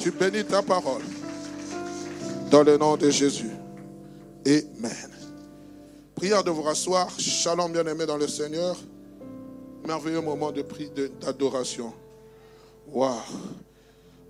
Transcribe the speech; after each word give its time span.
Tu 0.00 0.10
bénis 0.10 0.44
ta 0.44 0.62
parole. 0.62 1.02
Dans 2.50 2.62
le 2.62 2.78
nom 2.78 2.96
de 2.96 3.10
Jésus. 3.10 3.50
Amen. 4.46 5.10
Prière 6.14 6.42
de 6.42 6.50
vous 6.50 6.62
rasseoir. 6.62 7.10
Shalom 7.20 7.70
bien-aimé 7.70 8.06
dans 8.06 8.16
le 8.16 8.26
Seigneur. 8.26 8.76
Merveilleux 9.86 10.22
moment 10.22 10.52
de 10.52 10.62
prière, 10.62 10.90
d'adoration. 11.20 11.92
Waouh. 12.90 13.12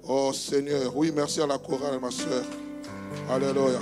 Oh 0.09 0.33
Seigneur. 0.33 0.97
Oui, 0.97 1.13
merci 1.15 1.41
à 1.41 1.47
la 1.47 1.59
chorale, 1.59 2.01
ma 2.01 2.11
soeur. 2.11 2.45
Alléluia. 3.31 3.79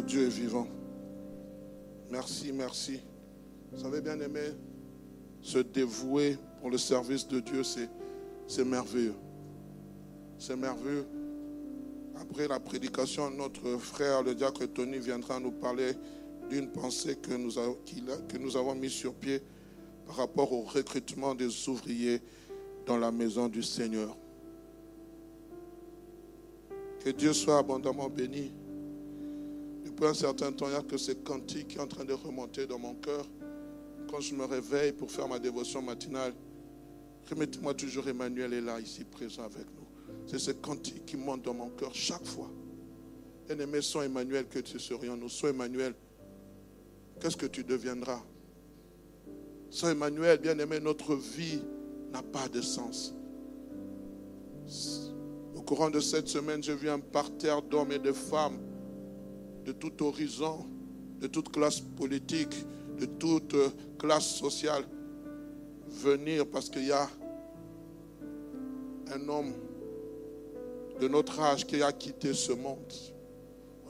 Dieu 0.00 0.26
est 0.26 0.30
vivant. 0.30 0.66
Merci, 2.10 2.52
merci. 2.52 3.00
Vous 3.72 3.80
savez 3.80 4.00
bien 4.00 4.18
aimé, 4.20 4.40
se 5.40 5.58
dévouer 5.58 6.36
pour 6.60 6.70
le 6.70 6.78
service 6.78 7.26
de 7.26 7.40
Dieu, 7.40 7.62
c'est 7.64 8.64
merveilleux. 8.64 9.14
C'est 10.38 10.56
merveilleux. 10.56 11.06
Après 12.20 12.46
la 12.46 12.60
prédication, 12.60 13.30
notre 13.30 13.78
frère, 13.78 14.22
le 14.22 14.34
diacre 14.34 14.66
Tony, 14.66 14.98
viendra 14.98 15.40
nous 15.40 15.50
parler 15.50 15.92
d'une 16.50 16.70
pensée 16.70 17.16
que 17.16 17.32
nous, 17.32 17.52
que 18.28 18.38
nous 18.38 18.56
avons 18.56 18.74
mise 18.74 18.92
sur 18.92 19.14
pied 19.14 19.40
par 20.06 20.16
rapport 20.16 20.52
au 20.52 20.62
recrutement 20.62 21.34
des 21.34 21.68
ouvriers 21.68 22.20
dans 22.86 22.98
la 22.98 23.10
maison 23.10 23.48
du 23.48 23.62
Seigneur. 23.62 24.16
Que 27.04 27.10
Dieu 27.10 27.32
soit 27.32 27.58
abondamment 27.58 28.08
béni 28.08 28.52
un 30.06 30.14
certain 30.14 30.52
temps, 30.52 30.66
il 30.66 30.70
n'y 30.70 30.76
a 30.76 30.82
que 30.82 30.96
ce 30.96 31.12
cantique 31.12 31.68
qui 31.68 31.76
est 31.76 31.80
en 31.80 31.86
train 31.86 32.04
de 32.04 32.12
remonter 32.12 32.66
dans 32.66 32.78
mon 32.78 32.94
cœur. 32.94 33.26
Quand 34.10 34.20
je 34.20 34.34
me 34.34 34.44
réveille 34.44 34.92
pour 34.92 35.10
faire 35.10 35.28
ma 35.28 35.38
dévotion 35.38 35.82
matinale, 35.82 36.34
remettez-moi 37.30 37.74
toujours 37.74 38.08
Emmanuel 38.08 38.52
est 38.52 38.60
là, 38.60 38.80
ici 38.80 39.04
présent 39.04 39.44
avec 39.44 39.66
nous. 39.76 39.86
C'est 40.26 40.38
ce 40.38 40.50
cantique 40.50 41.06
qui 41.06 41.16
monte 41.16 41.42
dans 41.42 41.54
mon 41.54 41.70
cœur 41.70 41.94
chaque 41.94 42.24
fois. 42.24 42.50
Bien-aimé, 43.46 43.80
sois 43.80 44.04
Emmanuel 44.04 44.46
que 44.48 44.58
tu 44.60 44.78
serions 44.78 45.16
nous. 45.16 45.28
Sois 45.28 45.50
Emmanuel, 45.50 45.94
qu'est-ce 47.20 47.36
que 47.36 47.46
tu 47.46 47.64
deviendras? 47.64 48.22
Sois 49.70 49.92
Emmanuel, 49.92 50.38
bien-aimé, 50.38 50.80
notre 50.80 51.14
vie 51.14 51.60
n'a 52.12 52.22
pas 52.22 52.48
de 52.48 52.60
sens. 52.60 53.14
Au 55.54 55.62
courant 55.62 55.90
de 55.90 56.00
cette 56.00 56.28
semaine, 56.28 56.62
j'ai 56.62 56.74
vu 56.74 56.88
un 56.88 57.00
parterre 57.00 57.62
d'hommes 57.62 57.92
et 57.92 57.98
de 57.98 58.12
femmes 58.12 58.58
de 59.64 59.72
tout 59.72 60.02
horizon, 60.02 60.66
de 61.20 61.26
toute 61.26 61.50
classe 61.52 61.80
politique, 61.80 62.54
de 62.98 63.06
toute 63.06 63.54
classe 63.98 64.36
sociale 64.36 64.84
venir 65.88 66.46
parce 66.46 66.68
qu'il 66.68 66.86
y 66.86 66.92
a 66.92 67.08
un 69.12 69.28
homme 69.28 69.52
de 71.00 71.08
notre 71.08 71.40
âge 71.40 71.66
qui 71.66 71.82
a 71.82 71.92
quitté 71.92 72.32
ce 72.32 72.52
monde. 72.52 72.92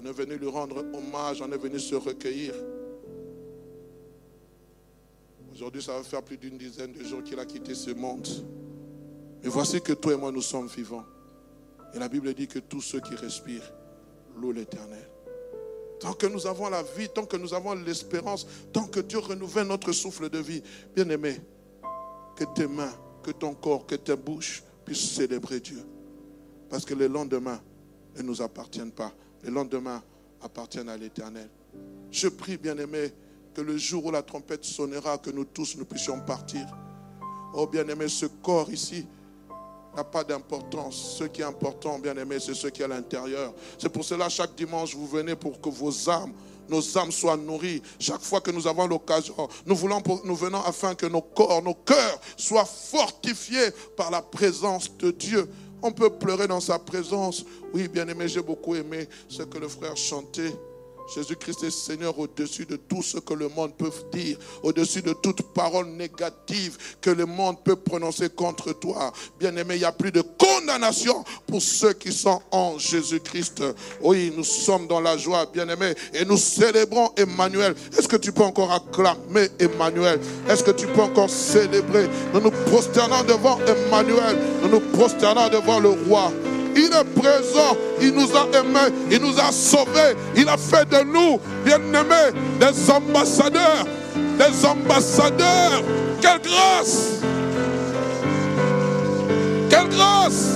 On 0.00 0.06
est 0.06 0.12
venu 0.12 0.36
lui 0.36 0.48
rendre 0.48 0.84
hommage, 0.92 1.40
on 1.42 1.52
est 1.52 1.58
venu 1.58 1.78
se 1.78 1.94
recueillir. 1.94 2.54
Aujourd'hui, 5.52 5.82
ça 5.82 5.92
va 5.92 6.02
faire 6.02 6.22
plus 6.22 6.38
d'une 6.38 6.58
dizaine 6.58 6.92
de 6.92 7.04
jours 7.04 7.22
qu'il 7.22 7.38
a 7.38 7.44
quitté 7.44 7.74
ce 7.74 7.90
monde. 7.90 8.26
Mais 9.42 9.48
voici 9.48 9.80
que 9.80 9.92
toi 9.92 10.14
et 10.14 10.16
moi, 10.16 10.32
nous 10.32 10.42
sommes 10.42 10.66
vivants. 10.66 11.04
Et 11.94 11.98
la 11.98 12.08
Bible 12.08 12.32
dit 12.34 12.48
que 12.48 12.58
tous 12.58 12.80
ceux 12.80 13.00
qui 13.00 13.14
respirent 13.14 13.70
louent 14.36 14.52
l'Éternel. 14.52 15.11
Tant 16.02 16.14
que 16.14 16.26
nous 16.26 16.48
avons 16.48 16.68
la 16.68 16.82
vie, 16.82 17.08
tant 17.08 17.24
que 17.24 17.36
nous 17.36 17.54
avons 17.54 17.74
l'espérance, 17.74 18.44
tant 18.72 18.88
que 18.88 18.98
Dieu 18.98 19.20
renouvelle 19.20 19.68
notre 19.68 19.92
souffle 19.92 20.28
de 20.28 20.38
vie, 20.38 20.60
bien 20.96 21.08
aimé, 21.08 21.40
que 22.34 22.42
tes 22.42 22.66
mains, 22.66 22.92
que 23.22 23.30
ton 23.30 23.54
corps, 23.54 23.86
que 23.86 23.94
tes 23.94 24.16
bouches 24.16 24.64
puissent 24.84 25.12
célébrer 25.12 25.60
Dieu. 25.60 25.80
Parce 26.68 26.84
que 26.84 26.94
les 26.94 27.06
lendemains 27.06 27.60
ne 28.16 28.22
nous 28.22 28.42
appartiennent 28.42 28.90
pas. 28.90 29.12
Les 29.44 29.50
lendemains 29.52 30.02
appartiennent 30.40 30.88
à 30.88 30.96
l'Éternel. 30.96 31.48
Je 32.10 32.26
prie, 32.26 32.56
bien 32.56 32.76
aimé, 32.78 33.12
que 33.54 33.60
le 33.60 33.76
jour 33.76 34.06
où 34.06 34.10
la 34.10 34.22
trompette 34.22 34.64
sonnera, 34.64 35.18
que 35.18 35.30
nous 35.30 35.44
tous 35.44 35.76
nous 35.76 35.84
puissions 35.84 36.18
partir. 36.20 36.66
Oh 37.54 37.68
bien 37.68 37.86
aimé, 37.86 38.08
ce 38.08 38.26
corps 38.26 38.72
ici, 38.72 39.06
n'a 39.96 40.04
pas 40.04 40.24
d'importance. 40.24 41.16
Ce 41.18 41.24
qui 41.24 41.42
est 41.42 41.44
important, 41.44 41.98
bien 41.98 42.16
aimé, 42.16 42.38
c'est 42.40 42.54
ce 42.54 42.68
qui 42.68 42.82
est 42.82 42.84
à 42.84 42.88
l'intérieur. 42.88 43.52
C'est 43.78 43.88
pour 43.88 44.04
cela, 44.04 44.28
chaque 44.28 44.54
dimanche, 44.54 44.94
vous 44.94 45.06
venez 45.06 45.36
pour 45.36 45.60
que 45.60 45.68
vos 45.68 46.08
âmes, 46.08 46.32
nos 46.68 46.98
âmes 46.98 47.12
soient 47.12 47.36
nourries. 47.36 47.82
Chaque 47.98 48.22
fois 48.22 48.40
que 48.40 48.50
nous 48.50 48.66
avons 48.66 48.86
l'occasion, 48.86 49.34
nous, 49.66 49.76
nous 50.24 50.36
venons 50.36 50.62
afin 50.62 50.94
que 50.94 51.06
nos 51.06 51.22
corps, 51.22 51.62
nos 51.62 51.74
cœurs 51.74 52.20
soient 52.36 52.64
fortifiés 52.64 53.70
par 53.96 54.10
la 54.10 54.22
présence 54.22 54.96
de 54.96 55.10
Dieu. 55.10 55.48
On 55.82 55.92
peut 55.92 56.10
pleurer 56.10 56.46
dans 56.46 56.60
sa 56.60 56.78
présence. 56.78 57.44
Oui, 57.74 57.88
bien 57.88 58.06
aimé, 58.06 58.28
j'ai 58.28 58.42
beaucoup 58.42 58.74
aimé 58.76 59.08
ce 59.28 59.42
que 59.42 59.58
le 59.58 59.68
frère 59.68 59.96
chantait. 59.96 60.54
Jésus-Christ 61.14 61.64
est 61.64 61.70
Seigneur 61.70 62.18
au-dessus 62.18 62.64
de 62.64 62.76
tout 62.76 63.02
ce 63.02 63.18
que 63.18 63.34
le 63.34 63.48
monde 63.48 63.74
peut 63.76 63.90
dire, 64.12 64.38
au-dessus 64.62 65.02
de 65.02 65.12
toute 65.12 65.42
parole 65.52 65.86
négative 65.88 66.78
que 67.00 67.10
le 67.10 67.26
monde 67.26 67.56
peut 67.62 67.76
prononcer 67.76 68.30
contre 68.30 68.72
toi. 68.72 69.12
Bien-aimé, 69.38 69.74
il 69.74 69.80
n'y 69.80 69.84
a 69.84 69.92
plus 69.92 70.12
de 70.12 70.22
condamnation 70.22 71.24
pour 71.46 71.60
ceux 71.60 71.92
qui 71.92 72.12
sont 72.12 72.40
en 72.50 72.78
Jésus-Christ. 72.78 73.62
Oui, 74.00 74.32
nous 74.36 74.44
sommes 74.44 74.86
dans 74.86 75.00
la 75.00 75.16
joie, 75.18 75.46
bien-aimé, 75.52 75.94
et 76.14 76.24
nous 76.24 76.38
célébrons 76.38 77.10
Emmanuel. 77.16 77.74
Est-ce 77.96 78.08
que 78.08 78.16
tu 78.16 78.32
peux 78.32 78.44
encore 78.44 78.72
acclamer 78.72 79.48
Emmanuel? 79.58 80.18
Est-ce 80.48 80.62
que 80.62 80.70
tu 80.70 80.86
peux 80.86 81.02
encore 81.02 81.30
célébrer? 81.30 82.08
Nous 82.32 82.40
nous 82.40 82.50
prosternons 82.50 83.22
devant 83.24 83.58
Emmanuel, 83.66 84.38
nous 84.62 84.68
nous 84.68 84.80
prosternons 84.92 85.48
devant 85.48 85.78
le 85.78 85.90
roi. 85.90 86.32
Il 86.74 86.90
est 86.92 87.20
présent. 87.20 87.76
Il 88.00 88.12
nous 88.12 88.36
a 88.36 88.46
aimés. 88.58 88.94
Il 89.10 89.20
nous 89.20 89.38
a 89.38 89.52
sauvés. 89.52 90.16
Il 90.36 90.48
a 90.48 90.56
fait 90.56 90.88
de 90.88 91.04
nous, 91.04 91.40
bien-aimés, 91.64 92.38
des 92.58 92.90
ambassadeurs. 92.90 93.86
Des 94.38 94.66
ambassadeurs. 94.66 95.82
Quelle 96.20 96.40
grâce. 96.40 97.20
Quelle 99.68 99.88
grâce. 99.88 100.48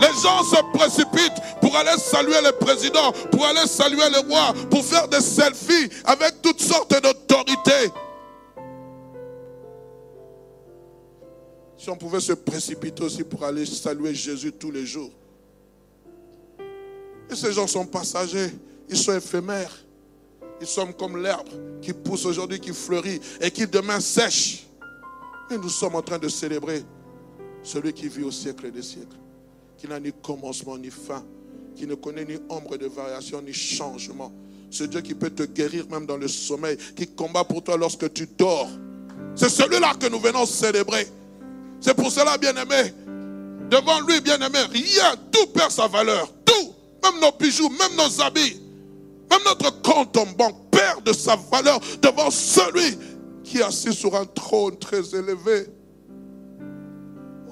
Les 0.00 0.22
gens 0.22 0.42
se 0.42 0.78
précipitent 0.78 1.42
pour 1.60 1.76
aller 1.76 1.98
saluer 1.98 2.40
le 2.42 2.52
président, 2.52 3.12
pour 3.30 3.44
aller 3.46 3.66
saluer 3.66 4.08
le 4.10 4.28
roi, 4.28 4.54
pour 4.70 4.84
faire 4.84 5.06
des 5.08 5.20
selfies 5.20 5.90
avec 6.04 6.40
toutes 6.42 6.60
sortes 6.60 6.94
d'autorités. 7.02 7.92
Si 11.80 11.88
on 11.88 11.96
pouvait 11.96 12.20
se 12.20 12.34
précipiter 12.34 13.02
aussi 13.02 13.24
pour 13.24 13.42
aller 13.42 13.64
saluer 13.64 14.14
Jésus 14.14 14.52
tous 14.52 14.70
les 14.70 14.84
jours. 14.84 15.10
Et 17.30 17.34
ces 17.34 17.54
gens 17.54 17.66
sont 17.66 17.86
passagers, 17.86 18.50
ils 18.86 18.98
sont 18.98 19.16
éphémères. 19.16 19.74
Ils 20.60 20.66
sont 20.66 20.92
comme 20.92 21.22
l'herbe 21.22 21.48
qui 21.80 21.94
pousse 21.94 22.26
aujourd'hui, 22.26 22.60
qui 22.60 22.74
fleurit 22.74 23.18
et 23.40 23.50
qui 23.50 23.66
demain 23.66 23.98
sèche. 23.98 24.66
Mais 25.50 25.56
nous 25.56 25.70
sommes 25.70 25.94
en 25.94 26.02
train 26.02 26.18
de 26.18 26.28
célébrer 26.28 26.84
celui 27.62 27.94
qui 27.94 28.08
vit 28.08 28.24
au 28.24 28.30
siècle 28.30 28.70
des 28.70 28.82
siècles, 28.82 29.16
qui 29.78 29.88
n'a 29.88 29.98
ni 29.98 30.12
commencement 30.12 30.76
ni 30.76 30.90
fin, 30.90 31.24
qui 31.74 31.86
ne 31.86 31.94
connaît 31.94 32.26
ni 32.26 32.36
ombre 32.50 32.76
de 32.76 32.88
variation 32.88 33.40
ni 33.40 33.54
changement. 33.54 34.30
Ce 34.68 34.84
Dieu 34.84 35.00
qui 35.00 35.14
peut 35.14 35.30
te 35.30 35.44
guérir 35.44 35.88
même 35.88 36.04
dans 36.04 36.18
le 36.18 36.28
sommeil, 36.28 36.76
qui 36.94 37.06
combat 37.06 37.44
pour 37.44 37.64
toi 37.64 37.78
lorsque 37.78 38.12
tu 38.12 38.26
dors. 38.26 38.68
C'est 39.34 39.48
celui-là 39.48 39.94
que 39.98 40.08
nous 40.08 40.20
venons 40.20 40.44
célébrer. 40.44 41.06
C'est 41.80 41.94
pour 41.94 42.10
cela, 42.10 42.36
bien-aimé, 42.36 42.94
devant 43.70 44.00
lui, 44.00 44.20
bien-aimé, 44.20 44.58
rien, 44.70 45.14
tout 45.32 45.46
perd 45.46 45.70
sa 45.70 45.86
valeur. 45.86 46.30
Tout, 46.44 46.74
même 47.02 47.20
nos 47.20 47.32
bijoux, 47.32 47.70
même 47.70 47.96
nos 47.96 48.20
habits, 48.20 48.60
même 49.30 49.40
notre 49.44 49.80
compte 49.82 50.16
en 50.16 50.26
banque 50.26 50.70
perd 50.70 51.04
de 51.04 51.12
sa 51.12 51.36
valeur 51.36 51.80
devant 52.02 52.30
celui 52.30 52.98
qui 53.44 53.58
est 53.58 53.62
assis 53.62 53.94
sur 53.94 54.14
un 54.14 54.26
trône 54.26 54.78
très 54.78 55.14
élevé. 55.14 55.66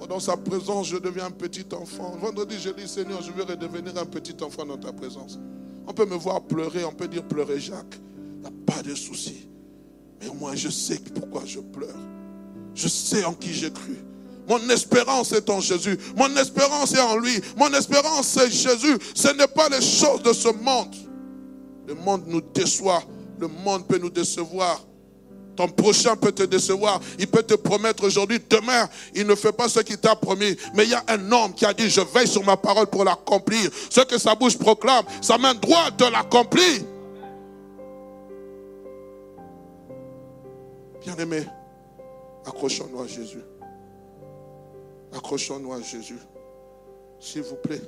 Dans 0.09 0.21
sa 0.21 0.39
présence, 0.39 0.89
je 0.89 0.97
deviens 0.97 1.27
un 1.27 1.31
petit 1.31 1.67
enfant. 1.75 2.17
Vendredi, 2.19 2.57
j'ai 2.59 2.73
dit, 2.73 2.89
Seigneur, 2.89 3.21
je 3.21 3.31
veux 3.31 3.43
redevenir 3.43 3.93
un 3.99 4.07
petit 4.07 4.35
enfant 4.43 4.65
dans 4.65 4.79
ta 4.79 4.91
présence. 4.91 5.39
On 5.87 5.93
peut 5.93 6.07
me 6.07 6.15
voir 6.15 6.41
pleurer, 6.41 6.83
on 6.85 6.93
peut 6.93 7.09
dire 7.09 7.25
pleurer 7.25 7.61
Jacques. 7.61 8.01
Il 8.37 8.41
n'y 8.41 8.47
a 8.47 8.51
pas 8.65 8.83
de 8.83 8.95
souci. 8.95 9.49
Mais 10.21 10.29
moi, 10.41 10.55
je 10.55 10.71
sais 10.71 10.99
pourquoi 11.15 11.43
je 11.45 11.61
pleure. 11.61 11.99
Je 12.75 12.89
sais 12.89 13.23
en 13.25 13.35
qui 13.35 13.53
j'ai 13.53 13.71
cru. 13.71 13.99
Mon 14.49 14.69
espérance 14.71 15.33
est 15.33 15.49
en 15.51 15.61
Jésus. 15.61 15.99
Mon 16.17 16.35
espérance 16.37 16.95
est 16.95 17.01
en 17.01 17.17
lui. 17.19 17.41
Mon 17.57 17.73
espérance 17.75 18.27
c'est 18.29 18.51
Jésus. 18.51 18.99
Ce 19.15 19.29
n'est 19.29 19.47
pas 19.47 19.69
les 19.69 19.83
choses 19.83 20.23
de 20.23 20.33
ce 20.33 20.49
monde. 20.49 20.95
Le 21.87 21.95
monde 21.95 22.25
nous 22.27 22.41
déçoit. 22.41 23.03
Le 23.39 23.49
monde 23.49 23.87
peut 23.87 23.99
nous 23.99 24.11
décevoir. 24.11 24.85
Ton 25.59 25.69
prochain 25.69 26.15
peut 26.15 26.31
te 26.31 26.45
décevoir. 26.45 27.01
Il 27.19 27.27
peut 27.27 27.43
te 27.43 27.55
promettre 27.55 28.05
aujourd'hui, 28.05 28.39
demain, 28.49 28.89
il 29.13 29.27
ne 29.27 29.35
fait 29.35 29.51
pas 29.51 29.69
ce 29.69 29.81
qu'il 29.81 29.99
t'a 29.99 30.15
promis. 30.15 30.57
Mais 30.75 30.85
il 30.85 30.91
y 30.91 30.95
a 30.95 31.03
un 31.09 31.33
homme 31.33 31.53
qui 31.53 31.67
a 31.67 31.75
dit, 31.75 31.91
je 31.91 32.01
veille 32.01 32.29
sur 32.29 32.45
ma 32.45 32.57
parole 32.57 32.87
pour 32.87 33.03
l'accomplir. 33.03 33.69
Ce 33.91 34.01
que 34.03 34.19
sa 34.19 34.37
bouche 34.37 34.57
proclame, 34.57 35.05
sa 35.21 35.37
main 35.37 35.55
droite 35.55 35.97
te 35.97 36.05
l'accomplit. 36.05 36.85
Bien-aimé, 41.05 41.45
accrochons-nous 42.47 43.03
à 43.03 43.09
Jésus. 43.09 43.43
Accrochons-nous 45.13 45.73
à 45.73 45.81
Jésus. 45.81 46.19
S'il 47.21 47.43
vous 47.43 47.57
plaît. 47.57 47.81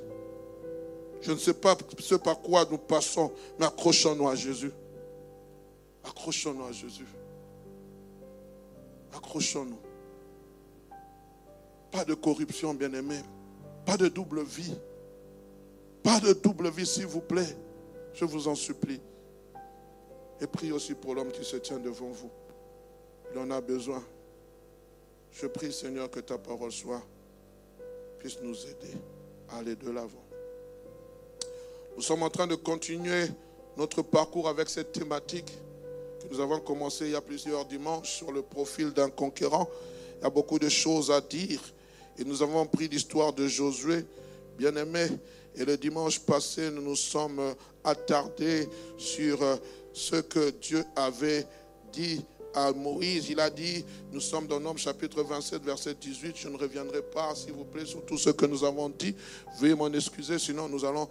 Je 1.21 1.31
ne 1.31 1.37
sais 1.37 1.53
pas 1.53 1.77
ce 1.99 2.15
par 2.15 2.41
quoi 2.41 2.65
nous 2.69 2.77
passons, 2.77 3.31
mais 3.59 3.65
accrochons-nous 3.65 4.27
à 4.27 4.35
Jésus. 4.35 4.71
Accrochons-nous 6.03 6.65
à 6.65 6.71
Jésus. 6.71 7.05
Accrochons-nous. 9.13 9.77
Pas 11.91 12.05
de 12.05 12.13
corruption, 12.13 12.73
bien-aimé. 12.73 13.17
Pas 13.85 13.97
de 13.97 14.07
double 14.07 14.43
vie. 14.43 14.75
Pas 16.03 16.19
de 16.19 16.33
double 16.33 16.69
vie, 16.69 16.85
s'il 16.85 17.05
vous 17.05 17.21
plaît. 17.21 17.55
Je 18.13 18.25
vous 18.25 18.47
en 18.47 18.55
supplie. 18.55 19.01
Et 20.39 20.47
prie 20.47 20.71
aussi 20.71 20.95
pour 20.95 21.13
l'homme 21.13 21.31
qui 21.31 21.45
se 21.45 21.57
tient 21.57 21.77
devant 21.77 22.09
vous. 22.09 22.31
Il 23.31 23.37
en 23.37 23.51
a 23.51 23.61
besoin. 23.61 24.03
Je 25.31 25.47
prie, 25.47 25.71
Seigneur, 25.71 26.09
que 26.09 26.19
ta 26.19 26.37
parole 26.37 26.71
soit, 26.71 27.01
puisse 28.19 28.39
nous 28.41 28.55
aider 28.65 28.95
à 29.49 29.57
aller 29.57 29.75
de 29.75 29.89
l'avant. 29.89 30.23
Nous 31.95 32.01
sommes 32.01 32.23
en 32.23 32.29
train 32.29 32.47
de 32.47 32.55
continuer 32.55 33.25
notre 33.77 34.01
parcours 34.01 34.47
avec 34.47 34.69
cette 34.69 34.91
thématique 34.91 35.51
nous 36.29 36.39
avons 36.39 36.59
commencé 36.59 37.05
il 37.05 37.11
y 37.11 37.15
a 37.15 37.21
plusieurs 37.21 37.65
dimanches 37.65 38.17
sur 38.17 38.31
le 38.31 38.41
profil 38.41 38.91
d'un 38.91 39.09
conquérant. 39.09 39.67
Il 40.19 40.23
y 40.23 40.27
a 40.27 40.29
beaucoup 40.29 40.59
de 40.59 40.69
choses 40.69 41.09
à 41.09 41.19
dire. 41.19 41.59
Et 42.17 42.23
nous 42.23 42.43
avons 42.43 42.65
pris 42.65 42.87
l'histoire 42.87 43.33
de 43.33 43.47
Josué, 43.47 44.05
bien 44.57 44.75
aimé. 44.75 45.07
Et 45.55 45.65
le 45.65 45.77
dimanche 45.77 46.19
passé, 46.19 46.69
nous 46.71 46.81
nous 46.81 46.95
sommes 46.95 47.55
attardés 47.83 48.69
sur 48.97 49.41
euh, 49.41 49.57
ce 49.91 50.15
que 50.17 50.51
Dieu 50.51 50.85
avait 50.95 51.45
dit 51.91 52.23
à 52.53 52.71
Moïse. 52.71 53.29
Il 53.29 53.39
a 53.39 53.49
dit, 53.49 53.85
nous 54.11 54.21
sommes 54.21 54.47
dans 54.47 54.59
Nombre 54.59 54.79
chapitre 54.79 55.23
27, 55.23 55.63
verset 55.63 55.95
18. 55.95 56.35
Je 56.35 56.47
ne 56.47 56.57
reviendrai 56.57 57.01
pas, 57.01 57.33
s'il 57.35 57.53
vous 57.53 57.65
plaît, 57.65 57.85
sur 57.85 58.05
tout 58.05 58.17
ce 58.17 58.29
que 58.29 58.45
nous 58.45 58.63
avons 58.63 58.89
dit. 58.89 59.15
Veuillez 59.59 59.75
m'en 59.75 59.91
excuser, 59.91 60.39
sinon 60.39 60.67
nous 60.67 60.85
allons, 60.85 61.07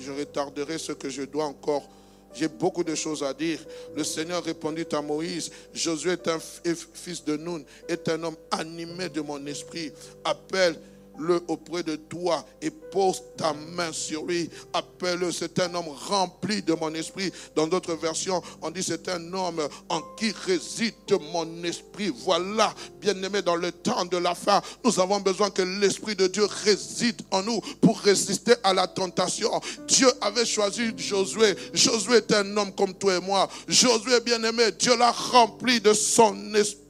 je 0.00 0.12
retarderai 0.12 0.78
ce 0.78 0.92
que 0.92 1.08
je 1.08 1.22
dois 1.22 1.44
encore 1.44 1.88
j'ai 2.34 2.48
beaucoup 2.48 2.84
de 2.84 2.94
choses 2.94 3.22
à 3.22 3.34
dire. 3.34 3.58
Le 3.94 4.04
Seigneur 4.04 4.42
répondit 4.42 4.86
à 4.92 5.02
Moïse, 5.02 5.50
Josué 5.74 6.12
est 6.12 6.28
un 6.28 6.38
fils 6.38 7.24
de 7.24 7.36
Nun, 7.36 7.62
est 7.88 8.08
un 8.08 8.22
homme 8.22 8.36
animé 8.50 9.08
de 9.08 9.20
mon 9.20 9.44
esprit. 9.46 9.92
Appelle 10.24 10.76
le 11.18 11.42
auprès 11.48 11.82
de 11.82 11.96
toi 11.96 12.44
et 12.60 12.70
pose 12.70 13.22
ta 13.36 13.52
main 13.52 13.92
sur 13.92 14.24
lui. 14.24 14.48
Appelle-le, 14.72 15.32
c'est 15.32 15.58
un 15.60 15.74
homme 15.74 15.88
rempli 16.08 16.62
de 16.62 16.74
mon 16.74 16.92
esprit. 16.94 17.32
Dans 17.54 17.66
d'autres 17.66 17.94
versions, 17.94 18.42
on 18.60 18.70
dit 18.70 18.82
c'est 18.82 19.08
un 19.08 19.32
homme 19.32 19.66
en 19.88 20.00
qui 20.16 20.32
réside 20.46 20.94
mon 21.32 21.64
esprit. 21.64 22.12
Voilà, 22.24 22.74
bien-aimé, 23.00 23.42
dans 23.42 23.56
le 23.56 23.72
temps 23.72 24.04
de 24.04 24.16
la 24.16 24.34
fin, 24.34 24.60
nous 24.84 24.98
avons 25.00 25.20
besoin 25.20 25.50
que 25.50 25.62
l'esprit 25.62 26.16
de 26.16 26.26
Dieu 26.26 26.44
réside 26.64 27.20
en 27.30 27.42
nous 27.42 27.60
pour 27.80 27.98
résister 28.00 28.54
à 28.62 28.74
la 28.74 28.86
tentation. 28.86 29.50
Dieu 29.86 30.08
avait 30.20 30.46
choisi 30.46 30.92
Josué. 30.96 31.54
Josué 31.72 32.16
est 32.16 32.32
un 32.32 32.56
homme 32.56 32.72
comme 32.72 32.94
toi 32.94 33.16
et 33.16 33.20
moi. 33.20 33.48
Josué, 33.68 34.20
bien-aimé, 34.20 34.72
Dieu 34.78 34.96
l'a 34.96 35.12
rempli 35.12 35.80
de 35.80 35.92
son 35.92 36.54
esprit 36.54 36.82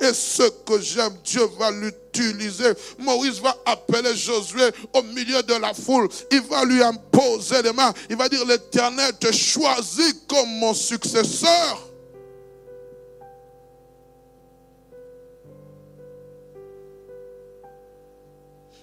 et 0.00 0.12
ce 0.12 0.48
que 0.64 0.80
j'aime, 0.80 1.16
Dieu 1.24 1.42
va 1.58 1.70
Moïse 2.98 3.40
va 3.40 3.56
appeler 3.64 4.14
Josué 4.14 4.70
au 4.92 5.02
milieu 5.02 5.42
de 5.42 5.54
la 5.54 5.72
foule. 5.74 6.08
Il 6.30 6.42
va 6.42 6.64
lui 6.64 6.82
imposer 6.82 7.62
les 7.62 7.72
mains. 7.72 7.92
Il 8.10 8.16
va 8.16 8.28
dire, 8.28 8.44
l'Éternel 8.44 9.12
te 9.18 9.32
choisit 9.32 10.26
comme 10.26 10.48
mon 10.58 10.74
successeur. 10.74 11.88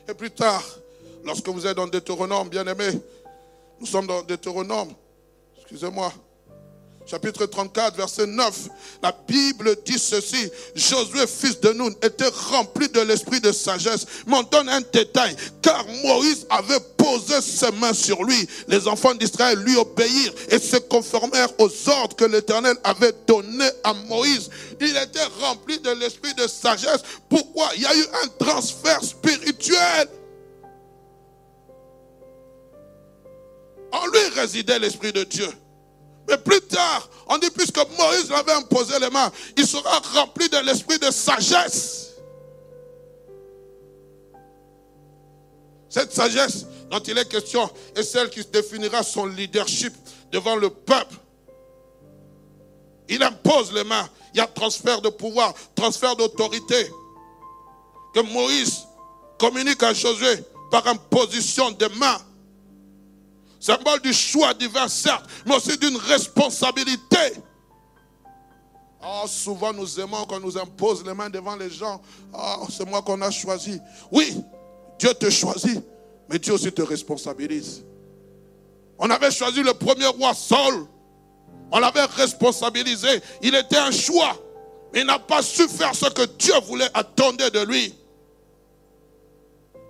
Et 0.07 0.13
plus 0.15 0.31
tard, 0.31 0.63
lorsque 1.23 1.47
vous 1.47 1.67
êtes 1.67 1.77
dans 1.77 1.87
Deutéronome, 1.87 2.49
bien 2.49 2.65
aimé, 2.65 2.89
nous 3.79 3.85
sommes 3.85 4.07
dans 4.07 4.23
Deutéronome, 4.23 4.93
excusez-moi, 5.57 6.11
chapitre 7.09 7.45
34, 7.47 7.95
verset 7.97 8.27
9, 8.27 8.69
la 9.01 9.15
Bible 9.27 9.75
dit 9.83 9.97
ceci. 9.97 10.49
Josué, 10.75 11.25
fils 11.25 11.59
de 11.59 11.71
Nun, 11.73 11.91
était 12.03 12.29
rempli 12.51 12.87
de 12.89 12.99
l'esprit 13.01 13.41
de 13.41 13.51
sagesse. 13.51 14.05
M'en 14.27 14.43
donne 14.43 14.69
un 14.69 14.81
détail. 14.93 15.35
Car 15.61 15.85
Moïse 16.03 16.45
avait 16.49 16.79
posé 16.97 17.41
ses 17.41 17.71
mains 17.71 17.93
sur 17.93 18.23
lui. 18.23 18.47
Les 18.67 18.87
enfants 18.87 19.15
d'Israël 19.15 19.57
lui 19.59 19.75
obéirent 19.75 20.33
et 20.49 20.59
se 20.59 20.77
conformèrent 20.77 21.49
aux 21.59 21.89
ordres 21.89 22.15
que 22.15 22.25
l'Éternel 22.25 22.75
avait 22.83 23.13
donnés 23.27 23.71
à 23.83 23.93
Moïse. 23.93 24.49
Il 24.79 24.95
était 24.95 25.25
rempli 25.41 25.79
de 25.79 25.91
l'esprit 25.91 26.33
de 26.35 26.47
sagesse. 26.47 27.01
Pourquoi? 27.27 27.69
Il 27.75 27.81
y 27.81 27.85
a 27.87 27.95
eu 27.95 28.05
un 28.23 28.27
transfert 28.45 29.03
spirituel. 29.03 30.09
En 33.91 34.05
lui 34.05 34.39
résidait 34.39 34.77
l'Esprit 34.77 35.11
de 35.11 35.23
Dieu. 35.23 35.49
Mais 36.27 36.37
plus 36.37 36.61
tard, 36.61 37.09
on 37.27 37.37
dit 37.37 37.49
puisque 37.51 37.77
Moïse 37.97 38.29
l'avait 38.29 38.53
imposé 38.53 38.99
les 38.99 39.09
mains, 39.09 39.31
il 39.57 39.65
sera 39.65 39.99
rempli 40.13 40.49
de 40.49 40.57
l'esprit 40.57 40.99
de 40.99 41.09
sagesse. 41.11 42.09
Cette 45.89 46.13
sagesse 46.13 46.65
dont 46.91 46.99
il 46.99 47.17
est 47.17 47.27
question 47.27 47.69
est 47.95 48.03
celle 48.03 48.29
qui 48.29 48.43
définira 48.45 49.01
son 49.03 49.25
leadership 49.25 49.93
devant 50.31 50.55
le 50.55 50.69
peuple. 50.69 51.15
Il 53.07 53.23
impose 53.23 53.73
les 53.73 53.83
mains. 53.83 54.07
Il 54.33 54.37
y 54.37 54.41
a 54.41 54.47
transfert 54.47 55.01
de 55.01 55.09
pouvoir, 55.09 55.53
transfert 55.73 56.15
d'autorité. 56.15 56.91
Que 58.13 58.19
Moïse 58.21 58.85
communique 59.39 59.81
à 59.81 59.93
Josué 59.93 60.43
par 60.69 60.85
imposition 60.87 61.71
des 61.71 61.89
mains 61.89 62.19
symbole 63.59 64.01
du 64.01 64.13
choix 64.13 64.53
divin, 64.53 64.87
certes, 64.87 65.25
mais 65.45 65.55
aussi 65.55 65.77
d'une 65.77 65.97
responsabilité. 65.97 67.33
Oh, 69.01 69.25
souvent 69.27 69.71
nous 69.71 69.99
aimons 69.99 70.25
qu'on 70.25 70.39
nous 70.39 70.57
impose 70.57 71.05
les 71.05 71.13
mains 71.13 71.29
devant 71.29 71.55
les 71.55 71.69
gens. 71.69 72.01
Oh, 72.33 72.67
c'est 72.69 72.87
moi 72.87 73.01
qu'on 73.01 73.21
a 73.21 73.31
choisi. 73.31 73.79
Oui, 74.11 74.35
Dieu 74.97 75.13
te 75.13 75.29
choisit, 75.29 75.81
mais 76.29 76.37
Dieu 76.39 76.53
aussi 76.53 76.71
te 76.71 76.81
responsabilise. 76.81 77.83
On 78.97 79.09
avait 79.09 79.31
choisi 79.31 79.63
le 79.63 79.73
premier 79.73 80.07
roi 80.07 80.33
Saul. 80.33 80.85
On 81.71 81.79
l'avait 81.79 82.05
responsabilisé. 82.05 83.21
Il 83.41 83.55
était 83.55 83.77
un 83.77 83.91
choix. 83.91 84.35
Il 84.93 85.05
n'a 85.05 85.19
pas 85.19 85.41
su 85.41 85.67
faire 85.69 85.95
ce 85.95 86.07
que 86.07 86.25
Dieu 86.37 86.55
voulait 86.65 86.89
attendre 86.93 87.49
de 87.49 87.59
lui. 87.59 87.95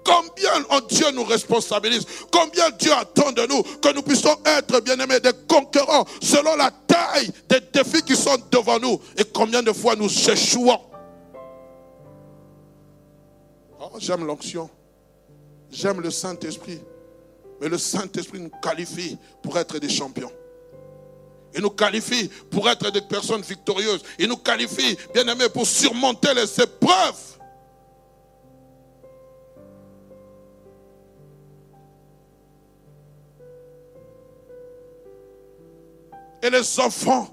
Combien 0.04 0.88
Dieu 0.88 1.12
nous 1.12 1.24
responsabilise, 1.24 2.06
combien 2.32 2.70
Dieu 2.72 2.92
attend 2.94 3.32
de 3.32 3.46
nous 3.48 3.62
que 3.62 3.94
nous 3.94 4.02
puissions 4.02 4.36
être, 4.46 4.80
bien-aimés, 4.82 5.20
des 5.20 5.34
conquérants 5.48 6.06
selon 6.22 6.56
la 6.56 6.72
taille 6.88 7.32
des 7.50 7.60
défis 7.74 8.02
qui 8.04 8.16
sont 8.16 8.38
devant 8.52 8.80
nous. 8.80 9.00
Et 9.18 9.26
combien 9.26 9.62
de 9.62 9.72
fois 9.72 9.96
nous 9.96 10.10
échouons. 10.30 10.80
Oh, 13.82 13.92
j'aime 13.98 14.26
l'onction. 14.26 14.70
J'aime 15.72 16.02
le 16.02 16.12
Saint-Esprit. 16.12 16.82
Mais 17.62 17.70
le 17.70 17.78
Saint-Esprit 17.78 18.40
nous 18.40 18.52
qualifie 18.62 19.18
pour 19.44 19.58
être 19.58 19.78
des 19.80 19.90
champions. 19.90 20.32
Il 21.56 21.62
nous 21.62 21.72
qualifie 21.72 22.30
pour 22.50 22.70
être 22.70 22.92
des 22.92 23.02
personnes 23.02 23.42
victorieuses. 23.42 24.02
Il 24.18 24.28
nous 24.28 24.38
qualifie, 24.38 24.98
bien 25.14 25.28
aimés, 25.28 25.50
pour 25.50 25.66
surmonter 25.66 26.34
les 26.34 26.62
épreuves. 26.62 27.39
Et 36.42 36.50
les 36.50 36.80
enfants 36.80 37.28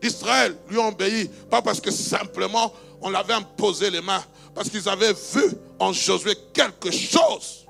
d'Israël 0.00 0.56
lui 0.68 0.78
ont 0.78 0.88
obéi, 0.88 1.28
pas 1.50 1.62
parce 1.62 1.80
que 1.80 1.90
simplement 1.90 2.72
on 3.00 3.10
l'avait 3.10 3.34
imposé 3.34 3.90
les 3.90 4.00
mains, 4.00 4.22
parce 4.54 4.68
qu'ils 4.68 4.88
avaient 4.88 5.12
vu 5.12 5.44
en 5.78 5.92
Josué 5.92 6.34
quelque 6.52 6.90
chose. 6.90 7.66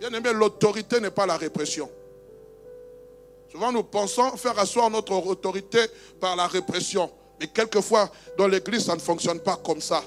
Bien 0.00 0.12
aimé, 0.12 0.30
l'autorité 0.32 1.00
n'est 1.00 1.10
pas 1.10 1.26
la 1.26 1.36
répression. 1.36 1.90
Souvent, 3.50 3.72
nous 3.72 3.82
pensons 3.82 4.36
faire 4.36 4.58
asseoir 4.58 4.90
notre 4.90 5.12
autorité 5.12 5.78
par 6.20 6.36
la 6.36 6.46
répression. 6.46 7.10
Mais 7.40 7.46
quelquefois, 7.46 8.10
dans 8.36 8.46
l'église, 8.46 8.84
ça 8.84 8.94
ne 8.94 9.00
fonctionne 9.00 9.40
pas 9.40 9.56
comme 9.56 9.80
ça. 9.80 10.02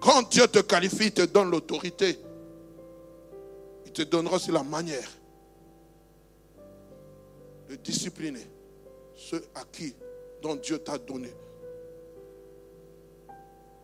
Quand 0.00 0.28
Dieu 0.30 0.46
te 0.48 0.58
qualifie, 0.58 1.06
il 1.06 1.12
te 1.12 1.22
donne 1.22 1.50
l'autorité. 1.50 2.18
Il 3.86 3.92
te 3.92 4.02
donnera 4.02 4.36
aussi 4.36 4.50
la 4.50 4.62
manière 4.62 5.08
de 7.68 7.76
discipliner 7.76 8.46
ceux 9.14 9.44
à 9.54 9.64
qui, 9.64 9.94
dont 10.42 10.56
Dieu 10.56 10.78
t'a 10.78 10.98
donné. 10.98 11.32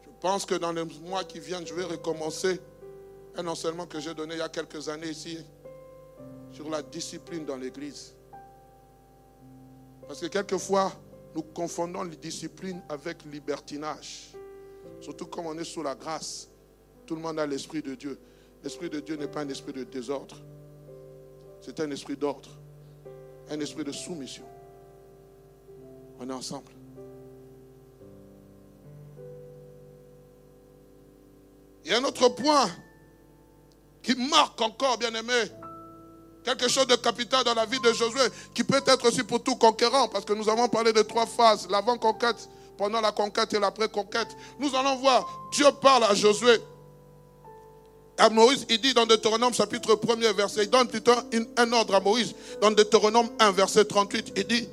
Je 0.05 0.11
pense 0.21 0.47
que 0.47 0.55
dans 0.55 0.73
les 0.73 0.85
mois 1.01 1.25
qui 1.25 1.41
viennent, 1.41 1.67
je 1.67 1.75
vais 1.75 1.85
recommencer 1.85 2.61
un 3.37 3.47
enseignement 3.47 3.87
que 3.87 3.99
j'ai 3.99 4.15
donné 4.15 4.35
il 4.35 4.39
y 4.39 4.43
a 4.43 4.49
quelques 4.49 4.89
années 4.89 5.11
ici 5.11 5.39
sur 6.53 6.69
la 6.69 6.83
discipline 6.83 7.45
dans 7.45 7.57
l'Église. 7.57 8.15
Parce 10.07 10.21
que 10.21 10.27
quelquefois, 10.27 10.93
nous 11.35 11.43
confondons 11.43 12.03
la 12.03 12.15
discipline 12.15 12.83
avec 12.89 13.25
libertinage. 13.25 14.33
Surtout 15.01 15.27
comme 15.27 15.47
on 15.47 15.59
est 15.59 15.65
sous 15.65 15.83
la 15.83 15.95
grâce. 15.95 16.49
Tout 17.07 17.17
le 17.17 17.23
monde 17.23 17.39
a 17.39 17.47
l'Esprit 17.47 17.83
de 17.83 17.95
Dieu. 17.95 18.19
L'Esprit 18.63 18.91
de 18.91 19.01
Dieu 19.01 19.17
n'est 19.17 19.29
pas 19.29 19.41
un 19.41 19.49
esprit 19.49 19.73
de 19.73 19.85
désordre. 19.85 20.37
C'est 21.61 21.81
un 21.81 21.91
esprit 21.91 22.17
d'ordre. 22.17 22.51
Un 23.51 23.61
esprit 23.61 23.85
de 23.85 23.93
soumission. 23.93 24.45
On 26.19 26.29
est 26.29 26.33
ensemble. 26.33 26.71
Il 31.85 31.91
y 31.91 31.95
a 31.95 31.99
un 31.99 32.05
autre 32.05 32.29
point 32.29 32.71
qui 34.03 34.15
marque 34.15 34.61
encore, 34.61 34.99
bien 34.99 35.15
aimé, 35.15 35.45
quelque 36.45 36.69
chose 36.69 36.87
de 36.87 36.97
capital 36.97 37.45
dans 37.45 37.55
la 37.55 37.67
vie 37.67 37.81
de 37.81 37.93
Josué, 37.93 38.21
qui 38.55 38.65
peut 38.65 38.83
être 38.87 39.07
aussi 39.07 39.23
pour 39.23 39.43
tout 39.43 39.57
conquérant, 39.57 40.09
parce 40.09 40.25
que 40.25 40.33
nous 40.33 40.49
avons 40.49 40.69
parlé 40.69 40.93
de 40.93 41.03
trois 41.03 41.27
phases, 41.27 41.69
l'avant-conquête, 41.71 42.49
pendant 42.77 43.01
la 43.01 43.13
conquête 43.13 43.53
et 43.55 43.61
l'après-conquête. 43.61 44.29
Nous 44.59 44.75
allons 44.75 44.97
voir, 44.97 45.49
Dieu 45.53 45.67
parle 45.81 46.05
à 46.05 46.15
Josué. 46.15 46.59
À 48.19 48.29
Moïse, 48.29 48.67
il 48.69 48.81
dit 48.81 48.93
dans 48.95 49.07
Deutéronome 49.07 49.55
chapitre 49.55 49.95
1er 49.95 50.35
verset, 50.35 50.65
il 50.65 50.71
donne 50.71 50.87
plutôt 50.87 51.13
un 51.57 51.73
ordre 51.73 51.95
à 51.95 52.01
Moïse. 52.01 52.35
Dans 52.61 52.71
Deutéronome 52.71 53.31
1 53.39 53.53
verset 53.53 53.85
38, 53.85 54.33
il 54.37 54.45
dit, 54.45 54.69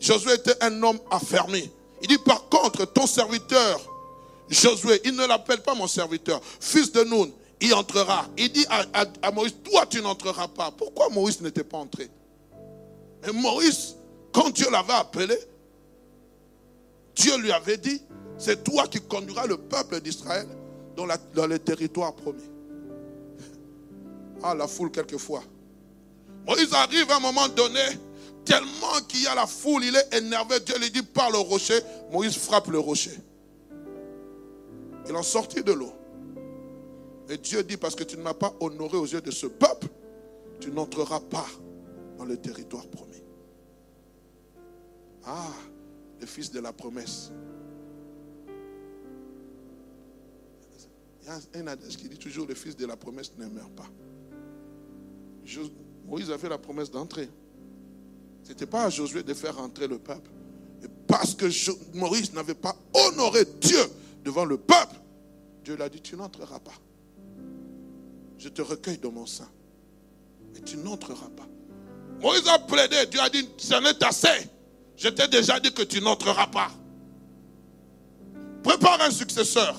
Josué 0.00 0.34
était 0.34 0.56
un 0.62 0.82
homme 0.82 0.98
affermi. 1.10 1.70
Il 2.00 2.08
dit 2.08 2.18
par 2.18 2.48
contre, 2.48 2.86
ton 2.86 3.06
serviteur, 3.06 3.80
Josué, 4.48 5.00
il 5.04 5.14
ne 5.14 5.26
l'appelle 5.26 5.62
pas 5.62 5.74
mon 5.74 5.86
serviteur, 5.86 6.40
fils 6.60 6.90
de 6.92 7.04
Noun, 7.04 7.30
il 7.60 7.74
entrera. 7.74 8.26
Il 8.36 8.50
dit 8.50 8.66
à, 8.70 9.30
Moïse, 9.30 9.54
toi 9.62 9.84
tu 9.86 10.00
n'entreras 10.00 10.48
pas. 10.48 10.70
Pourquoi 10.70 11.10
Moïse 11.10 11.40
n'était 11.40 11.64
pas 11.64 11.78
entré? 11.78 12.08
Mais 13.26 13.32
Moïse, 13.32 13.96
quand 14.32 14.50
Dieu 14.50 14.70
l'avait 14.70 14.94
appelé, 14.94 15.36
Dieu 17.14 17.36
lui 17.38 17.52
avait 17.52 17.76
dit, 17.76 18.00
c'est 18.38 18.62
toi 18.64 18.86
qui 18.86 19.00
conduiras 19.00 19.46
le 19.46 19.56
peuple 19.56 20.00
d'Israël 20.00 20.46
dans, 21.34 21.46
les 21.46 21.58
territoires 21.58 22.14
promis. 22.14 22.48
Ah, 24.42 24.54
la 24.54 24.66
foule 24.66 24.90
quelquefois. 24.90 25.42
Moïse 26.46 26.72
arrive 26.72 27.10
à 27.10 27.16
un 27.16 27.20
moment 27.20 27.48
donné, 27.48 27.80
tellement 28.44 29.00
qu'il 29.06 29.22
y 29.22 29.26
a 29.26 29.34
la 29.34 29.46
foule, 29.46 29.84
il 29.84 29.94
est 29.94 30.16
énervé. 30.16 30.60
Dieu 30.60 30.78
lui 30.78 30.90
dit, 30.90 31.02
par 31.02 31.30
le 31.30 31.38
rocher. 31.38 31.78
Moïse 32.10 32.36
frappe 32.36 32.68
le 32.68 32.78
rocher. 32.78 33.18
Il 35.08 35.14
en 35.14 35.22
sortit 35.22 35.62
de 35.62 35.72
l'eau. 35.72 35.92
Et 37.28 37.36
Dieu 37.36 37.62
dit, 37.62 37.76
parce 37.76 37.94
que 37.94 38.04
tu 38.04 38.16
ne 38.16 38.22
m'as 38.22 38.34
pas 38.34 38.54
honoré 38.60 38.96
aux 38.96 39.06
yeux 39.06 39.20
de 39.20 39.30
ce 39.30 39.46
peuple, 39.46 39.88
tu 40.60 40.70
n'entreras 40.70 41.20
pas 41.20 41.46
dans 42.16 42.24
le 42.24 42.36
territoire 42.36 42.86
promis. 42.88 43.22
Ah, 45.24 45.52
le 46.20 46.26
fils 46.26 46.50
de 46.50 46.60
la 46.60 46.72
promesse. 46.72 47.30
Un 51.54 51.66
adage 51.66 51.96
qui 51.96 52.08
dit 52.08 52.18
toujours, 52.18 52.46
le 52.46 52.54
fils 52.54 52.76
de 52.76 52.86
la 52.86 52.96
promesse 52.96 53.32
ne 53.38 53.46
meurt 53.46 53.72
pas. 53.72 53.88
Moïse 56.06 56.30
a 56.30 56.38
fait 56.38 56.48
la 56.48 56.58
promesse 56.58 56.90
d'entrer. 56.90 57.28
Ce 58.44 58.50
n'était 58.50 58.66
pas 58.66 58.84
à 58.84 58.90
Josué 58.90 59.22
de 59.22 59.34
faire 59.34 59.58
entrer 59.58 59.86
le 59.86 59.98
peuple. 59.98 60.30
Et 60.82 60.88
parce 61.06 61.34
que 61.34 61.46
Moïse 61.96 62.32
n'avait 62.32 62.54
pas 62.54 62.76
honoré 62.94 63.44
Dieu 63.60 63.80
devant 64.24 64.44
le 64.44 64.56
peuple, 64.56 64.96
Dieu 65.64 65.76
l'a 65.76 65.88
dit, 65.88 66.00
tu 66.00 66.16
n'entreras 66.16 66.60
pas 66.60 66.74
je 68.38 68.48
te 68.48 68.62
recueille 68.62 68.98
dans 68.98 69.12
mon 69.12 69.26
sein. 69.26 69.48
Mais 70.54 70.60
tu 70.60 70.76
n'entreras 70.76 71.28
pas. 71.36 71.46
Moïse 72.20 72.46
a 72.48 72.58
plaidé, 72.58 73.06
Dieu 73.10 73.20
a 73.20 73.28
dit, 73.28 73.48
ce 73.56 73.74
n'est 73.74 74.02
assez. 74.04 74.48
Je 74.96 75.08
t'ai 75.08 75.28
déjà 75.28 75.60
dit 75.60 75.72
que 75.72 75.82
tu 75.82 76.00
n'entreras 76.00 76.46
pas. 76.46 76.70
Prépare 78.62 79.02
un 79.02 79.10
successeur. 79.10 79.78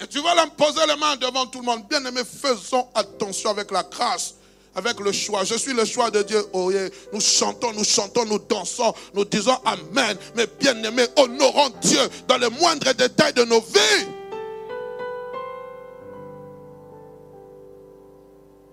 Et 0.00 0.06
tu 0.06 0.20
vas 0.22 0.34
l'imposer 0.34 0.80
les 0.88 0.96
mains 0.96 1.16
devant 1.16 1.46
tout 1.46 1.60
le 1.60 1.66
monde. 1.66 1.86
Bien 1.88 2.02
aimé, 2.04 2.22
faisons 2.24 2.88
attention 2.94 3.50
avec 3.50 3.70
la 3.70 3.82
grâce, 3.82 4.34
avec 4.74 4.98
le 4.98 5.12
choix. 5.12 5.44
Je 5.44 5.54
suis 5.56 5.74
le 5.74 5.84
choix 5.84 6.10
de 6.10 6.22
Dieu. 6.22 6.42
Oh, 6.54 6.72
Nous 7.12 7.20
chantons, 7.20 7.72
nous 7.74 7.84
chantons, 7.84 8.24
nous 8.24 8.38
dansons, 8.38 8.94
nous 9.12 9.26
disons 9.26 9.56
Amen. 9.64 10.16
Mais 10.36 10.46
bien 10.58 10.82
aimé, 10.82 11.04
honorons 11.16 11.70
Dieu 11.82 12.00
dans 12.26 12.38
les 12.38 12.48
moindres 12.48 12.94
détails 12.94 13.34
de 13.34 13.44
nos 13.44 13.60
vies. 13.60 14.06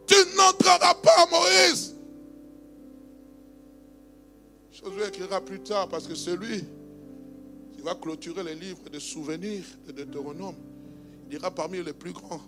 Tu 0.07 0.15
n'entreras 0.37 0.93
pas, 0.93 1.27
Moïse. 1.29 1.93
Josué 4.71 5.07
écrira 5.07 5.41
plus 5.41 5.59
tard 5.59 5.89
parce 5.89 6.07
que 6.07 6.15
c'est 6.15 6.37
lui 6.37 6.63
qui 7.75 7.81
va 7.81 7.95
clôturer 7.95 8.43
les 8.43 8.55
livres 8.55 8.89
de 8.89 8.99
souvenirs 8.99 9.65
de 9.85 9.91
Deutéronome. 9.91 10.55
Dira 11.27 11.51
parmi 11.51 11.83
les 11.83 11.93
plus 11.93 12.13
grands 12.13 12.41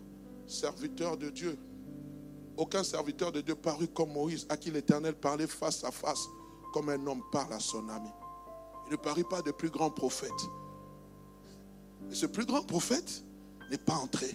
serviteurs 0.47 1.17
de 1.17 1.29
Dieu. 1.29 1.57
Aucun 2.57 2.83
serviteur 2.83 3.31
de 3.31 3.41
Dieu 3.41 3.55
parut 3.55 3.87
comme 3.87 4.11
Moïse, 4.11 4.45
à 4.49 4.57
qui 4.57 4.71
l'Éternel 4.71 5.15
parlait 5.15 5.47
face 5.47 5.83
à 5.83 5.91
face, 5.91 6.27
comme 6.73 6.89
un 6.89 7.07
homme 7.07 7.23
parle 7.31 7.53
à 7.53 7.59
son 7.59 7.87
ami. 7.89 8.09
Il 8.87 8.91
ne 8.91 8.97
parut 8.97 9.23
pas 9.23 9.41
de 9.41 9.51
plus 9.51 9.69
grand 9.69 9.89
prophète. 9.89 10.31
Et 12.11 12.15
ce 12.15 12.25
plus 12.25 12.45
grand 12.45 12.63
prophète 12.63 13.23
n'est 13.69 13.77
pas 13.77 13.93
entré. 13.93 14.27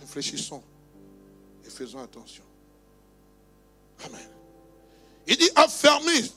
Réfléchissons 0.00 0.62
et 1.64 1.70
faisons 1.70 2.00
attention. 2.00 2.44
Amen. 4.06 4.28
Il 5.26 5.36
dit 5.36 5.50
affermi. 5.54 6.32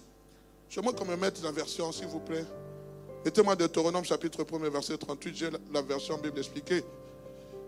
J'aimerais 0.69 0.93
qu'on 0.95 1.05
me 1.05 1.15
mette 1.15 1.41
la 1.43 1.51
version, 1.51 1.91
s'il 1.91 2.07
vous 2.07 2.19
plaît. 2.19 2.45
Mettez-moi 3.25 3.55
Deutéronome 3.55 4.03
chapitre 4.03 4.45
1 4.51 4.69
verset 4.69 4.97
38. 4.97 5.35
J'ai 5.35 5.49
la 5.73 5.81
version 5.81 6.17
Bible 6.17 6.39
expliquée. 6.39 6.83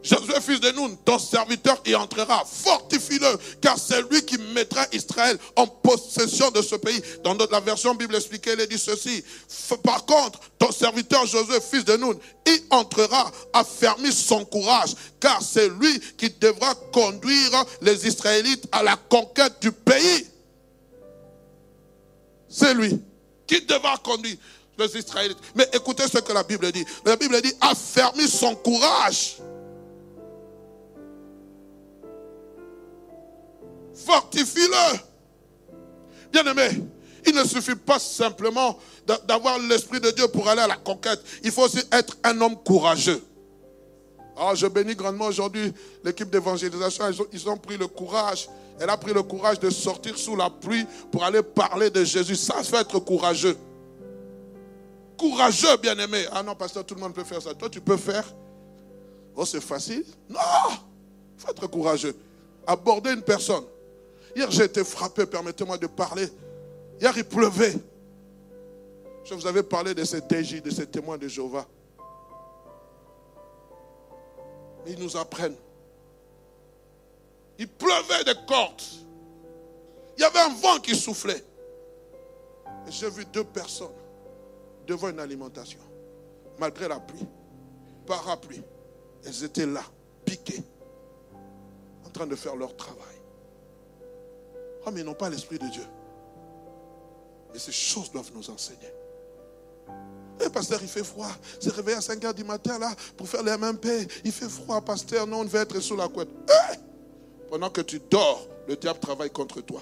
Josué, 0.04 0.40
fils 0.40 0.60
de 0.60 0.70
Nun, 0.72 0.96
ton 1.04 1.18
serviteur 1.18 1.82
y 1.86 1.96
entrera. 1.96 2.44
Fortifie-le, 2.46 3.40
car 3.60 3.80
c'est 3.80 4.08
lui 4.12 4.24
qui 4.24 4.38
mettra 4.54 4.86
Israël 4.92 5.38
en 5.56 5.66
possession 5.66 6.52
de 6.52 6.62
ce 6.62 6.76
pays. 6.76 7.02
Dans 7.24 7.36
la 7.50 7.60
version 7.60 7.96
Bible 7.96 8.16
expliquée, 8.16 8.54
il 8.60 8.68
dit 8.68 8.78
ceci. 8.78 9.24
Par 9.82 10.06
contre, 10.06 10.40
ton 10.60 10.72
serviteur 10.72 11.26
Josué, 11.26 11.60
fils 11.60 11.86
de 11.86 11.98
Nun, 11.98 12.14
y 12.46 12.62
entrera 12.70 13.32
affermi 13.54 14.12
son 14.12 14.46
courage, 14.46 14.94
car 15.20 15.42
c'est 15.42 15.70
lui 15.70 16.00
qui 16.18 16.30
devra 16.30 16.76
conduire 16.92 17.66
les 17.82 18.06
Israélites 18.06 18.68
à 18.72 18.84
la 18.84 18.98
conquête 18.98 19.60
du 19.60 19.72
pays. 19.72 20.28
C'est 22.48 22.76
lui 22.76 23.02
qui 23.48 23.62
devra 23.62 23.98
conduire 23.98 24.38
les 24.78 24.98
Israélites. 24.98 25.38
Mais 25.56 25.68
écoutez 25.74 26.08
ce 26.08 26.20
que 26.20 26.34
la 26.34 26.44
Bible 26.44 26.72
dit. 26.72 26.86
La 27.06 27.16
Bible 27.16 27.42
dit 27.42 27.54
affermi 27.62 28.28
son 28.28 28.56
courage. 28.56 29.38
Fortifie-le. 34.06 35.00
Bien-aimé, 36.32 36.84
il 37.26 37.34
ne 37.34 37.44
suffit 37.44 37.76
pas 37.76 38.00
simplement 38.00 38.78
d'avoir 39.28 39.58
l'Esprit 39.60 40.00
de 40.00 40.12
Dieu 40.12 40.28
pour 40.28 40.48
aller 40.50 40.62
à 40.62 40.68
la 40.68 40.76
conquête. 40.76 41.22
Il 41.44 41.52
faut 41.52 41.64
aussi 41.64 41.82
être 41.92 42.18
un 42.24 42.40
homme 42.42 42.58
courageux. 42.64 43.22
Ah, 44.38 44.54
je 44.54 44.68
bénis 44.68 44.96
grandement 44.96 45.26
aujourd'hui 45.26 45.74
l'équipe 46.04 46.30
d'évangélisation. 46.30 47.06
Ils, 47.32 47.50
ont, 47.50 47.58
pris 47.58 47.78
le 47.78 47.88
courage. 47.88 48.50
Elle 48.80 48.90
a 48.90 48.98
pris 48.98 49.14
le 49.14 49.24
courage 49.24 49.60
de 49.60 49.70
sortir 49.70 50.18
sous 50.18 50.36
la 50.36 50.50
pluie 50.50 50.86
pour 51.12 51.24
aller 51.24 51.42
parler 51.42 51.90
de 51.90 52.04
Jésus. 52.04 52.36
Ça 52.36 52.62
fait 52.62 52.82
être 52.82 53.00
courageux. 53.00 53.58
Courageux, 55.18 55.78
bien-aimé. 55.78 56.26
Ah 56.32 56.44
non, 56.44 56.56
pasteur, 56.56 56.86
tout 56.86 56.96
le 56.96 57.02
monde 57.02 57.14
peut 57.14 57.24
faire 57.24 57.42
ça. 57.42 57.54
Toi, 57.54 57.70
tu 57.70 57.82
peux 57.82 57.98
faire 57.98 58.26
Oh, 59.36 59.46
c'est 59.46 59.62
facile 59.62 60.06
Non 60.30 60.40
Il 60.70 61.42
faut 61.42 61.52
être 61.52 61.68
courageux. 61.68 62.16
Aborder 62.66 63.12
une 63.12 63.22
personne. 63.22 63.64
Hier, 64.36 64.50
j'ai 64.52 64.64
été 64.64 64.84
frappé, 64.84 65.26
permettez-moi 65.26 65.78
de 65.78 65.88
parler. 65.88 66.28
Hier, 67.00 67.14
il 67.18 67.26
pleuvait. 67.26 67.74
Je 69.24 69.34
vous 69.34 69.48
avais 69.48 69.64
parlé 69.64 69.94
de 69.94 70.04
ces 70.04 70.22
TJ, 70.22 70.62
de 70.62 70.70
ces 70.70 70.86
témoins 70.86 71.18
de 71.18 71.28
Jéhovah. 71.28 71.66
Ils 74.88 75.00
nous 75.00 75.18
apprennent. 75.18 75.56
Il 77.58 77.68
pleuvait 77.68 78.24
des 78.26 78.36
cordes. 78.48 78.82
Il 80.18 80.22
y 80.22 80.24
avait 80.24 80.40
un 80.40 80.54
vent 80.54 80.80
qui 80.80 80.96
soufflait. 80.96 81.44
J'ai 82.90 83.10
vu 83.10 83.26
deux 83.26 83.44
personnes 83.44 83.90
devant 84.86 85.10
une 85.10 85.20
alimentation, 85.20 85.80
malgré 86.60 86.88
la 86.88 87.00
pluie, 87.00 87.28
parapluie. 88.06 88.62
Elles 89.26 89.44
étaient 89.44 89.66
là, 89.66 89.84
piquées, 90.24 90.64
en 92.06 92.10
train 92.10 92.28
de 92.28 92.36
faire 92.36 92.56
leur 92.56 92.76
travail. 92.76 93.16
Oh, 94.86 94.92
mais 94.94 95.02
ils 95.02 95.06
n'ont 95.06 95.16
pas 95.16 95.30
l'Esprit 95.30 95.58
de 95.58 95.68
Dieu. 95.68 95.86
Et 97.54 97.60
ces 97.60 97.72
choses 97.72 98.12
doivent 98.12 98.32
nous 98.36 98.50
enseigner. 98.50 98.92
Eh, 100.44 100.50
pasteur, 100.50 100.80
il 100.82 100.88
fait 100.88 101.04
froid. 101.04 101.32
C'est 101.60 101.74
réveillé 101.74 101.98
à 101.98 102.02
5 102.02 102.24
heures 102.26 102.34
du 102.34 102.44
matin 102.44 102.78
là 102.78 102.94
pour 103.16 103.28
faire 103.28 103.42
les 103.42 103.56
MMP. 103.58 103.88
Il 104.24 104.32
fait 104.32 104.50
froid, 104.50 104.82
pasteur. 104.82 105.26
Non, 105.26 105.40
on 105.40 105.46
veut 105.46 105.62
être 105.62 105.80
sous 105.80 105.96
la 105.96 106.08
couette. 106.08 106.30
Eh! 106.50 106.78
Pendant 107.50 107.70
que 107.70 107.82
tu 107.82 108.00
dors, 108.00 108.48
le 108.68 108.76
diable 108.76 109.00
travaille 109.00 109.32
contre 109.32 109.62
toi. 109.62 109.82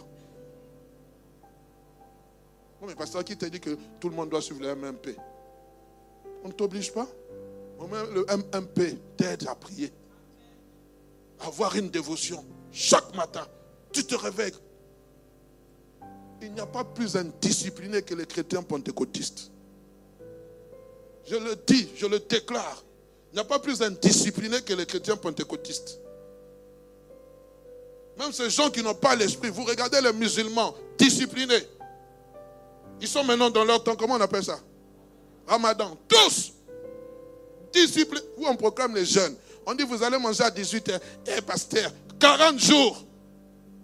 Non, 2.84 2.90
mais 2.90 2.96
pasteur, 2.96 3.24
qui 3.24 3.38
t'a 3.38 3.48
dit 3.48 3.62
que 3.62 3.78
tout 3.98 4.10
le 4.10 4.16
monde 4.16 4.30
doit 4.30 4.42
suivre 4.42 4.60
le 4.60 4.76
MMP 4.76 5.16
On 6.44 6.50
ne 6.50 6.52
t'oblige 6.52 6.92
pas 6.92 7.08
Le 7.80 8.26
MMP 8.26 8.98
t'aide 9.16 9.48
à 9.48 9.56
prier. 9.56 9.90
avoir 11.40 11.78
une 11.78 11.90
dévotion. 11.90 12.44
Chaque 12.74 13.16
matin, 13.16 13.48
tu 13.94 14.04
te 14.04 14.16
réveilles. 14.16 14.52
Il 16.42 16.52
n'y 16.52 16.60
a 16.60 16.66
pas 16.66 16.84
plus 16.84 17.16
indiscipliné 17.16 18.02
que 18.02 18.16
les 18.16 18.26
chrétiens 18.26 18.64
pentecôtistes. 18.64 19.50
Je 21.26 21.38
le 21.38 21.56
dis, 21.66 21.88
je 21.96 22.06
le 22.06 22.20
déclare. 22.20 22.84
Il 23.32 23.36
n'y 23.36 23.40
a 23.40 23.46
pas 23.46 23.60
plus 23.60 23.82
indiscipliné 23.82 24.62
que 24.62 24.74
les 24.74 24.86
chrétiens 24.86 25.16
pentecôtistes. 25.16 26.02
Même 28.20 28.34
ces 28.34 28.50
gens 28.50 28.70
qui 28.70 28.84
n'ont 28.84 28.94
pas 28.94 29.16
l'esprit, 29.16 29.50
vous 29.52 29.64
regardez 29.64 30.02
les 30.02 30.12
musulmans 30.12 30.76
disciplinés. 30.98 31.64
Ils 33.02 33.08
sont 33.08 33.24
maintenant 33.24 33.50
dans 33.50 33.66
leur 33.66 33.84
temps, 33.84 33.96
comment 33.96 34.16
on 34.16 34.22
appelle 34.22 34.44
ça? 34.44 34.60
Ramadan. 35.48 35.98
Tous 36.08 36.54
disciplinés. 37.74 38.26
Vous, 38.38 38.46
on 38.46 38.56
proclame 38.56 38.96
les 38.96 39.06
jeunes. 39.06 39.36
On 39.66 39.74
dit, 39.74 39.84
vous 39.84 40.02
allez 40.04 40.18
manger 40.18 40.44
à 40.44 40.50
18h. 40.50 41.00
Eh, 41.28 41.42
pasteur, 41.42 41.92
40 42.20 42.60
jours. 42.60 43.04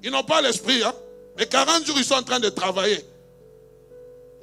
Ils 0.03 0.11
n'ont 0.11 0.23
pas 0.23 0.41
l'esprit, 0.41 0.83
hein? 0.83 0.93
Mais 1.37 1.45
40 1.45 1.85
jours, 1.85 1.97
ils 1.97 2.05
sont 2.05 2.15
en 2.15 2.23
train 2.23 2.39
de 2.39 2.49
travailler. 2.49 3.03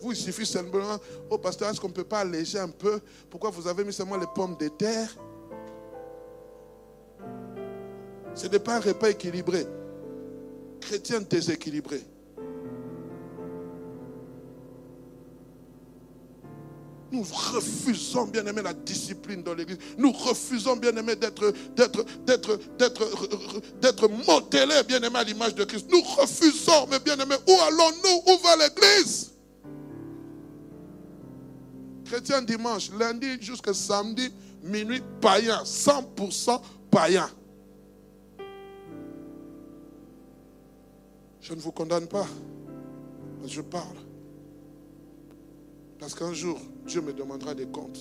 Vous, 0.00 0.12
il 0.12 0.16
suffit 0.16 0.44
simplement, 0.44 0.98
oh 1.30 1.38
pasteur, 1.38 1.70
est-ce 1.70 1.80
qu'on 1.80 1.88
ne 1.88 1.94
peut 1.94 2.04
pas 2.04 2.20
alléger 2.20 2.58
un 2.58 2.68
peu? 2.68 3.00
Pourquoi 3.30 3.50
vous 3.50 3.66
avez 3.66 3.84
mis 3.84 3.92
seulement 3.92 4.16
les 4.16 4.26
pommes 4.34 4.56
de 4.58 4.68
terre? 4.68 5.08
Ce 8.34 8.46
n'est 8.46 8.58
pas 8.58 8.76
un 8.76 8.80
repas 8.80 9.08
équilibré. 9.08 9.66
Chrétien 10.80 11.20
déséquilibré. 11.20 12.02
Nous 17.12 17.22
refusons, 17.22 18.24
bien 18.26 18.44
aimé, 18.46 18.62
la 18.62 18.72
discipline 18.72 19.42
dans 19.42 19.54
l'église. 19.54 19.78
Nous 19.96 20.10
refusons, 20.10 20.76
bien 20.76 20.96
aimé, 20.96 21.14
d'être, 21.14 21.52
d'être, 21.76 22.04
d'être, 22.24 22.58
d'être, 22.76 23.62
d'être 23.80 24.08
bien 24.82 25.00
aimé, 25.02 25.18
à 25.18 25.24
l'image 25.24 25.54
de 25.54 25.64
Christ. 25.64 25.86
Nous 25.90 26.00
refusons, 26.00 26.86
mais 26.90 26.98
bien 26.98 27.16
aimé, 27.16 27.36
où 27.46 27.52
allons-nous? 27.52 28.32
Où 28.32 28.38
va 28.42 28.56
l'église? 28.56 29.32
Chrétien 32.04 32.42
dimanche, 32.42 32.90
lundi 32.98 33.40
jusqu'à 33.40 33.74
samedi, 33.74 34.32
minuit, 34.62 35.02
païen, 35.20 35.62
100% 35.64 36.60
païen. 36.90 37.28
Je 41.40 41.54
ne 41.54 41.60
vous 41.60 41.72
condamne 41.72 42.08
pas, 42.08 42.26
je 43.46 43.60
parle. 43.60 44.05
Parce 45.98 46.14
qu'un 46.14 46.32
jour, 46.32 46.58
Dieu 46.86 47.00
me 47.00 47.12
demandera 47.12 47.54
des 47.54 47.66
comptes. 47.66 48.00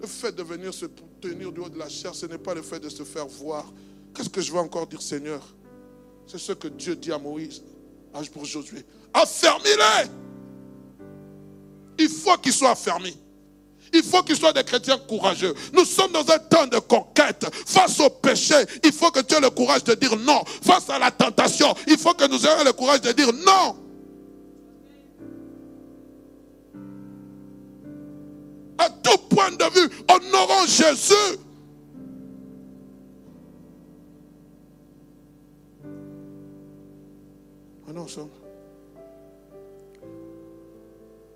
Le 0.00 0.06
fait 0.06 0.32
de 0.32 0.42
venir 0.42 0.72
se 0.72 0.86
tenir 1.20 1.52
du 1.52 1.60
haut 1.60 1.68
de 1.68 1.78
la 1.78 1.88
chair, 1.88 2.14
ce 2.14 2.26
n'est 2.26 2.38
pas 2.38 2.54
le 2.54 2.62
fait 2.62 2.80
de 2.80 2.88
se 2.88 3.02
faire 3.02 3.26
voir. 3.26 3.72
Qu'est-ce 4.14 4.30
que 4.30 4.40
je 4.40 4.52
vais 4.52 4.58
encore 4.58 4.86
dire, 4.86 5.02
Seigneur? 5.02 5.42
C'est 6.26 6.38
ce 6.38 6.52
que 6.52 6.68
Dieu 6.68 6.96
dit 6.96 7.12
à 7.12 7.18
Moïse, 7.18 7.62
pour 8.32 8.44
Josué. 8.44 8.84
Affermis-les 9.12 10.10
il 12.00 12.08
faut 12.08 12.36
qu'ils 12.38 12.52
soient 12.52 12.74
fermés. 12.74 13.14
Il 13.92 14.02
faut 14.02 14.22
qu'ils 14.22 14.36
soient 14.36 14.52
des 14.52 14.64
chrétiens 14.64 14.98
courageux. 14.98 15.52
Nous 15.72 15.84
sommes 15.84 16.12
dans 16.12 16.28
un 16.30 16.38
temps 16.38 16.66
de 16.66 16.78
conquête. 16.78 17.46
Face 17.66 17.98
au 18.00 18.08
péché, 18.08 18.54
il 18.84 18.92
faut 18.92 19.10
que 19.10 19.20
tu 19.20 19.34
aies 19.34 19.40
le 19.40 19.50
courage 19.50 19.84
de 19.84 19.94
dire 19.94 20.16
non. 20.16 20.42
Face 20.62 20.88
à 20.88 20.98
la 20.98 21.10
tentation, 21.10 21.74
il 21.86 21.98
faut 21.98 22.14
que 22.14 22.26
nous 22.26 22.46
ayons 22.46 22.64
le 22.64 22.72
courage 22.72 23.00
de 23.02 23.12
dire 23.12 23.32
non. 23.32 23.76
À 28.80 28.88
tout 28.88 29.18
point 29.28 29.50
de 29.50 29.64
vue, 29.74 29.90
honorons 30.08 30.66
Jésus. 30.66 31.38
Ah 37.86 37.92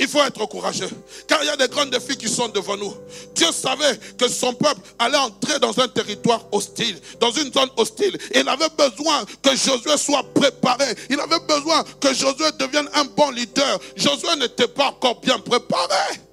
il 0.00 0.08
faut 0.08 0.22
être 0.22 0.46
courageux. 0.46 0.88
Car 1.28 1.42
il 1.42 1.46
y 1.46 1.50
a 1.50 1.56
des 1.56 1.68
grands 1.68 1.84
défis 1.84 2.16
qui 2.16 2.28
sont 2.28 2.48
devant 2.48 2.78
nous. 2.78 2.94
Dieu 3.34 3.52
savait 3.52 3.98
que 4.16 4.26
son 4.26 4.54
peuple 4.54 4.80
allait 4.98 5.18
entrer 5.18 5.58
dans 5.58 5.78
un 5.78 5.88
territoire 5.88 6.46
hostile, 6.50 6.98
dans 7.20 7.30
une 7.30 7.52
zone 7.52 7.68
hostile. 7.76 8.16
Il 8.34 8.48
avait 8.48 8.70
besoin 8.70 9.22
que 9.42 9.50
Josué 9.50 9.98
soit 9.98 10.24
préparé. 10.34 10.94
Il 11.10 11.20
avait 11.20 11.40
besoin 11.46 11.84
que 12.00 12.08
Josué 12.14 12.46
devienne 12.58 12.88
un 12.94 13.04
bon 13.04 13.30
leader. 13.32 13.78
Josué 13.96 14.34
n'était 14.38 14.68
pas 14.68 14.86
encore 14.86 15.20
bien 15.20 15.38
préparé. 15.38 16.23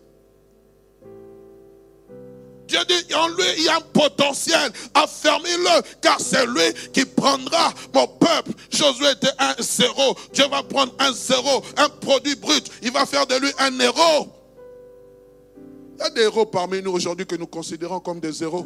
Dieu 2.72 2.80
dit, 2.88 3.14
en 3.14 3.28
lui, 3.28 3.44
il 3.58 3.64
y 3.66 3.68
a 3.68 3.76
un 3.76 3.82
potentiel. 3.82 4.72
Affermis-le, 4.94 5.82
car 6.02 6.20
c'est 6.22 6.46
lui 6.46 6.92
qui 6.94 7.04
prendra 7.04 7.74
mon 7.94 8.08
peuple. 8.08 8.52
Josué 8.70 9.12
était 9.12 9.28
un 9.40 9.54
zéro. 9.60 10.16
Dieu 10.32 10.46
va 10.50 10.64
prendre 10.64 10.94
un 11.00 11.12
zéro, 11.12 11.64
un 11.76 11.90
produit 11.90 12.36
brut. 12.36 12.72
Il 12.82 12.92
va 12.92 13.06
faire 13.06 13.28
de 13.28 13.36
lui 13.36 13.52
un 13.60 13.78
héros. 13.78 14.30
Il 15.96 16.00
y 16.00 16.04
a 16.04 16.10
des 16.12 16.22
héros 16.22 16.46
parmi 16.46 16.82
nous 16.82 16.94
aujourd'hui 16.94 17.26
que 17.26 17.36
nous 17.36 17.48
considérons 17.48 18.00
comme 18.00 18.22
des 18.22 18.32
zéros. 18.32 18.66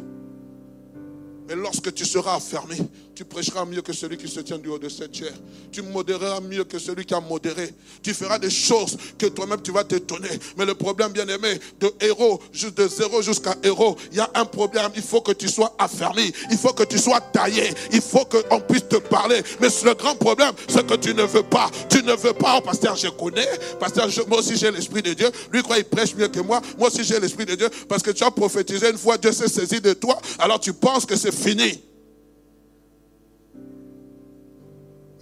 Mais 1.48 1.56
lorsque 1.56 1.92
tu 1.92 2.04
seras 2.04 2.36
affermi, 2.36 2.78
tu 3.16 3.24
prêcheras 3.24 3.64
mieux 3.64 3.80
que 3.80 3.94
celui 3.94 4.18
qui 4.18 4.28
se 4.28 4.40
tient 4.40 4.58
du 4.58 4.68
haut 4.68 4.78
de 4.78 4.90
cette 4.90 5.16
chair. 5.16 5.32
Tu 5.72 5.80
modéreras 5.80 6.40
mieux 6.40 6.64
que 6.64 6.78
celui 6.78 7.06
qui 7.06 7.14
a 7.14 7.20
modéré. 7.20 7.72
Tu 8.02 8.12
feras 8.12 8.38
des 8.38 8.50
choses 8.50 8.98
que 9.16 9.24
toi-même 9.24 9.62
tu 9.62 9.72
vas 9.72 9.84
t'étonner. 9.84 10.28
Mais 10.58 10.66
le 10.66 10.74
problème, 10.74 11.12
bien 11.12 11.26
aimé, 11.26 11.58
de 11.80 11.90
héros, 12.00 12.38
de 12.52 12.88
zéro 12.88 13.22
jusqu'à 13.22 13.54
héros, 13.62 13.96
il 14.12 14.18
y 14.18 14.20
a 14.20 14.30
un 14.34 14.44
problème. 14.44 14.90
Il 14.94 15.02
faut 15.02 15.22
que 15.22 15.32
tu 15.32 15.48
sois 15.48 15.74
affermi. 15.78 16.30
Il 16.50 16.58
faut 16.58 16.74
que 16.74 16.82
tu 16.82 16.98
sois 16.98 17.22
taillé. 17.22 17.72
Il 17.90 18.02
faut 18.02 18.26
qu'on 18.26 18.60
puisse 18.60 18.86
te 18.86 18.96
parler. 18.96 19.42
Mais 19.60 19.68
le 19.82 19.94
grand 19.94 20.14
problème, 20.16 20.52
c'est 20.68 20.86
que 20.86 20.96
tu 20.96 21.14
ne 21.14 21.22
veux 21.22 21.42
pas. 21.42 21.70
Tu 21.88 22.02
ne 22.02 22.12
veux 22.12 22.34
pas. 22.34 22.58
Oh, 22.58 22.60
pasteur, 22.60 22.96
je 22.96 23.08
connais. 23.08 23.48
Pasteur, 23.80 24.08
moi 24.28 24.40
aussi 24.40 24.58
j'ai 24.58 24.70
l'Esprit 24.70 25.00
de 25.00 25.14
Dieu. 25.14 25.30
Lui, 25.50 25.62
croit, 25.62 25.78
il 25.78 25.84
prêche 25.84 26.14
mieux 26.14 26.28
que 26.28 26.40
moi. 26.40 26.60
Moi 26.78 26.88
aussi 26.88 27.02
j'ai 27.02 27.18
l'Esprit 27.18 27.46
de 27.46 27.54
Dieu. 27.54 27.70
Parce 27.88 28.02
que 28.02 28.10
tu 28.10 28.24
as 28.24 28.30
prophétisé 28.30 28.90
une 28.90 28.98
fois, 28.98 29.16
Dieu 29.16 29.32
s'est 29.32 29.48
saisi 29.48 29.80
de 29.80 29.94
toi. 29.94 30.20
Alors 30.38 30.60
tu 30.60 30.74
penses 30.74 31.06
que 31.06 31.16
c'est 31.16 31.34
fini. 31.34 31.80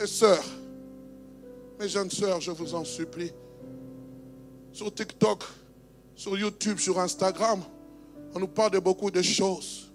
Mes 0.04 0.08
sœurs, 0.08 0.44
mes 1.80 1.88
jeunes 1.88 2.10
sœurs, 2.10 2.38
je 2.38 2.50
vous 2.50 2.74
en 2.74 2.84
supplie, 2.84 3.32
sur 4.70 4.92
TikTok, 4.92 5.44
sur 6.14 6.36
YouTube, 6.36 6.78
sur 6.78 7.00
Instagram, 7.00 7.62
on 8.34 8.38
nous 8.38 8.48
parle 8.48 8.72
de 8.72 8.80
beaucoup 8.80 9.10
de 9.10 9.22
choses. 9.22 9.90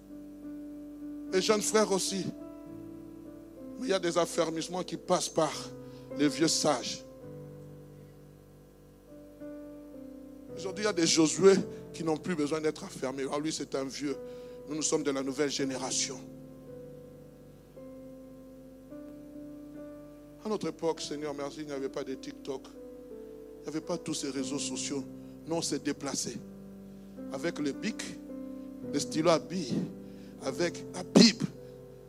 Les 1.32 1.40
jeunes 1.40 1.62
frères 1.62 1.92
aussi. 1.92 2.26
Mais 3.78 3.86
il 3.86 3.90
y 3.90 3.92
a 3.92 4.00
des 4.00 4.18
affermissements 4.18 4.82
qui 4.82 4.96
passent 4.96 5.28
par 5.28 5.52
les 6.18 6.26
vieux 6.26 6.48
sages. 6.48 7.04
Aujourd'hui, 10.56 10.82
il 10.82 10.86
y 10.86 10.90
a 10.90 10.92
des 10.92 11.06
Josué 11.06 11.54
qui 11.94 12.02
n'ont 12.02 12.16
plus 12.16 12.34
besoin 12.34 12.60
d'être 12.60 12.82
affermés. 12.82 13.22
Alors 13.22 13.38
lui, 13.38 13.52
c'est 13.52 13.76
un 13.76 13.84
vieux. 13.84 14.16
Nous, 14.68 14.74
nous 14.74 14.82
sommes 14.82 15.04
de 15.04 15.12
la 15.12 15.22
nouvelle 15.22 15.50
génération. 15.50 16.18
Notre 20.50 20.68
époque, 20.68 21.00
Seigneur, 21.00 21.32
merci, 21.32 21.60
il 21.60 21.66
n'y 21.66 21.72
avait 21.72 21.88
pas 21.88 22.02
de 22.02 22.12
TikTok. 22.14 22.62
Il 23.58 23.62
n'y 23.62 23.68
avait 23.68 23.80
pas 23.80 23.96
tous 23.96 24.14
ces 24.14 24.30
réseaux 24.30 24.58
sociaux. 24.58 25.04
Nous, 25.46 25.54
on 25.54 25.62
s'est 25.62 25.78
déplacés. 25.78 26.36
Avec 27.32 27.60
le 27.60 27.70
bic, 27.70 28.02
le 28.92 28.98
stylo 28.98 29.30
à 29.30 29.38
billes, 29.38 29.80
avec 30.42 30.84
la 30.92 31.04
Bible, 31.04 31.46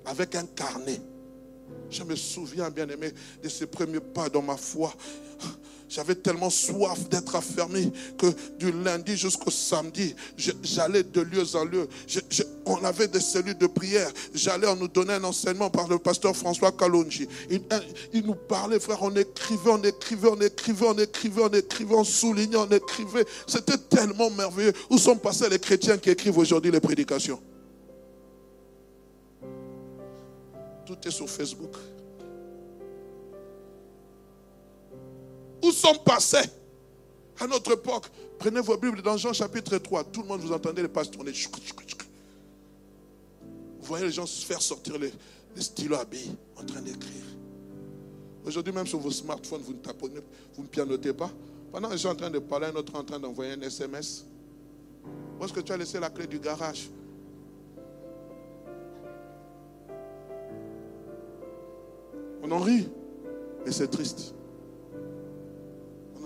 avec 0.05 0.33
un 0.35 0.45
carnet. 0.47 0.99
Je 1.91 2.03
me 2.03 2.15
souviens, 2.15 2.71
bien 2.71 2.89
aimé, 2.89 3.11
de 3.43 3.47
ces 3.47 3.67
premiers 3.67 3.99
pas 3.99 4.27
dans 4.27 4.41
ma 4.41 4.57
foi. 4.57 4.91
J'avais 5.91 6.15
tellement 6.15 6.49
soif 6.49 7.09
d'être 7.09 7.35
affermi 7.35 7.91
que 8.17 8.27
du 8.57 8.71
lundi 8.71 9.17
jusqu'au 9.17 9.51
samedi, 9.51 10.15
j'allais 10.63 11.03
de 11.03 11.19
lieu 11.19 11.43
en 11.53 11.65
lieu. 11.65 11.85
on 12.65 12.81
avait 12.85 13.09
des 13.09 13.19
cellules 13.19 13.57
de 13.57 13.67
prière. 13.67 14.09
J'allais, 14.33 14.67
on 14.67 14.77
nous 14.77 14.87
donnait 14.87 15.15
un 15.15 15.23
enseignement 15.25 15.69
par 15.69 15.89
le 15.89 15.99
pasteur 15.99 16.33
François 16.33 16.71
Kalonji. 16.71 17.27
Il, 17.49 17.61
il, 18.13 18.25
nous 18.25 18.35
parlait, 18.35 18.79
frère, 18.79 18.99
on 19.01 19.13
écrivait, 19.13 19.69
on 19.69 19.83
écrivait, 19.83 20.29
on 20.29 20.39
écrivait, 20.39 20.85
on 20.87 20.97
écrivait, 20.97 21.41
on 21.43 21.49
écrivait, 21.49 21.95
on 21.95 22.03
soulignait, 22.05 22.55
on 22.55 22.69
écrivait. 22.69 23.25
C'était 23.45 23.77
tellement 23.77 24.29
merveilleux. 24.29 24.71
Où 24.89 24.97
sont 24.97 25.17
passés 25.17 25.49
les 25.49 25.59
chrétiens 25.59 25.97
qui 25.97 26.09
écrivent 26.09 26.37
aujourd'hui 26.37 26.71
les 26.71 26.79
prédications? 26.79 27.41
Tout 30.85 30.97
est 31.05 31.11
sur 31.11 31.29
Facebook. 31.29 31.75
Où 35.63 35.71
sont 35.71 35.95
passés 36.03 36.49
à 37.39 37.47
notre 37.47 37.73
époque? 37.73 38.07
Prenez 38.39 38.61
vos 38.61 38.77
Bibles 38.77 39.01
dans 39.01 39.17
Jean 39.17 39.33
chapitre 39.33 39.77
3. 39.77 40.05
Tout 40.05 40.21
le 40.21 40.27
monde, 40.27 40.41
vous 40.41 40.51
entendez 40.51 40.81
les 40.81 40.87
pages 40.87 41.11
tourner. 41.11 41.31
Vous 43.79 43.87
voyez 43.87 44.05
les 44.05 44.11
gens 44.11 44.25
faire 44.25 44.61
sortir 44.61 44.97
les, 44.97 45.11
stylos 45.61 45.97
à 45.97 46.05
billes 46.05 46.35
en 46.57 46.63
train 46.63 46.81
d'écrire. 46.81 47.23
Aujourd'hui, 48.43 48.73
même 48.73 48.87
sur 48.87 48.99
vos 48.99 49.11
smartphones, 49.11 49.61
vous 49.61 49.73
ne 49.73 50.21
vous 50.55 50.63
ne 50.63 50.67
pianotez 50.67 51.13
pas. 51.13 51.29
Pendant 51.71 51.89
que 51.89 51.93
je 51.93 51.99
suis 51.99 52.07
en 52.07 52.15
train 52.15 52.31
de 52.31 52.39
parler, 52.39 52.67
un 52.67 52.75
autre 52.75 52.93
est 52.93 52.97
en 52.97 53.03
train 53.03 53.19
d'envoyer 53.19 53.53
un 53.53 53.61
SMS. 53.61 54.25
Où 55.39 55.45
est-ce 55.45 55.53
que 55.53 55.59
tu 55.59 55.71
as 55.71 55.77
laissé 55.77 55.99
la 55.99 56.09
clé 56.09 56.25
du 56.25 56.39
garage? 56.39 56.89
On 62.41 62.51
en 62.51 62.59
rit, 62.59 62.87
mais 63.63 63.71
c'est 63.71 63.87
triste 63.87 64.33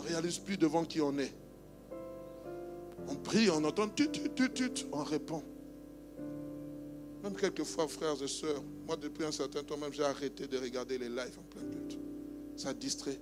réalise 0.05 0.39
plus 0.39 0.57
devant 0.57 0.85
qui 0.85 1.01
on 1.01 1.17
est. 1.17 1.33
On 3.07 3.15
prie, 3.15 3.49
on 3.49 3.63
entend 3.63 3.89
tut, 3.89 4.09
tut, 4.09 4.29
tut, 4.29 4.51
tut, 4.51 4.85
on 4.91 5.03
répond. 5.03 5.43
Même 7.23 7.35
quelquefois, 7.35 7.87
frères 7.87 8.21
et 8.21 8.27
sœurs, 8.27 8.63
moi 8.85 8.95
depuis 8.95 9.25
un 9.25 9.31
certain 9.31 9.63
temps 9.63 9.77
même, 9.77 9.93
j'ai 9.93 10.03
arrêté 10.03 10.47
de 10.47 10.57
regarder 10.57 10.97
les 10.97 11.09
lives 11.09 11.37
en 11.39 11.43
plein 11.43 11.61
culte. 11.61 11.97
Ça 12.55 12.73
distrait. 12.73 13.19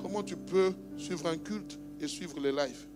Comment 0.00 0.22
tu 0.22 0.36
peux 0.36 0.72
suivre 0.96 1.26
un 1.26 1.38
culte 1.38 1.78
et 2.00 2.08
suivre 2.08 2.38
les 2.40 2.52
lives? 2.52 2.86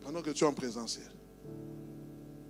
Pendant 0.00 0.22
que 0.22 0.30
tu 0.30 0.44
es 0.44 0.46
en 0.46 0.52
présentiel. 0.52 1.10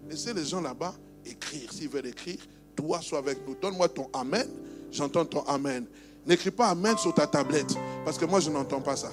Laissez 0.08 0.34
les 0.34 0.44
gens 0.44 0.60
là-bas 0.60 0.94
écrire. 1.24 1.72
S'ils 1.72 1.88
veulent 1.88 2.06
écrire, 2.06 2.38
toi, 2.74 3.00
sois 3.00 3.18
avec 3.18 3.46
nous. 3.46 3.54
Donne-moi 3.54 3.88
ton 3.88 4.08
Amen 4.12 4.48
j'entends 4.90 5.24
ton 5.24 5.42
Amen. 5.42 5.86
N'écris 6.26 6.50
pas 6.50 6.68
Amen 6.68 6.96
sur 6.98 7.14
ta 7.14 7.26
tablette, 7.26 7.74
parce 8.04 8.18
que 8.18 8.24
moi, 8.24 8.40
je 8.40 8.50
n'entends 8.50 8.80
pas 8.80 8.96
ça. 8.96 9.10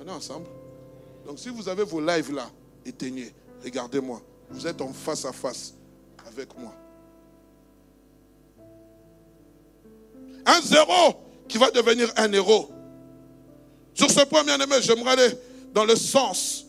On 0.00 0.06
est 0.06 0.10
ensemble. 0.10 0.46
Donc, 1.26 1.38
si 1.38 1.48
vous 1.48 1.68
avez 1.68 1.84
vos 1.84 2.00
lives 2.00 2.32
là, 2.32 2.48
éteignez. 2.84 3.32
Regardez-moi. 3.64 4.20
Vous 4.50 4.66
êtes 4.66 4.80
en 4.80 4.92
face 4.92 5.24
à 5.24 5.32
face 5.32 5.74
avec 6.26 6.48
moi. 6.58 6.74
Un 10.44 10.60
zéro 10.60 11.14
qui 11.48 11.58
va 11.58 11.70
devenir 11.70 12.12
un 12.16 12.32
héros. 12.32 12.70
Sur 13.94 14.10
ce 14.10 14.24
point, 14.24 14.42
bien 14.42 14.58
aimé, 14.58 14.76
j'aimerais 14.80 15.12
aller 15.12 15.34
dans 15.72 15.84
le 15.84 15.96
sens 15.96 16.66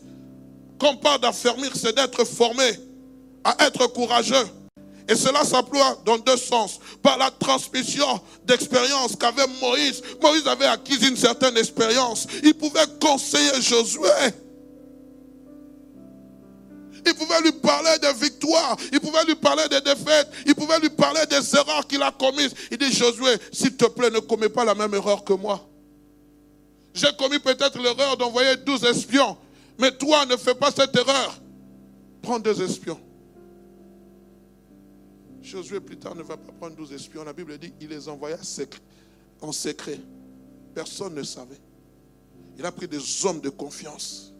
qu'on 0.78 0.96
parle 0.96 1.20
d'affermir, 1.20 1.70
c'est 1.74 1.94
d'être 1.94 2.24
formé 2.24 2.70
à 3.42 3.66
être 3.66 3.86
courageux. 3.88 4.46
Et 5.08 5.14
cela 5.14 5.44
s'emploie 5.44 5.98
dans 6.04 6.18
deux 6.18 6.36
sens. 6.36 6.78
Par 7.02 7.18
la 7.18 7.30
transmission 7.30 8.20
d'expérience 8.44 9.16
qu'avait 9.16 9.46
Moïse. 9.60 10.02
Moïse 10.22 10.46
avait 10.46 10.66
acquis 10.66 10.96
une 11.06 11.16
certaine 11.16 11.56
expérience. 11.56 12.26
Il 12.42 12.54
pouvait 12.54 12.86
conseiller 13.00 13.60
Josué. 13.60 14.08
Il 17.06 17.14
pouvait 17.14 17.40
lui 17.42 17.52
parler 17.52 17.98
des 18.00 18.12
victoires. 18.14 18.76
Il 18.92 19.00
pouvait 19.00 19.24
lui 19.26 19.34
parler 19.34 19.64
des 19.68 19.82
défaites. 19.82 20.30
Il 20.46 20.54
pouvait 20.54 20.80
lui 20.80 20.88
parler 20.88 21.20
des 21.28 21.54
erreurs 21.54 21.86
qu'il 21.86 22.02
a 22.02 22.10
commises. 22.10 22.54
Il 22.70 22.78
dit, 22.78 22.90
Josué, 22.90 23.36
s'il 23.52 23.76
te 23.76 23.84
plaît, 23.84 24.10
ne 24.10 24.20
commets 24.20 24.48
pas 24.48 24.64
la 24.64 24.74
même 24.74 24.94
erreur 24.94 25.22
que 25.22 25.34
moi. 25.34 25.68
J'ai 26.94 27.12
commis 27.18 27.40
peut-être 27.40 27.78
l'erreur 27.78 28.16
d'envoyer 28.16 28.56
12 28.56 28.84
espions. 28.84 29.36
Mais 29.78 29.90
toi, 29.92 30.24
ne 30.24 30.36
fais 30.36 30.54
pas 30.54 30.70
cette 30.70 30.96
erreur. 30.96 31.38
Prends 32.22 32.38
deux 32.38 32.62
espions. 32.62 33.00
Josué 35.44 35.78
plus 35.78 35.98
tard 35.98 36.14
ne 36.14 36.22
va 36.22 36.38
pas 36.38 36.52
prendre 36.52 36.74
12 36.74 36.94
espions. 36.94 37.22
La 37.22 37.34
Bible 37.34 37.58
dit 37.58 37.70
qu'il 37.72 37.90
les 37.90 38.08
envoya 38.08 38.38
en 39.42 39.52
secret. 39.52 40.00
Personne 40.74 41.14
ne 41.14 41.22
savait. 41.22 41.60
Il 42.56 42.64
a 42.64 42.72
pris 42.72 42.88
des 42.88 43.26
hommes 43.26 43.40
de 43.40 43.50
confiance. 43.50 44.32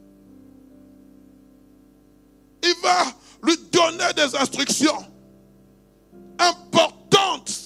Il 2.63 2.75
va 2.83 3.05
lui 3.43 3.59
donner 3.71 4.15
des 4.17 4.35
instructions 4.35 5.07
importantes 6.39 7.61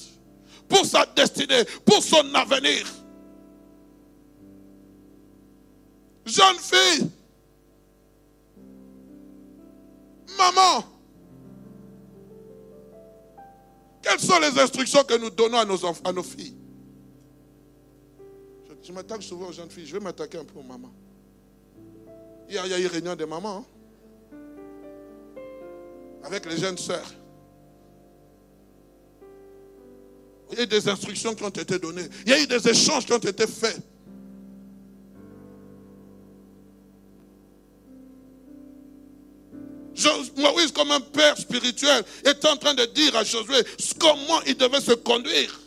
pour 0.68 0.85
sa 0.85 1.07
destinée, 1.07 1.64
pour 1.85 2.03
son 2.03 2.35
avenir. 2.35 2.87
Jeune 6.27 6.59
fille, 6.59 7.09
maman, 10.37 10.85
Quelles 14.08 14.20
sont 14.20 14.38
les 14.40 14.58
instructions 14.58 15.04
que 15.04 15.18
nous 15.18 15.28
donnons 15.28 15.58
à 15.58 15.66
nos, 15.66 15.84
enfants, 15.84 16.00
à 16.04 16.12
nos 16.12 16.22
filles? 16.22 16.56
Je, 18.82 18.90
m'attaque 18.90 19.22
souvent 19.22 19.48
aux 19.48 19.52
jeunes 19.52 19.70
filles. 19.70 19.84
Je 19.84 19.92
vais 19.92 20.00
m'attaquer 20.00 20.38
un 20.38 20.46
peu 20.46 20.58
aux 20.58 20.62
mamans. 20.62 20.94
Il 22.48 22.54
y 22.54 22.58
a 22.58 22.78
eu 22.78 22.86
réunion 22.86 23.14
des 23.14 23.26
mamans. 23.26 23.66
Hein, 24.32 24.38
avec 26.24 26.46
les 26.46 26.56
jeunes 26.56 26.78
sœurs. 26.78 27.12
Il 30.50 30.56
y 30.56 30.60
a 30.60 30.64
eu 30.64 30.66
des 30.66 30.88
instructions 30.88 31.34
qui 31.34 31.44
ont 31.44 31.50
été 31.50 31.78
données. 31.78 32.08
Il 32.24 32.30
y 32.30 32.34
a 32.34 32.40
eu 32.40 32.46
des 32.46 32.66
échanges 32.66 33.04
qui 33.04 33.12
ont 33.12 33.18
été 33.18 33.46
faits. 33.46 33.78
Moïse, 40.38 40.72
comme 40.72 40.90
un 40.90 41.01
père 41.01 41.37
spirituel, 41.37 42.05
est 42.24 42.44
en 42.44 42.57
train 42.57 42.74
de 42.74 42.85
dire 42.87 43.14
à 43.16 43.24
Josué 43.24 43.57
comment 43.98 44.40
il 44.46 44.57
devait 44.57 44.81
se 44.81 44.92
conduire. 44.92 45.61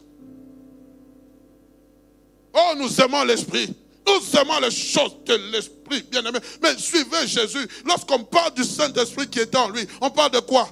Oh, 2.54 2.74
nous 2.78 3.02
aimons 3.02 3.24
l'esprit. 3.24 3.74
Nous 4.06 4.40
aimons 4.40 4.60
les 4.60 4.72
choses 4.72 5.16
de 5.26 5.36
l'esprit, 5.52 6.04
bien 6.04 6.24
aimé. 6.26 6.40
Mais 6.62 6.78
suivez 6.78 7.28
Jésus. 7.28 7.68
Lorsqu'on 7.86 8.24
parle 8.24 8.54
du 8.54 8.64
Saint-Esprit 8.64 9.30
qui 9.30 9.40
est 9.40 9.56
en 9.56 9.70
lui, 9.70 9.88
on 10.02 10.10
parle 10.10 10.32
de 10.32 10.40
quoi? 10.40 10.68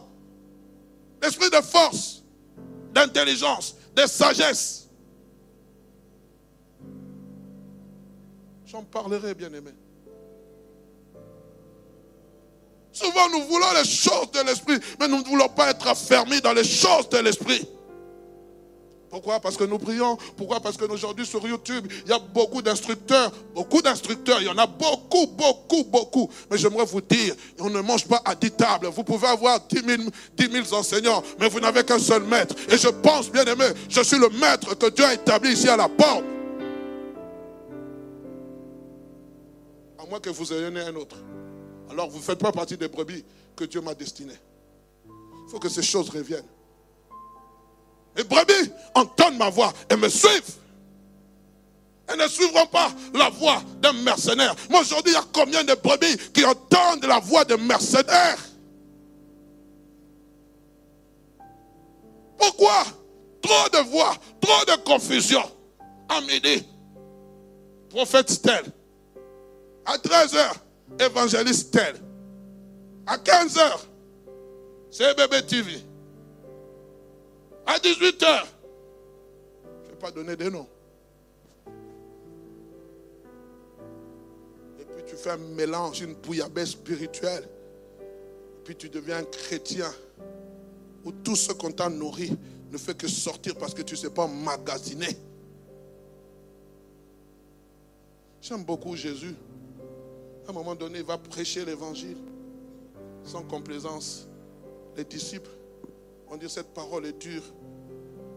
L'esprit 1.21 1.49
de 1.49 1.61
force, 1.61 2.23
d'intelligence, 2.93 3.75
de 3.95 4.05
sagesse. 4.07 4.87
J'en 8.65 8.83
parlerai, 8.83 9.33
bien 9.33 9.49
Souvent, 12.99 13.29
nous 13.29 13.45
voulons 13.45 13.71
les 13.75 13.87
choses 13.87 14.29
de 14.31 14.41
l'esprit, 14.41 14.77
mais 14.99 15.07
nous 15.07 15.19
ne 15.19 15.23
voulons 15.23 15.47
pas 15.47 15.69
être 15.69 15.87
affermis 15.87 16.41
dans 16.41 16.51
les 16.51 16.65
choses 16.65 17.07
de 17.09 17.19
l'esprit. 17.19 17.65
Pourquoi? 19.09 19.39
Parce 19.39 19.55
que 19.55 19.63
nous 19.63 19.79
prions. 19.79 20.17
Pourquoi? 20.35 20.59
Parce 20.59 20.75
que 20.75 20.83
aujourd'hui 20.83 21.25
sur 21.25 21.45
YouTube, 21.47 21.87
il 22.05 22.09
y 22.09 22.13
a 22.13 22.19
beaucoup 22.19 22.61
d'instructeurs. 22.61 23.31
Beaucoup 23.55 23.81
d'instructeurs. 23.81 24.41
Il 24.41 24.47
y 24.47 24.49
en 24.49 24.57
a 24.57 24.67
beaucoup, 24.67 25.27
beaucoup, 25.27 25.85
beaucoup. 25.85 26.29
Mais 26.51 26.57
j'aimerais 26.57 26.85
vous 26.85 27.01
dire, 27.01 27.33
on 27.59 27.69
ne 27.69 27.79
mange 27.79 28.05
pas 28.05 28.21
à 28.25 28.35
10 28.35 28.51
tables. 28.51 28.87
Vous 28.87 29.03
pouvez 29.03 29.27
avoir 29.27 29.61
10 29.61 29.81
000, 30.37 30.75
enseignants, 30.75 31.23
mais 31.39 31.47
vous 31.47 31.59
n'avez 31.59 31.83
qu'un 31.83 31.99
seul 31.99 32.23
maître. 32.23 32.53
Et 32.69 32.77
je 32.77 32.89
pense, 32.89 33.31
bien 33.31 33.45
aimé, 33.45 33.65
je 33.87 34.01
suis 34.01 34.19
le 34.19 34.29
maître 34.29 34.77
que 34.77 34.89
Dieu 34.89 35.05
a 35.05 35.13
établi 35.13 35.53
ici 35.53 35.69
à 35.69 35.77
la 35.77 35.87
porte. 35.87 36.25
À 39.97 40.05
moins 40.05 40.19
que 40.19 40.29
vous 40.29 40.53
ayez 40.53 40.65
un 40.65 40.95
autre. 40.95 41.15
Alors 41.89 42.09
vous 42.09 42.17
ne 42.17 42.23
faites 42.23 42.39
pas 42.39 42.51
partie 42.51 42.77
des 42.77 42.87
brebis 42.87 43.23
que 43.55 43.63
Dieu 43.65 43.81
m'a 43.81 43.93
destinées. 43.93 44.39
Il 45.05 45.51
faut 45.51 45.59
que 45.59 45.69
ces 45.69 45.81
choses 45.81 46.09
reviennent. 46.09 46.45
Les 48.15 48.23
brebis 48.23 48.71
entendent 48.95 49.37
ma 49.37 49.49
voix 49.49 49.73
et 49.89 49.95
me 49.95 50.09
suivent. 50.09 50.55
Elles 52.07 52.17
ne 52.17 52.27
suivront 52.27 52.65
pas 52.67 52.91
la 53.13 53.29
voix 53.29 53.61
d'un 53.81 53.93
mercenaire. 53.93 54.55
Mais 54.69 54.79
aujourd'hui, 54.79 55.11
il 55.11 55.15
y 55.15 55.17
a 55.17 55.25
combien 55.31 55.63
de 55.63 55.75
brebis 55.75 56.17
qui 56.33 56.43
entendent 56.43 57.05
la 57.05 57.19
voix 57.19 57.45
d'un 57.45 57.57
mercenaire? 57.57 58.37
Pourquoi 62.37 62.83
Trop 63.41 63.69
de 63.71 63.89
voix, 63.89 64.13
trop 64.41 64.65
de 64.65 64.83
confusion? 64.83 65.43
À 66.09 66.21
midi, 66.21 66.65
prophète 67.89 68.41
tel. 68.41 68.63
À 69.85 69.97
13h, 69.97 70.51
évangéliste 70.99 71.71
tel. 71.71 71.95
À 73.05 73.17
15h, 73.17 73.79
c'est 74.91 75.15
bébé 75.15 75.45
TV. 75.45 75.73
À 77.65 77.77
18h, 77.77 78.45
je 79.63 79.85
ne 79.85 79.89
vais 79.89 79.99
pas 79.99 80.11
donner 80.11 80.35
des 80.35 80.49
noms. 80.49 80.67
Et 84.79 84.83
puis 84.83 85.03
tu 85.07 85.15
fais 85.15 85.31
un 85.31 85.37
mélange, 85.37 86.01
une 86.01 86.15
bouillabaisse 86.15 86.71
spirituelle. 86.71 87.47
Puis 88.63 88.75
tu 88.75 88.89
deviens 88.89 89.17
un 89.17 89.23
chrétien 89.23 89.91
où 91.03 91.11
tout 91.11 91.35
ce 91.35 91.51
qu'on 91.53 91.71
t'a 91.71 91.89
nourri 91.89 92.37
ne 92.71 92.77
fait 92.77 92.95
que 92.95 93.07
sortir 93.07 93.55
parce 93.55 93.73
que 93.73 93.81
tu 93.81 93.95
ne 93.95 93.99
sais 93.99 94.09
pas 94.09 94.27
magasiner. 94.27 95.17
J'aime 98.41 98.63
beaucoup 98.63 98.95
Jésus. 98.95 99.35
À 100.49 100.51
un 100.51 100.55
moment 100.55 100.73
donné, 100.73 100.97
il 100.97 101.05
va 101.05 101.19
prêcher 101.19 101.63
l'évangile 101.63 102.17
sans 103.23 103.43
complaisance. 103.43 104.27
Les 104.97 105.03
disciples 105.03 105.51
ont 106.27 106.37
dit 106.37 106.49
cette 106.49 106.73
parole 106.73 107.05
est 107.05 107.21
dure. 107.21 107.43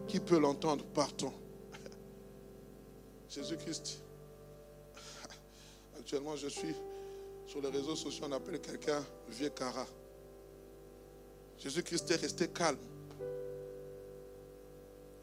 Qui 0.07 0.19
peut 0.19 0.37
l'entendre? 0.37 0.85
Partons. 0.93 1.33
Jésus-Christ. 3.29 4.03
Actuellement, 5.97 6.35
je 6.35 6.49
suis 6.49 6.75
sur 7.47 7.61
les 7.61 7.69
réseaux 7.69 7.95
sociaux, 7.95 8.25
on 8.29 8.31
appelle 8.31 8.61
quelqu'un 8.61 9.03
vieux 9.29 9.49
cara. 9.49 9.87
Jésus-Christ 11.57 12.11
est 12.11 12.17
resté 12.17 12.47
calme. 12.47 12.77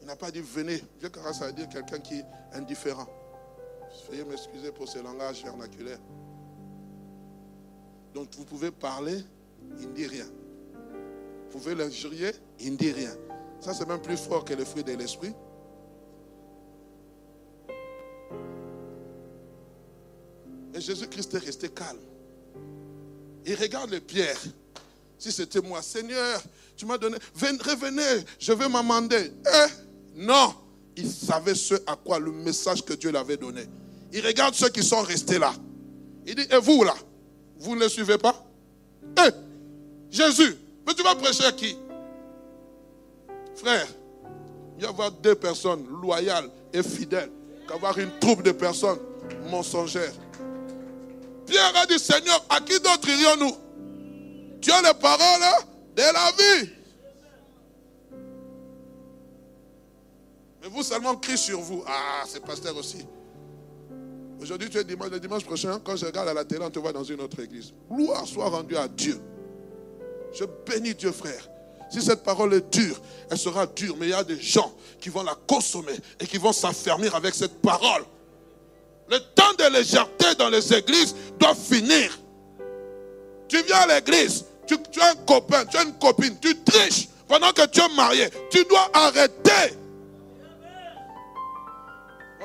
Il 0.01 0.07
n'a 0.07 0.17
pas 0.17 0.29
dit 0.29 0.41
venez. 0.41 0.83
Vieux 0.99 1.09
cara, 1.09 1.31
ça 1.31 1.47
veut 1.47 1.53
dire 1.53 1.69
quelqu'un 1.69 1.99
qui 1.99 2.15
est 2.15 2.25
indifférent. 2.51 3.07
Veuillez 4.09 4.25
m'excuser 4.25 4.73
pour 4.73 4.89
ce 4.89 4.99
langage 4.99 5.41
vernaculaire. 5.41 5.99
Donc 8.13 8.29
vous 8.35 8.45
pouvez 8.45 8.71
parler, 8.71 9.17
il 9.79 9.89
ne 9.89 9.93
dit 9.93 10.07
rien. 10.07 10.25
Vous 11.49 11.59
pouvez 11.59 11.75
l'injurier, 11.75 12.31
il 12.59 12.73
ne 12.73 12.77
dit 12.77 12.91
rien. 12.91 13.13
Ça, 13.59 13.73
c'est 13.73 13.87
même 13.87 14.01
plus 14.01 14.17
fort 14.17 14.43
que 14.43 14.53
le 14.53 14.65
fruit 14.65 14.83
de 14.83 14.93
l'esprit. 14.93 15.33
Et 20.73 20.81
Jésus-Christ 20.81 21.33
est 21.35 21.45
resté 21.45 21.69
calme. 21.69 21.99
Il 23.45 23.55
regarde 23.55 23.91
les 23.91 24.01
pierres. 24.01 24.41
Si 25.17 25.31
c'était 25.31 25.61
moi, 25.61 25.81
Seigneur, 25.81 26.41
tu 26.75 26.85
m'as 26.85 26.97
donné, 26.97 27.17
revenez, 27.35 28.25
je 28.39 28.53
vais 28.53 28.67
m'amender. 28.67 29.31
Eh, 29.45 30.19
non, 30.21 30.55
il 30.95 31.09
savait 31.09 31.55
ce 31.55 31.75
à 31.85 31.95
quoi 31.95 32.19
le 32.19 32.31
message 32.31 32.83
que 32.83 32.93
Dieu 32.93 33.11
l'avait 33.11 33.37
donné. 33.37 33.65
Il 34.11 34.25
regarde 34.25 34.55
ceux 34.55 34.69
qui 34.69 34.83
sont 34.83 35.01
restés 35.01 35.37
là. 35.37 35.53
Il 36.25 36.35
dit, 36.35 36.47
et 36.49 36.57
vous 36.57 36.83
là, 36.83 36.95
vous 37.61 37.75
ne 37.75 37.81
le 37.81 37.89
suivez 37.89 38.17
pas? 38.17 38.35
Eh, 39.19 39.29
Jésus, 40.09 40.57
mais 40.85 40.93
tu 40.93 41.03
vas 41.03 41.15
prêcher 41.15 41.45
à 41.45 41.51
qui? 41.51 41.77
Frère, 43.55 43.87
il 44.77 44.83
y 44.83 44.87
avoir 44.87 45.11
deux 45.11 45.35
personnes 45.35 45.85
loyales 46.01 46.49
et 46.73 46.81
fidèles 46.81 47.31
qu'avoir 47.67 47.97
une 47.99 48.11
troupe 48.19 48.41
de 48.41 48.51
personnes 48.51 48.99
mensongères. 49.49 50.13
Pierre 51.45 51.73
a 51.75 51.85
dit, 51.85 51.99
Seigneur, 51.99 52.43
à 52.49 52.59
qui 52.61 52.79
d'autre 52.79 53.07
irions-nous? 53.07 53.55
Tu 54.59 54.71
as 54.71 54.81
les 54.81 54.99
paroles 54.99 55.67
de 55.95 56.01
la 56.01 56.31
vie. 56.31 56.69
Mais 60.61 60.69
vous 60.69 60.83
seulement 60.83 61.15
crie 61.15 61.37
sur 61.37 61.59
vous. 61.59 61.83
Ah, 61.87 62.23
c'est 62.27 62.43
pasteur 62.43 62.75
aussi. 62.77 63.05
Aujourd'hui, 64.41 64.69
tu 64.69 64.77
es 64.79 64.83
dimanche. 64.83 65.11
Le 65.11 65.19
dimanche 65.19 65.45
prochain, 65.45 65.79
quand 65.83 65.95
je 65.95 66.05
regarde 66.05 66.27
à 66.27 66.33
la 66.33 66.43
télé, 66.43 66.61
on 66.65 66.71
te 66.71 66.79
voit 66.79 66.91
dans 66.91 67.03
une 67.03 67.21
autre 67.21 67.39
église. 67.39 67.73
Gloire 67.91 68.25
soit 68.25 68.49
rendue 68.49 68.75
à 68.75 68.87
Dieu. 68.87 69.19
Je 70.33 70.45
bénis 70.67 70.95
Dieu, 70.95 71.11
frère. 71.11 71.47
Si 71.91 72.01
cette 72.01 72.23
parole 72.23 72.53
est 72.55 72.73
dure, 72.73 72.99
elle 73.29 73.37
sera 73.37 73.67
dure. 73.67 73.95
Mais 73.99 74.07
il 74.07 74.09
y 74.09 74.13
a 74.13 74.23
des 74.23 74.39
gens 74.39 74.73
qui 74.99 75.09
vont 75.09 75.23
la 75.23 75.35
consommer 75.47 75.93
et 76.19 76.25
qui 76.25 76.37
vont 76.37 76.53
s'affermir 76.53 77.13
avec 77.15 77.35
cette 77.35 77.61
parole. 77.61 78.03
Le 79.09 79.19
temps 79.35 79.53
de 79.59 79.77
légèreté 79.77 80.33
dans 80.39 80.49
les 80.49 80.73
églises 80.73 81.13
doit 81.37 81.53
finir. 81.53 82.17
Tu 83.47 83.61
viens 83.63 83.77
à 83.77 83.95
l'église, 83.95 84.45
tu, 84.65 84.75
tu, 84.89 85.01
as 85.01 85.11
un 85.11 85.15
copain, 85.27 85.65
tu 85.65 85.77
as 85.77 85.83
une 85.83 85.93
copine, 85.99 86.37
tu 86.41 86.57
triches 86.63 87.09
pendant 87.27 87.51
que 87.51 87.65
tu 87.67 87.81
es 87.81 87.95
marié. 87.95 88.29
Tu 88.49 88.63
dois 88.63 88.89
arrêter. 88.93 89.77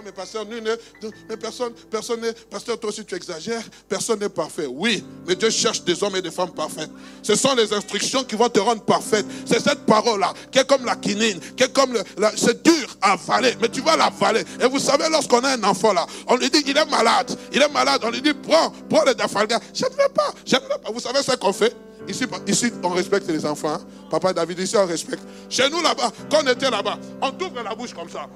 Mais 0.07 0.13
pasteur, 0.13 0.47
mais 0.49 1.37
personne, 1.37 1.73
personne 1.91 2.21
n'est, 2.21 2.33
pasteur, 2.33 2.79
toi 2.79 2.91
aussi 2.91 3.05
tu 3.05 3.17
exagères, 3.17 3.65
personne 3.89 4.21
n'est 4.21 4.29
parfait. 4.29 4.67
Oui, 4.67 5.03
mais 5.27 5.35
Dieu 5.35 5.51
cherche 5.51 5.83
des 5.83 6.01
hommes 6.01 6.15
et 6.15 6.23
des 6.23 6.31
femmes 6.31 6.53
parfaits. 6.53 6.89
Ce 7.25 7.35
sont 7.35 7.57
les 7.57 7.73
instructions 7.73 8.23
qui 8.23 8.37
vont 8.37 8.49
te 8.49 8.61
rendre 8.61 8.83
parfaite. 8.83 9.27
C'est 9.45 9.61
cette 9.61 9.85
parole-là, 9.85 10.33
qui 10.53 10.61
est 10.61 10.65
comme 10.65 10.85
la 10.85 10.95
quinine, 10.95 11.41
qui 11.57 11.65
est 11.65 11.73
comme, 11.73 11.99
c'est 12.37 12.63
dur 12.63 12.97
à 13.03 13.15
avaler, 13.15 13.57
mais 13.61 13.69
tu 13.69 13.81
vas 13.81 13.97
l'avaler. 13.97 14.45
Et 14.63 14.69
vous 14.69 14.79
savez, 14.79 15.09
lorsqu'on 15.11 15.41
a 15.41 15.57
un 15.57 15.65
enfant 15.65 15.93
là, 15.93 16.07
on 16.29 16.37
lui 16.37 16.51
dit, 16.51 16.63
il 16.65 16.79
est 16.79 16.87
malade, 16.89 17.37
il 17.53 17.61
est 17.61 17.73
malade, 17.73 18.01
on 18.05 18.11
lui 18.11 18.23
dit, 18.23 18.33
prends, 18.33 18.71
prends 18.89 19.05
le 19.05 19.13
dafalga. 19.13 19.59
Je 19.75 19.87
ne 19.87 19.91
veux 19.91 20.13
pas, 20.15 20.33
je 20.47 20.55
ne 20.55 20.61
veux 20.61 20.79
pas. 20.85 20.93
Vous 20.93 21.01
savez 21.01 21.21
ce 21.25 21.33
qu'on 21.35 21.53
fait? 21.53 21.75
Ici, 22.07 22.27
ici, 22.47 22.73
on 22.85 22.91
respecte 22.91 23.29
les 23.29 23.45
enfants. 23.45 23.75
Hein. 23.75 23.81
Papa 24.09 24.33
David, 24.33 24.61
ici, 24.61 24.77
on 24.77 24.87
respecte. 24.87 25.25
Chez 25.49 25.69
nous, 25.69 25.83
là-bas, 25.83 26.13
quand 26.31 26.45
on 26.45 26.47
était 26.47 26.71
là-bas, 26.71 26.97
on 27.21 27.33
t'ouvre 27.33 27.61
la 27.61 27.75
bouche 27.75 27.93
comme 27.93 28.09
ça. 28.09 28.29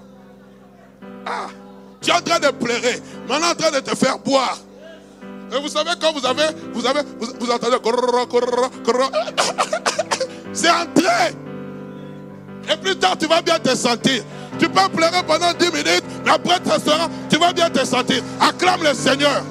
Ah, 1.27 1.49
tu 2.01 2.11
es 2.11 2.13
en 2.13 2.21
train 2.21 2.39
de 2.39 2.51
pleurer. 2.53 3.03
Maintenant 3.29 3.51
en 3.51 3.55
train 3.55 3.71
de 3.71 3.81
te 3.81 3.97
faire 3.97 4.19
boire. 4.19 4.59
Et 5.53 5.61
vous 5.61 5.69
savez, 5.69 5.91
quand 6.01 6.13
vous 6.13 6.25
avez, 6.25 6.45
vous 6.73 6.87
avez, 6.87 7.01
vous, 7.19 7.51
entendez, 7.51 7.77
c'est 10.53 10.71
entré. 10.71 11.35
Et 12.73 12.77
plus 12.77 12.97
tard, 12.97 13.19
tu 13.19 13.27
vas 13.27 13.43
bien 13.43 13.59
te 13.59 13.75
sentir. 13.75 14.23
Tu 14.59 14.69
peux 14.69 14.89
pleurer 14.95 15.23
pendant 15.27 15.53
10 15.53 15.73
minutes, 15.73 16.05
mais 16.25 16.31
après 16.31 16.61
tu 17.29 17.39
vas 17.39 17.53
bien 17.53 17.71
te 17.71 17.85
sentir. 17.85 18.23
Acclame 18.41 18.83
le 18.83 18.95
Seigneur. 18.95 19.43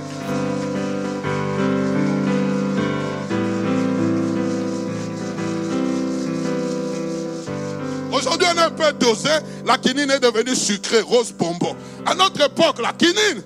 Aujourd'hui, 8.20 8.48
on 8.54 8.58
a 8.58 8.66
un 8.66 8.72
peu 8.72 8.92
dosé. 8.94 9.30
La 9.66 9.78
quinine 9.78 10.12
est 10.12 10.20
devenue 10.20 10.56
sucrée, 10.56 11.02
rose 11.02 11.32
bonbon. 11.32 11.76
À 12.06 12.14
notre 12.14 12.42
époque, 12.42 12.82
la 12.82 12.92
quinine, 12.92 13.42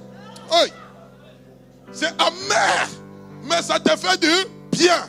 c'est 1.91 2.07
amer. 2.07 2.89
Mais 3.43 3.62
ça 3.62 3.79
te 3.79 3.89
fait 3.95 4.19
du 4.19 4.27
bien. 4.71 5.07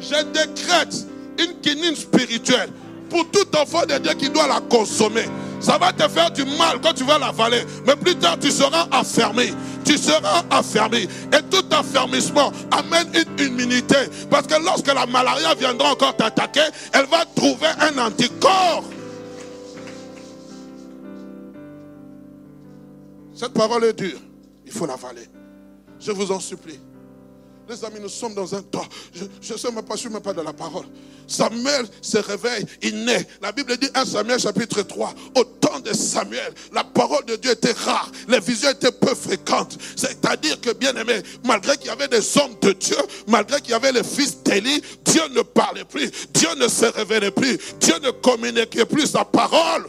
Je 0.00 0.22
décrète 0.24 0.94
une 1.38 1.60
quinine 1.60 1.96
spirituelle 1.96 2.70
pour 3.08 3.28
tout 3.30 3.56
enfant 3.56 3.84
de 3.86 3.98
Dieu 3.98 4.12
qui 4.14 4.30
doit 4.30 4.46
la 4.46 4.60
consommer. 4.60 5.24
Ça 5.58 5.76
va 5.76 5.92
te 5.92 6.08
faire 6.08 6.30
du 6.30 6.44
mal 6.44 6.80
quand 6.82 6.94
tu 6.94 7.04
vas 7.04 7.18
l'avaler. 7.18 7.62
Mais 7.86 7.96
plus 7.96 8.14
tard, 8.14 8.38
tu 8.40 8.50
seras 8.50 8.86
affermi. 8.92 9.52
Tu 9.90 9.98
seras 9.98 10.44
affermi. 10.50 11.08
Et 11.32 11.42
tout 11.50 11.64
affermissement 11.72 12.52
amène 12.70 13.10
une 13.12 13.44
immunité. 13.44 13.96
Parce 14.30 14.46
que 14.46 14.54
lorsque 14.64 14.86
la 14.86 15.04
malaria 15.04 15.52
viendra 15.56 15.90
encore 15.90 16.14
t'attaquer, 16.14 16.68
elle 16.92 17.06
va 17.06 17.24
trouver 17.34 17.66
un 17.80 17.98
anticorps. 17.98 18.84
Cette 23.34 23.52
parole 23.52 23.82
est 23.82 23.98
dure. 23.98 24.20
Il 24.64 24.70
faut 24.70 24.86
l'avaler. 24.86 25.26
Je 25.98 26.12
vous 26.12 26.30
en 26.30 26.38
supplie. 26.38 26.78
Les 27.70 27.84
amis, 27.84 28.00
nous 28.00 28.08
sommes 28.08 28.34
dans 28.34 28.52
un 28.52 28.62
temps. 28.62 28.84
Je 29.12 29.52
ne 29.52 29.56
sais 29.56 29.70
même 29.70 29.84
pas, 29.84 29.96
suis 29.96 30.08
même 30.08 30.20
pas 30.20 30.32
de 30.32 30.40
la 30.40 30.52
parole. 30.52 30.86
Samuel 31.28 31.86
se 32.02 32.18
réveille, 32.18 32.66
il 32.82 33.04
naît. 33.04 33.24
La 33.40 33.52
Bible 33.52 33.76
dit 33.76 33.88
1 33.94 34.06
Samuel 34.06 34.40
chapitre 34.40 34.82
3. 34.82 35.14
Au 35.36 35.44
temps 35.44 35.78
de 35.78 35.92
Samuel, 35.92 36.52
la 36.72 36.82
parole 36.82 37.24
de 37.26 37.36
Dieu 37.36 37.52
était 37.52 37.70
rare. 37.70 38.10
Les 38.26 38.40
visions 38.40 38.70
étaient 38.70 38.90
peu 38.90 39.14
fréquentes. 39.14 39.78
C'est-à-dire 39.94 40.60
que, 40.60 40.72
bien 40.72 40.96
aimé, 40.96 41.22
malgré 41.44 41.76
qu'il 41.76 41.86
y 41.86 41.90
avait 41.90 42.08
des 42.08 42.36
hommes 42.38 42.56
de 42.60 42.72
Dieu, 42.72 42.96
malgré 43.28 43.60
qu'il 43.60 43.70
y 43.70 43.74
avait 43.74 43.92
les 43.92 44.02
fils 44.02 44.42
d'Élie, 44.42 44.82
Dieu 45.04 45.22
ne 45.30 45.42
parlait 45.42 45.84
plus. 45.84 46.10
Dieu 46.34 46.48
ne 46.56 46.66
se 46.66 46.86
révélait 46.86 47.30
plus. 47.30 47.56
Dieu 47.78 47.94
ne 48.02 48.10
communiquait 48.10 48.84
plus 48.84 49.06
sa 49.06 49.24
parole. 49.24 49.88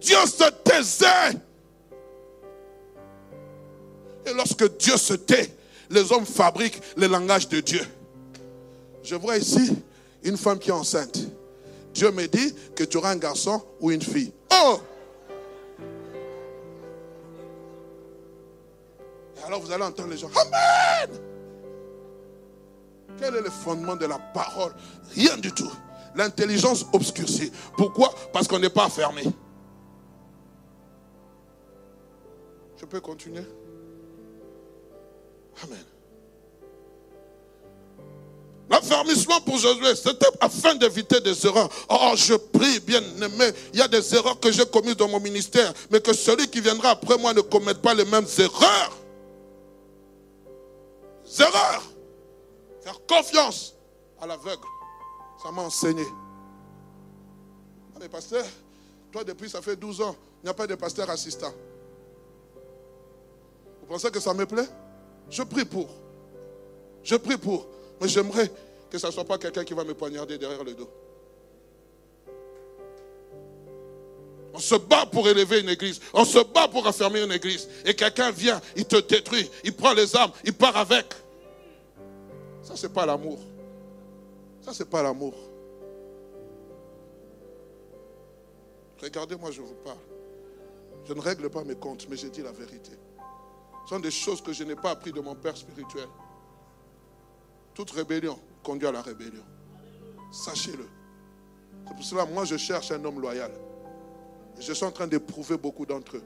Dieu 0.00 0.18
se 0.26 0.48
taisait. 0.62 1.40
Et 4.26 4.32
lorsque 4.34 4.76
Dieu 4.78 4.96
se 4.96 5.14
tait, 5.14 5.54
les 5.90 6.12
hommes 6.12 6.26
fabriquent 6.26 6.80
le 6.96 7.06
langage 7.06 7.48
de 7.48 7.60
Dieu. 7.60 7.82
Je 9.02 9.14
vois 9.14 9.36
ici 9.36 9.76
une 10.22 10.36
femme 10.36 10.58
qui 10.58 10.70
est 10.70 10.72
enceinte. 10.72 11.18
Dieu 11.92 12.10
me 12.10 12.26
dit 12.26 12.54
que 12.74 12.84
tu 12.84 12.96
auras 12.96 13.10
un 13.10 13.16
garçon 13.16 13.62
ou 13.80 13.90
une 13.90 14.02
fille. 14.02 14.32
Oh 14.52 14.80
alors 19.44 19.60
vous 19.60 19.72
allez 19.72 19.84
entendre 19.84 20.08
les 20.08 20.16
gens. 20.16 20.30
Amen 20.36 21.18
Quel 23.18 23.34
est 23.36 23.40
le 23.40 23.50
fondement 23.50 23.96
de 23.96 24.06
la 24.06 24.18
parole? 24.18 24.72
Rien 25.14 25.36
du 25.36 25.52
tout. 25.52 25.70
L'intelligence 26.14 26.86
obscurcie. 26.92 27.52
Pourquoi? 27.76 28.14
Parce 28.32 28.46
qu'on 28.46 28.58
n'est 28.58 28.70
pas 28.70 28.88
fermé. 28.88 29.24
Je 32.76 32.84
peux 32.86 33.00
continuer? 33.00 33.44
Amen. 35.62 35.84
L'affermissement 38.70 39.40
pour 39.42 39.58
Josué, 39.58 39.94
c'était 39.94 40.26
afin 40.40 40.74
d'éviter 40.74 41.20
des 41.20 41.46
erreurs. 41.46 41.68
Oh, 41.90 42.12
je 42.16 42.34
prie, 42.34 42.80
bien 42.80 43.02
aimé, 43.20 43.52
il 43.74 43.78
y 43.78 43.82
a 43.82 43.88
des 43.88 44.14
erreurs 44.14 44.40
que 44.40 44.50
j'ai 44.50 44.64
commises 44.64 44.96
dans 44.96 45.08
mon 45.08 45.20
ministère, 45.20 45.74
mais 45.90 46.00
que 46.00 46.14
celui 46.14 46.48
qui 46.48 46.60
viendra 46.60 46.90
après 46.90 47.18
moi 47.18 47.34
ne 47.34 47.42
commette 47.42 47.82
pas 47.82 47.92
les 47.92 48.06
mêmes 48.06 48.26
erreurs. 48.38 48.96
Erreurs. 51.38 51.82
Faire 52.80 52.98
confiance 53.06 53.74
à 54.20 54.26
l'aveugle. 54.26 54.66
Ça 55.42 55.50
m'a 55.50 55.62
enseigné. 55.62 56.06
Ah, 57.94 57.98
mais 58.00 58.08
pasteur, 58.08 58.44
toi 59.10 59.22
depuis 59.22 59.50
ça 59.50 59.60
fait 59.60 59.76
12 59.76 60.00
ans, 60.00 60.16
il 60.42 60.46
n'y 60.46 60.50
a 60.50 60.54
pas 60.54 60.66
de 60.66 60.76
pasteur 60.76 61.10
assistant. 61.10 61.52
Vous 63.80 63.86
pensez 63.86 64.10
que 64.10 64.20
ça 64.20 64.32
me 64.32 64.46
plaît? 64.46 64.68
Je 65.30 65.42
prie 65.42 65.64
pour. 65.64 65.88
Je 67.02 67.16
prie 67.16 67.36
pour. 67.36 67.66
Mais 68.00 68.08
j'aimerais 68.08 68.50
que 68.90 68.98
ce 68.98 69.06
ne 69.06 69.12
soit 69.12 69.24
pas 69.24 69.38
quelqu'un 69.38 69.64
qui 69.64 69.74
va 69.74 69.84
me 69.84 69.94
poignarder 69.94 70.38
derrière 70.38 70.64
le 70.64 70.74
dos. 70.74 70.90
On 74.54 74.58
se 74.58 74.74
bat 74.74 75.06
pour 75.06 75.28
élever 75.28 75.60
une 75.60 75.70
église. 75.70 76.00
On 76.12 76.24
se 76.24 76.38
bat 76.38 76.68
pour 76.68 76.86
affermir 76.86 77.24
une 77.24 77.32
église. 77.32 77.68
Et 77.86 77.94
quelqu'un 77.94 78.30
vient, 78.30 78.60
il 78.76 78.84
te 78.84 78.96
détruit. 78.96 79.50
Il 79.64 79.74
prend 79.74 79.94
les 79.94 80.14
armes, 80.14 80.32
il 80.44 80.52
part 80.52 80.76
avec. 80.76 81.06
Ça, 82.62 82.76
ce 82.76 82.86
n'est 82.86 82.92
pas 82.92 83.06
l'amour. 83.06 83.38
Ça, 84.60 84.72
ce 84.72 84.82
n'est 84.82 84.88
pas 84.88 85.02
l'amour. 85.02 85.34
Regardez-moi, 89.02 89.50
je 89.50 89.62
vous 89.62 89.74
parle. 89.84 89.96
Je 91.04 91.12
ne 91.14 91.20
règle 91.20 91.50
pas 91.50 91.64
mes 91.64 91.74
comptes, 91.74 92.06
mais 92.08 92.16
j'ai 92.16 92.30
dit 92.30 92.42
la 92.42 92.52
vérité. 92.52 92.92
Ce 93.84 93.90
sont 93.90 94.00
des 94.00 94.10
choses 94.10 94.40
que 94.40 94.52
je 94.52 94.64
n'ai 94.64 94.76
pas 94.76 94.90
appris 94.90 95.12
de 95.12 95.20
mon 95.20 95.34
père 95.34 95.56
spirituel. 95.56 96.08
Toute 97.74 97.90
rébellion 97.90 98.38
conduit 98.62 98.86
à 98.86 98.92
la 98.92 99.02
rébellion. 99.02 99.44
Sachez-le. 100.30 100.88
C'est 101.86 101.94
pour 101.94 102.04
cela, 102.04 102.26
moi, 102.26 102.44
je 102.44 102.56
cherche 102.56 102.90
un 102.92 103.04
homme 103.04 103.20
loyal. 103.20 103.52
Je 104.58 104.72
suis 104.72 104.84
en 104.84 104.92
train 104.92 105.06
d'éprouver 105.06 105.56
beaucoup 105.56 105.84
d'entre 105.84 106.16
eux. 106.16 106.22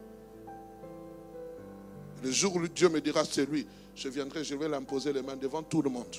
Le 2.22 2.30
jour 2.30 2.56
où 2.56 2.66
Dieu 2.68 2.88
me 2.88 3.00
dira 3.00 3.24
c'est 3.24 3.46
lui, 3.46 3.66
je 3.94 4.08
viendrai, 4.08 4.44
je 4.44 4.54
vais 4.54 4.68
l'imposer 4.68 5.12
les 5.12 5.22
mains 5.22 5.36
devant 5.36 5.62
tout 5.62 5.82
le 5.82 5.90
monde. 5.90 6.14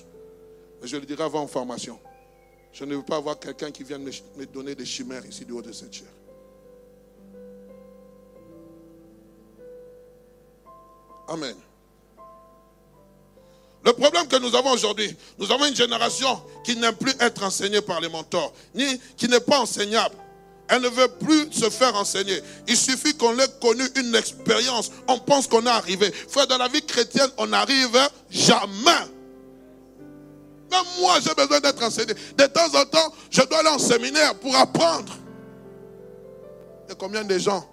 Mais 0.82 0.88
je 0.88 0.98
le 0.98 1.06
dirai 1.06 1.24
avant 1.24 1.42
en 1.42 1.48
formation. 1.48 2.00
Je 2.72 2.86
ne 2.86 2.96
veux 2.96 3.04
pas 3.04 3.18
avoir 3.18 3.40
quelqu'un 3.40 3.72
qui 3.72 3.84
vienne 3.84 4.04
me 4.04 4.46
donner 4.46 4.76
des 4.76 4.86
chimères 4.86 5.26
ici 5.26 5.46
du 5.46 5.52
haut 5.52 5.62
de 5.62 5.72
cette 5.72 5.94
chair. 5.94 6.08
Amen. 11.28 11.56
Le 13.84 13.94
problème 13.94 14.28
que 14.28 14.38
nous 14.38 14.54
avons 14.56 14.72
aujourd'hui, 14.72 15.16
nous 15.38 15.52
avons 15.52 15.66
une 15.66 15.76
génération 15.76 16.42
qui 16.64 16.76
n'aime 16.76 16.96
plus 16.96 17.14
être 17.20 17.44
enseignée 17.44 17.82
par 17.82 18.02
les 18.02 18.10
mentors, 18.10 18.54
ni 18.76 19.00
qui 19.16 19.28
n'est 19.28 19.40
pas 19.40 19.60
enseignable. 19.60 20.16
Elle 20.68 20.82
ne 20.82 20.90
veut 20.90 21.08
plus 21.08 21.54
se 21.54 21.70
faire 21.70 21.96
enseigner. 21.96 22.42
Il 22.68 22.76
suffit 22.76 23.16
qu'on 23.16 23.38
ait 23.40 23.48
connu 23.62 23.84
une 23.96 24.14
expérience. 24.16 24.92
On 25.08 25.18
pense 25.18 25.48
qu'on 25.48 25.66
est 25.66 25.70
arrivé. 25.70 26.12
Frère, 26.12 26.48
dans 26.48 26.58
la 26.58 26.68
vie 26.68 26.82
chrétienne, 26.82 27.30
on 27.38 27.48
n'arrive 27.48 27.98
jamais. 28.30 29.08
Même 30.70 30.86
moi, 31.00 31.20
j'ai 31.22 31.34
besoin 31.34 31.62
d'être 31.62 31.82
enseigné. 31.82 32.14
De 32.38 32.46
temps 32.48 32.68
en 32.76 32.84
temps, 32.84 33.14
je 33.30 33.42
dois 33.44 33.60
aller 33.60 33.70
en 33.70 33.80
séminaire 33.80 34.36
pour 34.36 34.54
apprendre. 34.58 35.18
Et 36.90 36.96
combien 36.96 37.24
de 37.24 37.38
gens 37.38 37.66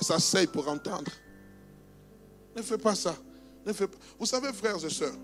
s'asseyent 0.00 0.48
pour 0.48 0.66
entendre? 0.68 1.12
Ne 2.60 2.62
fais 2.62 2.76
pas 2.76 2.94
ça. 2.94 3.16
Ne 3.64 3.72
fais 3.72 3.88
pas. 3.88 3.96
Vous 4.18 4.26
savez, 4.26 4.52
frères 4.52 4.84
et 4.84 4.90
sœurs, 4.90 5.16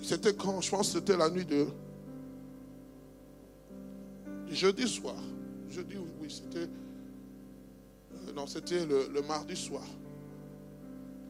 C'était 0.00 0.32
quand? 0.32 0.60
Je 0.60 0.70
pense 0.70 0.92
c'était 0.92 1.16
la 1.16 1.28
nuit 1.28 1.44
de. 1.44 1.66
jeudi 4.48 4.86
soir. 4.88 5.16
Jeudi, 5.70 5.96
oui, 6.20 6.28
c'était. 6.30 6.68
Euh, 6.68 8.32
non, 8.32 8.46
c'était 8.46 8.86
le, 8.86 9.22
mardi 9.26 9.56
soir. 9.56 9.82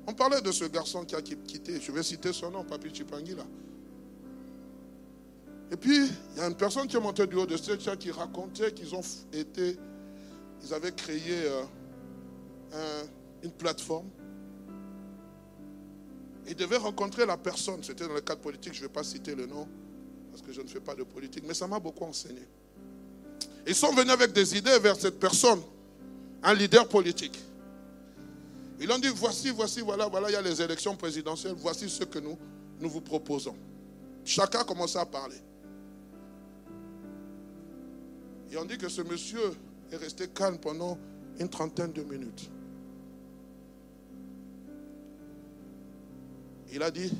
On 0.06 0.12
parlait 0.12 0.42
de 0.42 0.52
ce 0.52 0.66
garçon 0.66 1.06
qui 1.06 1.14
a 1.14 1.22
quitté, 1.22 1.80
je 1.80 1.92
vais 1.92 2.02
citer 2.02 2.34
son 2.34 2.50
nom, 2.50 2.62
Papi 2.62 2.94
Chipangila. 2.94 3.46
Et 5.72 5.76
puis, 5.76 6.08
il 6.34 6.38
y 6.38 6.40
a 6.42 6.46
une 6.46 6.56
personne 6.56 6.86
qui 6.86 6.96
est 6.96 7.00
montée 7.00 7.26
du 7.26 7.36
haut 7.36 7.46
de 7.46 7.56
cette 7.56 7.98
qui 7.98 8.10
racontait 8.10 8.72
qu'ils 8.72 8.94
ont 8.94 9.02
été, 9.32 9.78
ils 10.62 10.74
avaient 10.74 10.92
créé 10.92 11.48
euh, 12.72 13.04
une 13.42 13.52
plateforme 13.52 14.08
il 16.50 16.56
devait 16.56 16.76
rencontrer 16.76 17.24
la 17.26 17.36
personne. 17.36 17.82
C'était 17.82 18.06
dans 18.06 18.14
le 18.14 18.20
cadre 18.20 18.40
politique, 18.40 18.74
je 18.74 18.82
ne 18.82 18.86
vais 18.86 18.92
pas 18.92 19.04
citer 19.04 19.34
le 19.34 19.46
nom, 19.46 19.68
parce 20.30 20.42
que 20.42 20.52
je 20.52 20.60
ne 20.60 20.66
fais 20.66 20.80
pas 20.80 20.94
de 20.94 21.04
politique, 21.04 21.44
mais 21.46 21.54
ça 21.54 21.66
m'a 21.66 21.78
beaucoup 21.78 22.04
enseigné. 22.04 22.42
Ils 23.66 23.74
sont 23.74 23.92
venus 23.92 24.12
avec 24.12 24.32
des 24.32 24.56
idées 24.56 24.78
vers 24.80 24.96
cette 24.96 25.20
personne, 25.20 25.60
un 26.42 26.54
leader 26.54 26.88
politique. 26.88 27.38
Ils 28.80 28.90
ont 28.90 28.98
dit, 28.98 29.10
voici, 29.14 29.50
voici, 29.50 29.80
voilà, 29.80 30.08
voilà, 30.08 30.28
il 30.30 30.32
y 30.32 30.36
a 30.36 30.42
les 30.42 30.60
élections 30.60 30.96
présidentielles, 30.96 31.54
voici 31.56 31.88
ce 31.88 32.02
que 32.04 32.18
nous, 32.18 32.36
nous 32.80 32.88
vous 32.88 33.02
proposons. 33.02 33.54
Chacun 34.24 34.60
a 34.60 34.64
commencé 34.64 34.98
à 34.98 35.06
parler. 35.06 35.36
Ils 38.50 38.58
ont 38.58 38.64
dit 38.64 38.76
que 38.76 38.88
ce 38.88 39.02
monsieur 39.02 39.52
est 39.90 39.96
resté 39.96 40.28
calme 40.28 40.58
pendant 40.58 40.98
une 41.38 41.48
trentaine 41.48 41.92
de 41.92 42.02
minutes. 42.02 42.50
Il 46.72 46.82
a 46.82 46.90
dit, 46.90 47.12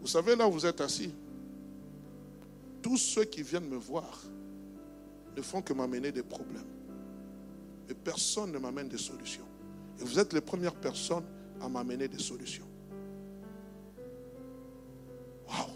vous 0.00 0.06
savez 0.06 0.36
là 0.36 0.46
où 0.46 0.52
vous 0.52 0.66
êtes 0.66 0.80
assis, 0.80 1.12
tous 2.82 2.96
ceux 2.96 3.24
qui 3.24 3.42
viennent 3.42 3.68
me 3.68 3.76
voir 3.76 4.22
ne 5.36 5.42
font 5.42 5.60
que 5.60 5.72
m'amener 5.72 6.12
des 6.12 6.22
problèmes. 6.22 6.62
Mais 7.88 7.94
personne 7.94 8.52
ne 8.52 8.58
m'amène 8.58 8.88
des 8.88 8.98
solutions. 8.98 9.46
Et 10.00 10.04
vous 10.04 10.18
êtes 10.18 10.32
les 10.32 10.40
premières 10.40 10.74
personnes 10.74 11.24
à 11.60 11.68
m'amener 11.68 12.08
des 12.08 12.18
solutions. 12.18 12.66
Waouh! 15.48 15.75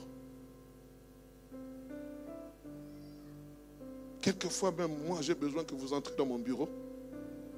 Quelquefois 4.21 4.73
même 4.73 5.05
moi, 5.07 5.19
j'ai 5.23 5.35
besoin 5.35 5.65
que 5.65 5.75
vous 5.75 5.93
entrez 5.93 6.15
dans 6.17 6.27
mon 6.27 6.39
bureau 6.39 6.69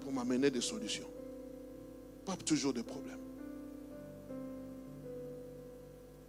pour 0.00 0.12
m'amener 0.12 0.50
des 0.50 0.60
solutions. 0.60 1.08
Pas 2.24 2.36
toujours 2.36 2.72
des 2.72 2.82
problèmes. 2.82 3.18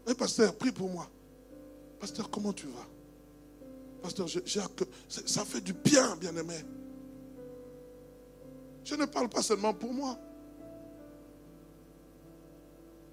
Mais 0.08 0.16
pasteur, 0.16 0.56
prie 0.56 0.72
pour 0.72 0.90
moi. 0.90 1.08
Pasteur, 2.00 2.30
comment 2.30 2.52
tu 2.52 2.68
vas? 2.68 2.88
Pasteur, 4.02 4.28
ça 5.08 5.46
fait 5.46 5.62
du 5.62 5.74
bien, 5.74 6.16
bien-aimé. 6.18 6.58
Je 8.84 8.96
ne 8.96 9.06
parle 9.06 9.30
pas 9.30 9.42
seulement 9.42 9.74
pour 9.74 9.94
moi. 9.94 10.18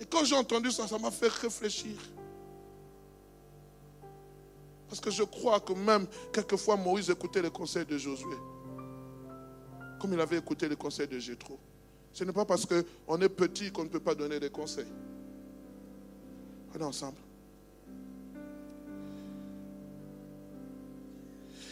Et 0.00 0.06
quand 0.06 0.24
j'ai 0.24 0.34
entendu 0.34 0.70
ça, 0.72 0.88
ça 0.88 0.98
m'a 0.98 1.10
fait 1.10 1.28
réfléchir. 1.28 1.96
Parce 4.90 5.00
que 5.00 5.10
je 5.12 5.22
crois 5.22 5.60
que 5.60 5.72
même 5.72 6.06
quelquefois 6.32 6.76
Moïse 6.76 7.08
écoutait 7.10 7.40
les 7.40 7.50
conseils 7.50 7.86
de 7.86 7.96
Josué. 7.96 8.36
Comme 10.00 10.12
il 10.12 10.20
avait 10.20 10.38
écouté 10.38 10.68
les 10.68 10.74
conseils 10.74 11.06
de 11.06 11.18
Jétro. 11.18 11.60
Ce 12.12 12.24
n'est 12.24 12.32
pas 12.32 12.44
parce 12.44 12.66
qu'on 12.66 13.20
est 13.20 13.28
petit 13.28 13.70
qu'on 13.70 13.84
ne 13.84 13.88
peut 13.88 14.00
pas 14.00 14.16
donner 14.16 14.40
des 14.40 14.50
conseils. 14.50 14.88
On 16.74 16.80
est 16.80 16.84
ensemble. 16.84 17.18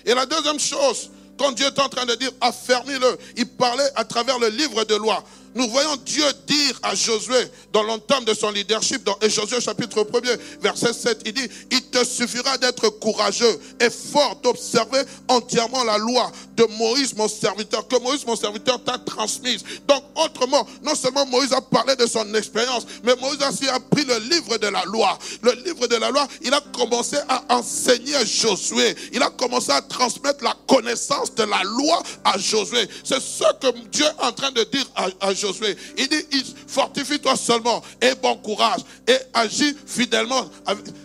Et 0.06 0.14
la 0.14 0.24
deuxième 0.24 0.60
chose, 0.60 1.10
quand 1.36 1.52
Dieu 1.52 1.66
est 1.66 1.78
en 1.80 1.88
train 1.88 2.06
de 2.06 2.14
dire 2.14 2.30
affermis-le, 2.40 3.18
il 3.36 3.48
parlait 3.48 3.90
à 3.96 4.04
travers 4.04 4.38
le 4.38 4.48
livre 4.48 4.84
de 4.84 4.94
loi. 4.94 5.24
Nous 5.54 5.68
voyons 5.68 5.96
Dieu 5.96 6.24
dire 6.46 6.78
à 6.82 6.94
Josué, 6.94 7.36
dans 7.72 7.82
l'entame 7.82 8.24
de 8.24 8.34
son 8.34 8.50
leadership, 8.50 9.02
dans 9.04 9.18
Josué 9.22 9.60
chapitre 9.60 10.02
1er, 10.02 10.38
verset 10.60 10.92
7, 10.92 11.22
il 11.26 11.32
dit, 11.32 11.48
te 11.90 12.04
suffira 12.04 12.58
d'être 12.58 12.88
courageux 12.88 13.60
et 13.80 13.90
fort, 13.90 14.36
d'observer 14.42 15.02
entièrement 15.28 15.84
la 15.84 15.98
loi 15.98 16.30
de 16.58 16.66
Moïse, 16.76 17.14
mon 17.14 17.28
serviteur, 17.28 17.86
que 17.86 17.96
Moïse, 18.00 18.26
mon 18.26 18.34
serviteur, 18.34 18.82
t'a 18.82 18.98
transmise. 18.98 19.62
Donc, 19.86 20.02
autrement, 20.16 20.66
non 20.82 20.94
seulement 20.96 21.24
Moïse 21.26 21.52
a 21.52 21.60
parlé 21.60 21.94
de 21.94 22.06
son 22.06 22.34
expérience, 22.34 22.84
mais 23.04 23.14
Moïse 23.16 23.38
aussi 23.48 23.68
a 23.68 23.78
pris 23.78 24.04
le 24.04 24.18
livre 24.28 24.58
de 24.58 24.66
la 24.66 24.84
loi. 24.86 25.16
Le 25.42 25.52
livre 25.64 25.86
de 25.86 25.94
la 25.94 26.10
loi, 26.10 26.26
il 26.42 26.52
a 26.52 26.60
commencé 26.76 27.16
à 27.28 27.44
enseigner 27.54 28.26
Josué. 28.26 28.96
Il 29.12 29.22
a 29.22 29.30
commencé 29.30 29.70
à 29.70 29.80
transmettre 29.80 30.42
la 30.42 30.54
connaissance 30.66 31.32
de 31.36 31.44
la 31.44 31.62
loi 31.62 32.02
à 32.24 32.36
Josué. 32.36 32.88
C'est 33.04 33.20
ce 33.20 33.44
que 33.60 33.78
Dieu 33.90 34.06
est 34.06 34.24
en 34.24 34.32
train 34.32 34.50
de 34.50 34.64
dire 34.64 34.86
à, 35.20 35.32
Josué. 35.32 35.76
Il 35.96 36.08
dit, 36.08 36.54
fortifie-toi 36.66 37.36
seulement 37.36 37.82
et 38.02 38.16
bon 38.16 38.36
courage 38.38 38.80
et 39.06 39.16
agis 39.32 39.76
fidèlement 39.86 40.50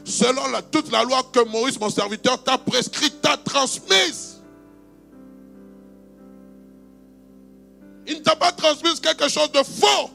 selon 0.04 0.41
toute 0.72 0.91
la 0.91 1.04
loi 1.04 1.22
que 1.32 1.45
Moïse, 1.45 1.80
mon 1.80 1.91
serviteur, 1.91 2.43
t'a 2.43 2.58
prescrite, 2.58 3.22
t'a 3.22 3.38
transmise. 3.38 4.32
Il 8.08 8.16
ne 8.16 8.20
t'a 8.20 8.36
pas 8.36 8.51
transmis 8.51 8.99
quelque 8.99 9.30
chose 9.30 9.51
de 9.51 9.64
faux. 9.64 10.10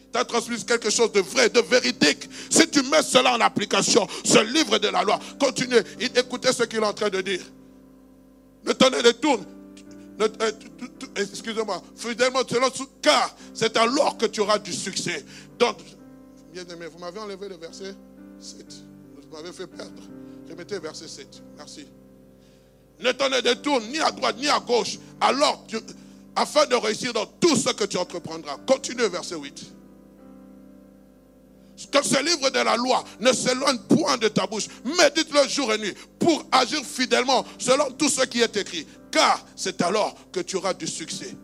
Il 0.00 0.10
t'a 0.12 0.24
transmis 0.24 0.64
quelque 0.64 0.90
chose 0.90 1.12
de 1.12 1.20
vrai, 1.20 1.48
de 1.48 1.60
véridique. 1.60 2.28
Si 2.50 2.68
tu 2.68 2.82
mets 2.82 3.02
cela 3.02 3.34
en 3.34 3.40
application, 3.40 4.06
ce 4.24 4.38
livre 4.52 4.78
de 4.78 4.88
la 4.88 5.02
loi, 5.02 5.18
continue. 5.38 5.80
Écoutez 6.00 6.52
ce 6.52 6.64
qu'il 6.64 6.78
est 6.78 6.86
en 6.86 6.92
train 6.92 7.10
de 7.10 7.20
dire. 7.20 7.42
Ne 8.64 8.72
tenez 8.72 9.02
les 9.02 9.14
tourne. 9.14 9.44
Euh, 10.20 10.52
excusez-moi, 11.16 11.82
fidèlement, 11.94 12.40
car 13.02 13.36
c'est 13.52 13.76
alors 13.76 14.16
que 14.16 14.26
tu 14.26 14.40
auras 14.40 14.58
du 14.58 14.72
succès. 14.72 15.24
Donc, 15.58 15.78
bien 16.52 16.64
aimé, 16.64 16.86
vous 16.90 16.98
m'avez 16.98 17.18
enlevé 17.18 17.48
le 17.48 17.56
verset 17.56 17.94
7. 18.40 18.66
Vous 19.16 19.36
m'avez 19.36 19.52
fait 19.52 19.66
perdre. 19.66 20.02
Remettez 20.48 20.78
verset 20.78 21.08
7. 21.08 21.42
Merci. 21.56 21.86
Ne 23.00 23.12
t'en 23.12 23.28
détourne 23.42 23.84
ni 23.88 23.98
à 23.98 24.10
droite 24.10 24.36
ni 24.38 24.48
à 24.48 24.58
gauche. 24.58 24.98
Alors, 25.20 25.64
tu, 25.68 25.76
afin 26.36 26.66
de 26.66 26.74
réussir 26.74 27.12
dans 27.12 27.26
tout 27.26 27.56
ce 27.56 27.70
que 27.70 27.84
tu 27.84 27.96
entreprendras. 27.96 28.58
Continue 28.66 29.08
verset 29.08 29.36
8. 29.36 29.72
Que 31.90 32.02
ce 32.02 32.22
livre 32.22 32.50
de 32.50 32.58
la 32.58 32.76
loi 32.76 33.04
ne 33.20 33.32
s'éloigne 33.32 33.78
point 33.80 34.16
de 34.16 34.28
ta 34.28 34.46
bouche. 34.46 34.66
Médite-le 34.84 35.48
jour 35.48 35.72
et 35.72 35.78
nuit 35.78 35.94
pour 36.18 36.44
agir 36.52 36.80
fidèlement 36.84 37.44
selon 37.58 37.90
tout 37.92 38.08
ce 38.08 38.22
qui 38.24 38.40
est 38.40 38.56
écrit. 38.56 38.86
Car 39.10 39.44
c'est 39.56 39.82
alors 39.82 40.14
que 40.32 40.40
tu 40.40 40.56
auras 40.56 40.74
du 40.74 40.86
succès 40.86 41.34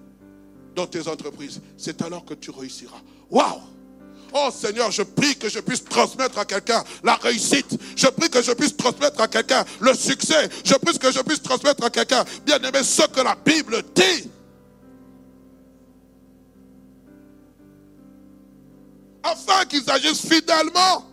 dans 0.74 0.86
tes 0.86 1.06
entreprises. 1.08 1.60
C'est 1.76 2.00
alors 2.02 2.24
que 2.24 2.34
tu 2.34 2.50
réussiras. 2.50 3.00
Waouh! 3.30 3.60
Oh 4.34 4.48
Seigneur, 4.50 4.90
je 4.90 5.02
prie 5.02 5.36
que 5.36 5.50
je 5.50 5.60
puisse 5.60 5.84
transmettre 5.84 6.38
à 6.38 6.46
quelqu'un 6.46 6.82
la 7.04 7.16
réussite. 7.16 7.78
Je 7.94 8.06
prie 8.06 8.30
que 8.30 8.40
je 8.42 8.52
puisse 8.52 8.74
transmettre 8.74 9.20
à 9.20 9.28
quelqu'un 9.28 9.64
le 9.80 9.94
succès. 9.94 10.48
Je 10.64 10.74
prie 10.74 10.98
que 10.98 11.12
je 11.12 11.20
puisse 11.20 11.42
transmettre 11.42 11.84
à 11.84 11.90
quelqu'un, 11.90 12.24
bien 12.46 12.58
aimé, 12.58 12.82
ce 12.82 13.02
que 13.02 13.20
la 13.20 13.34
Bible 13.34 13.82
dit. 13.94 14.30
Afin 19.22 19.64
qu'ils 19.66 19.88
agissent 19.90 20.26
fidèlement. 20.26 21.06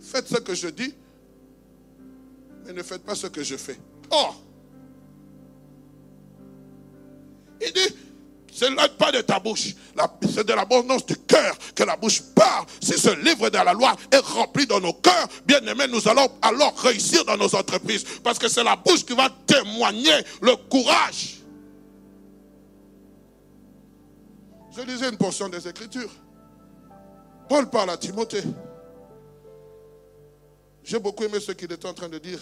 Faites 0.00 0.28
ce 0.28 0.38
que 0.38 0.54
je 0.54 0.68
dis, 0.68 0.94
mais 2.64 2.72
ne 2.72 2.82
faites 2.82 3.04
pas 3.04 3.14
ce 3.14 3.26
que 3.26 3.42
je 3.42 3.56
fais. 3.56 3.78
Oh 4.10 4.30
Il 7.64 7.72
dit, 7.72 7.94
ce 8.52 8.66
n'est 8.66 8.88
pas 8.98 9.10
de 9.10 9.20
ta 9.22 9.38
bouche, 9.38 9.74
c'est 10.34 10.46
de 10.46 10.52
l'abondance 10.52 11.06
du 11.06 11.16
cœur 11.16 11.56
que 11.74 11.84
la 11.84 11.96
bouche 11.96 12.20
parle. 12.34 12.66
Si 12.80 12.98
ce 12.98 13.10
livre 13.24 13.48
de 13.48 13.56
la 13.56 13.72
loi 13.72 13.94
est 14.10 14.18
rempli 14.18 14.66
dans 14.66 14.80
nos 14.80 14.92
cœurs, 14.92 15.28
bien 15.46 15.60
aimés, 15.66 15.86
nous 15.88 16.06
allons 16.06 16.28
alors 16.42 16.76
réussir 16.78 17.24
dans 17.24 17.36
nos 17.36 17.54
entreprises. 17.54 18.04
Parce 18.22 18.38
que 18.38 18.48
c'est 18.48 18.64
la 18.64 18.76
bouche 18.76 19.06
qui 19.06 19.14
va 19.14 19.30
témoigner 19.46 20.12
le 20.42 20.56
courage. 20.56 21.41
Je 24.74 24.80
lisais 24.82 25.08
une 25.08 25.18
portion 25.18 25.48
des 25.48 25.68
Écritures. 25.68 26.10
Paul 27.48 27.68
parle 27.68 27.90
à 27.90 27.96
Timothée. 27.96 28.42
J'ai 30.82 30.98
beaucoup 30.98 31.24
aimé 31.24 31.38
ce 31.40 31.52
qu'il 31.52 31.70
était 31.70 31.86
en 31.86 31.94
train 31.94 32.08
de 32.08 32.18
dire 32.18 32.40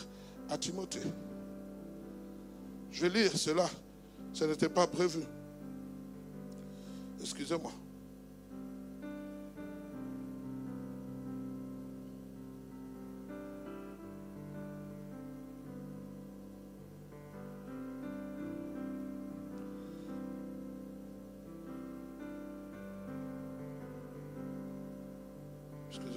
à 0.49 0.57
Timothée. 0.57 1.03
Je 2.93 3.07
vais 3.07 3.21
lire 3.21 3.37
cela. 3.37 3.69
Ce 4.33 4.45
n'était 4.45 4.69
pas 4.69 4.87
prévu. 4.87 5.21
Excusez-moi. 7.21 7.73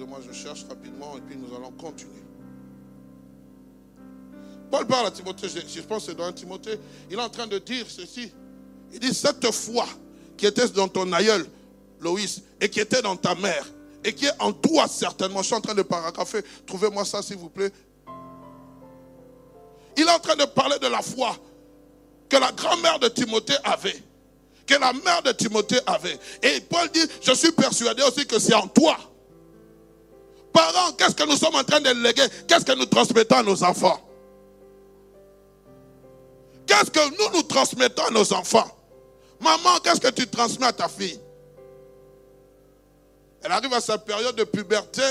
Moi 0.04 0.20
je 0.26 0.32
cherche 0.32 0.64
rapidement 0.68 1.16
et 1.16 1.20
puis 1.20 1.36
nous 1.36 1.54
allons 1.54 1.70
continuer. 1.72 2.22
Paul 4.70 4.86
parle 4.86 5.06
à 5.06 5.10
Timothée, 5.10 5.48
je, 5.48 5.80
pense 5.82 6.04
que 6.04 6.12
c'est 6.12 6.18
dans 6.18 6.32
Timothée, 6.32 6.78
il 7.10 7.16
est 7.16 7.22
en 7.22 7.28
train 7.28 7.46
de 7.46 7.58
dire 7.58 7.86
ceci. 7.88 8.32
Il 8.92 8.98
dit, 9.00 9.14
cette 9.14 9.50
foi 9.52 9.86
qui 10.36 10.46
était 10.46 10.68
dans 10.68 10.88
ton 10.88 11.12
aïeul, 11.12 11.46
Loïs, 12.00 12.42
et 12.60 12.68
qui 12.68 12.80
était 12.80 13.02
dans 13.02 13.16
ta 13.16 13.34
mère, 13.34 13.66
et 14.02 14.12
qui 14.12 14.26
est 14.26 14.40
en 14.40 14.52
toi 14.52 14.86
certainement, 14.88 15.42
je 15.42 15.46
suis 15.46 15.54
en 15.54 15.60
train 15.60 15.74
de 15.74 15.82
paragrapher, 15.82 16.40
trouvez-moi 16.66 17.04
ça 17.04 17.22
s'il 17.22 17.36
vous 17.36 17.50
plaît. 17.50 17.70
Il 19.96 20.02
est 20.02 20.10
en 20.10 20.18
train 20.18 20.36
de 20.36 20.44
parler 20.44 20.78
de 20.80 20.88
la 20.88 21.02
foi 21.02 21.36
que 22.28 22.36
la 22.36 22.50
grand-mère 22.52 22.98
de 22.98 23.08
Timothée 23.08 23.56
avait, 23.62 24.02
que 24.66 24.74
la 24.74 24.92
mère 24.92 25.22
de 25.22 25.32
Timothée 25.32 25.78
avait. 25.86 26.18
Et 26.42 26.60
Paul 26.62 26.90
dit, 26.92 27.06
je 27.22 27.32
suis 27.32 27.52
persuadé 27.52 28.02
aussi 28.02 28.26
que 28.26 28.38
c'est 28.38 28.54
en 28.54 28.66
toi. 28.66 28.98
Parents, 30.54 30.92
qu'est-ce 30.92 31.16
que 31.16 31.28
nous 31.28 31.36
sommes 31.36 31.56
en 31.56 31.64
train 31.64 31.80
de 31.80 31.90
léguer? 31.90 32.22
Qu'est-ce 32.46 32.64
que 32.64 32.78
nous 32.78 32.86
transmettons 32.86 33.38
à 33.38 33.42
nos 33.42 33.64
enfants? 33.64 34.00
Qu'est-ce 36.64 36.92
que 36.92 37.00
nous 37.10 37.36
nous 37.36 37.42
transmettons 37.42 38.04
à 38.04 38.10
nos 38.10 38.32
enfants? 38.32 38.70
Maman, 39.40 39.80
qu'est-ce 39.82 40.00
que 40.00 40.10
tu 40.10 40.28
transmets 40.28 40.66
à 40.66 40.72
ta 40.72 40.88
fille? 40.88 41.18
Elle 43.42 43.50
arrive 43.50 43.74
à 43.74 43.80
sa 43.80 43.98
période 43.98 44.36
de 44.36 44.44
puberté 44.44 45.02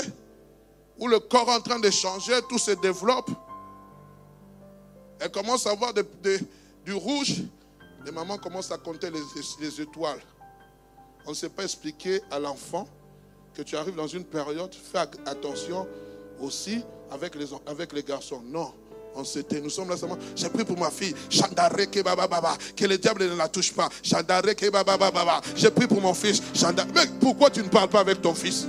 où 0.98 1.06
le 1.08 1.20
corps 1.20 1.48
est 1.50 1.56
en 1.56 1.60
train 1.60 1.78
de 1.78 1.90
changer, 1.90 2.40
tout 2.48 2.58
se 2.58 2.70
développe. 2.70 3.30
Elle 5.20 5.30
commence 5.30 5.66
à 5.66 5.74
voir 5.74 5.92
du 5.92 6.94
rouge. 6.94 7.42
Les 8.06 8.12
mamans 8.12 8.38
commencent 8.38 8.72
à 8.72 8.78
compter 8.78 9.10
les 9.10 9.80
étoiles. 9.80 10.20
On 11.26 11.30
ne 11.30 11.34
sait 11.34 11.50
pas 11.50 11.64
expliquer 11.64 12.22
à 12.30 12.38
l'enfant 12.38 12.88
que 13.54 13.62
tu 13.62 13.76
arrives 13.76 13.94
dans 13.94 14.06
une 14.06 14.24
période, 14.24 14.74
fais 14.74 14.98
attention 15.26 15.86
aussi 16.40 16.82
avec 17.10 17.34
les, 17.36 17.46
avec 17.66 17.92
les 17.92 18.02
garçons. 18.02 18.42
Non, 18.44 18.72
on 19.14 19.24
s'était, 19.24 19.60
nous 19.60 19.70
sommes 19.70 19.88
là 19.88 19.96
seulement. 19.96 20.18
J'ai 20.34 20.48
pris 20.48 20.64
pour 20.64 20.78
ma 20.78 20.90
fille, 20.90 21.14
que 21.30 22.84
le 22.86 22.98
diable 22.98 23.30
ne 23.30 23.36
la 23.36 23.48
touche 23.48 23.72
pas. 23.72 23.88
J'ai 24.02 25.70
pris 25.70 25.86
pour 25.86 26.00
mon 26.00 26.14
fils, 26.14 26.42
Mais 26.94 27.06
pourquoi 27.20 27.50
tu 27.50 27.62
ne 27.62 27.68
parles 27.68 27.88
pas 27.88 28.00
avec 28.00 28.20
ton 28.20 28.34
fils? 28.34 28.66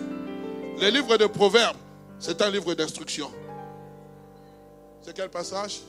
Le 0.79 0.89
livre 0.89 1.17
de 1.17 1.25
Proverbes, 1.25 1.77
c'est 2.19 2.41
un 2.41 2.49
livre 2.49 2.73
d'instruction. 2.75 3.31
C'est 5.01 5.15
quel 5.15 5.29
passage? 5.29 5.81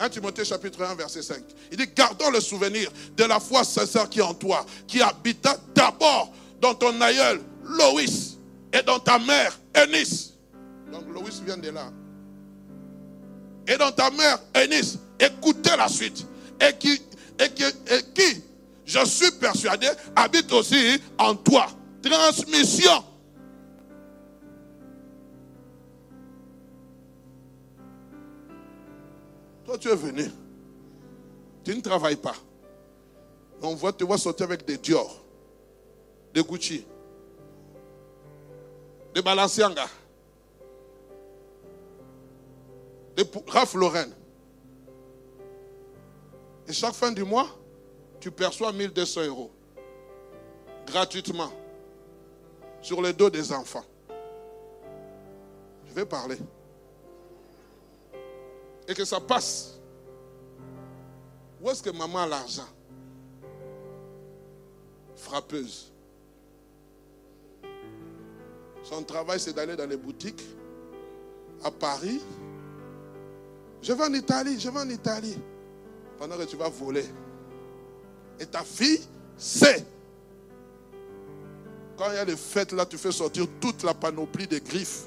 1 0.00 0.08
Timothée 0.08 0.44
chapitre 0.44 0.82
1 0.82 0.94
verset 0.96 1.22
5. 1.22 1.38
Il 1.70 1.76
dit, 1.76 1.86
gardons 1.94 2.30
le 2.30 2.40
souvenir 2.40 2.90
de 3.16 3.24
la 3.24 3.38
foi 3.38 3.62
sincère 3.62 4.08
qui 4.08 4.18
est 4.18 4.22
en 4.22 4.34
toi, 4.34 4.64
qui 4.88 5.00
habita 5.00 5.56
d'abord 5.74 6.32
dans 6.60 6.74
ton 6.74 7.00
aïeul 7.00 7.40
Loïs 7.64 8.38
et 8.72 8.82
dans 8.82 8.98
ta 8.98 9.18
mère 9.18 9.58
Eunice. 9.76 10.34
Donc 10.90 11.04
Loïs 11.12 11.40
vient 11.40 11.56
de 11.56 11.70
là. 11.70 11.90
Et 13.66 13.76
dans 13.76 13.92
ta 13.92 14.10
mère 14.10 14.38
Eunice, 14.56 14.98
écoutez 15.18 15.76
la 15.76 15.88
suite. 15.88 16.26
Et 16.60 16.76
qui, 16.78 17.00
et 17.38 17.48
qui, 17.50 17.64
et 17.64 18.02
qui, 18.14 18.42
je 18.84 19.04
suis 19.04 19.30
persuadé, 19.32 19.88
habite 20.14 20.52
aussi 20.52 21.00
en 21.18 21.34
toi. 21.34 21.66
Transmission. 22.02 23.04
Toi, 29.64 29.78
tu 29.78 29.88
es 29.88 29.94
venu. 29.94 30.30
Tu 31.64 31.74
ne 31.74 31.80
travailles 31.80 32.16
pas. 32.16 32.34
On 33.62 33.74
voit, 33.76 33.92
te 33.92 34.02
voir 34.02 34.18
sortir 34.18 34.46
avec 34.46 34.66
des 34.66 34.76
Dior, 34.76 35.24
des 36.34 36.42
Gucci, 36.42 36.84
de 39.14 39.20
Balenciaga, 39.20 39.86
de 43.16 43.24
Ralph 43.46 43.74
Lauren. 43.74 44.08
Et 46.68 46.72
chaque 46.72 46.94
fin 46.94 47.12
du 47.12 47.24
mois, 47.24 47.48
tu 48.20 48.30
perçois 48.30 48.72
1200 48.72 49.26
euros 49.26 49.50
gratuitement 50.86 51.52
sur 52.80 53.02
le 53.02 53.12
dos 53.12 53.30
des 53.30 53.52
enfants. 53.52 53.84
Je 55.88 55.94
vais 55.94 56.06
parler. 56.06 56.38
Et 58.88 58.94
que 58.94 59.04
ça 59.04 59.20
passe. 59.20 59.78
Où 61.60 61.70
est-ce 61.70 61.82
que 61.82 61.90
maman 61.90 62.20
a 62.20 62.26
l'argent? 62.26 62.68
Frappeuse. 65.14 65.91
Son 68.82 69.02
travail, 69.02 69.38
c'est 69.38 69.52
d'aller 69.52 69.76
dans 69.76 69.88
les 69.88 69.96
boutiques 69.96 70.42
à 71.64 71.70
Paris. 71.70 72.20
Je 73.80 73.92
vais 73.92 74.04
en 74.04 74.14
Italie, 74.14 74.58
je 74.58 74.68
vais 74.68 74.80
en 74.80 74.88
Italie. 74.88 75.38
Pendant 76.18 76.36
que 76.36 76.44
tu 76.44 76.56
vas 76.56 76.68
voler. 76.68 77.04
Et 78.38 78.46
ta 78.46 78.62
fille 78.62 79.00
sait. 79.36 79.84
Quand 81.96 82.10
il 82.10 82.14
y 82.14 82.18
a 82.18 82.24
des 82.24 82.36
fêtes, 82.36 82.72
là, 82.72 82.86
tu 82.86 82.96
fais 82.98 83.12
sortir 83.12 83.46
toute 83.60 83.82
la 83.82 83.94
panoplie 83.94 84.46
des 84.46 84.60
griffes. 84.60 85.04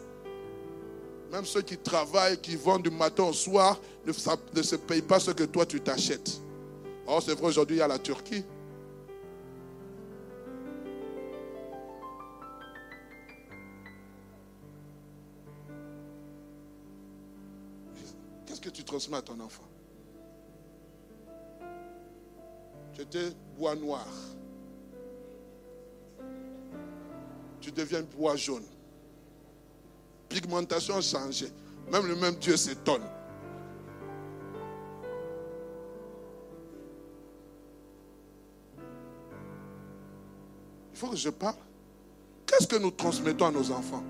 Même 1.32 1.46
ceux 1.46 1.62
qui 1.62 1.78
travaillent, 1.78 2.40
qui 2.40 2.56
vendent 2.56 2.84
du 2.84 2.92
matin 2.92 3.24
au 3.24 3.34
soir, 3.34 3.80
ne, 4.06 4.14
se 4.62 4.76
payent 4.76 5.02
pas 5.02 5.20
ce 5.20 5.32
que 5.32 5.44
toi 5.44 5.66
tu 5.66 5.82
t'achètes. 5.82 6.40
Oh, 7.08 7.20
c'est 7.26 7.34
vrai, 7.34 7.48
aujourd'hui, 7.48 7.78
il 7.78 7.80
y 7.80 7.82
a 7.82 7.88
la 7.88 8.00
Turquie. 8.00 8.44
Tu 18.76 18.84
transmets 18.84 19.18
à 19.18 19.22
ton 19.22 19.40
enfant 19.40 19.64
Tu 22.94 23.02
étais 23.02 23.32
bois 23.58 23.76
noir. 23.76 24.08
Tu 27.62 27.72
deviens 27.72 28.02
bois 28.02 28.36
jaune. 28.36 28.64
Pigmentation 30.30 30.98
a 30.98 31.02
changé. 31.02 31.48
Même 31.92 32.06
le 32.06 32.16
même 32.16 32.36
Dieu 32.36 32.56
s'étonne. 32.58 33.02
Il 40.94 40.98
faut 40.98 41.10
que 41.10 41.18
je 41.18 41.30
parle. 41.30 41.56
Qu'est-ce 42.46 42.68
que 42.68 42.78
nous 42.78 42.92
transmettons 42.92 43.48
à 43.48 43.52
nos 43.52 43.72
enfants? 43.72 44.04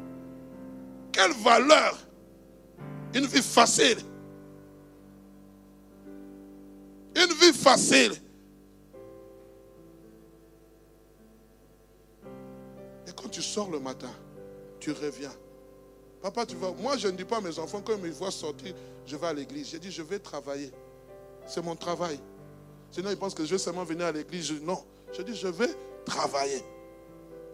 Quelle 1.11 1.34
valeur? 1.34 1.97
Une 3.13 3.26
vie 3.26 3.41
facile. 3.41 3.97
Une 7.26 7.34
vie 7.34 7.53
facile. 7.53 8.13
Et 13.07 13.11
quand 13.15 13.30
tu 13.30 13.41
sors 13.41 13.69
le 13.69 13.80
matin, 13.80 14.11
tu 14.80 14.91
reviens. 14.91 15.34
Papa, 16.21 16.45
tu 16.45 16.55
vas. 16.55 16.71
Moi, 16.71 16.97
je 16.97 17.07
ne 17.07 17.17
dis 17.17 17.26
pas 17.26 17.38
à 17.38 17.41
mes 17.41 17.57
enfants, 17.59 17.82
quand 17.86 17.93
ils 17.93 18.01
me 18.01 18.09
voient 18.11 18.32
sortir, 18.32 18.73
je 19.05 19.15
vais 19.15 19.28
à 19.28 19.34
l'église. 19.34 19.69
J'ai 19.69 19.80
dit, 19.80 19.91
je 19.91 20.01
vais 20.01 20.19
travailler. 20.19 20.71
C'est 21.47 21.63
mon 21.63 21.76
travail. 21.76 22.19
Sinon, 22.91 23.09
ils 23.11 23.17
pensent 23.17 23.36
que 23.36 23.45
je 23.45 23.51
vais 23.51 23.59
seulement 23.59 23.84
venir 23.84 24.05
à 24.05 24.11
l'église. 24.11 24.51
Non. 24.61 24.84
Je 25.15 25.21
dis, 25.21 25.36
je 25.36 25.47
vais 25.47 25.69
travailler 26.05 26.63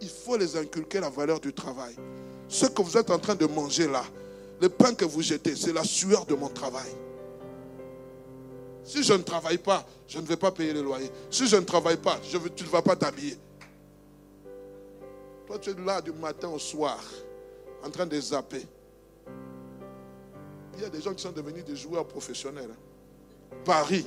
il 0.02 0.08
faut 0.08 0.36
les 0.36 0.56
inculquer 0.56 1.00
la 1.00 1.08
valeur 1.08 1.40
du 1.40 1.52
travail. 1.52 1.94
Ce 2.48 2.66
que 2.66 2.82
vous 2.82 2.96
êtes 2.98 3.10
en 3.10 3.18
train 3.18 3.36
de 3.36 3.46
manger 3.46 3.86
là, 3.86 4.02
le 4.60 4.68
pain 4.68 4.94
que 4.94 5.04
vous 5.04 5.22
jetez, 5.22 5.56
c'est 5.56 5.72
la 5.72 5.84
sueur 5.84 6.26
de 6.26 6.34
mon 6.34 6.48
travail. 6.48 6.90
Si 8.84 9.02
je 9.02 9.12
ne 9.12 9.22
travaille 9.22 9.58
pas, 9.58 9.86
je 10.08 10.18
ne 10.18 10.26
vais 10.26 10.36
pas 10.36 10.50
payer 10.50 10.72
le 10.72 10.82
loyer. 10.82 11.10
Si 11.30 11.46
je 11.46 11.56
ne 11.56 11.62
travaille 11.62 11.96
pas, 11.96 12.18
tu 12.18 12.36
ne 12.36 12.68
vas 12.68 12.82
pas 12.82 12.96
t'habiller. 12.96 13.36
Toi, 15.46 15.58
tu 15.58 15.70
es 15.70 15.74
là 15.74 16.00
du 16.00 16.12
matin 16.12 16.48
au 16.48 16.58
soir, 16.58 16.98
en 17.84 17.90
train 17.90 18.06
de 18.06 18.20
zapper. 18.20 18.66
Il 20.74 20.82
y 20.82 20.84
a 20.84 20.88
des 20.88 21.00
gens 21.00 21.14
qui 21.14 21.22
sont 21.22 21.32
devenus 21.32 21.64
des 21.64 21.76
joueurs 21.76 22.06
professionnels. 22.06 22.74
Paris, 23.64 24.06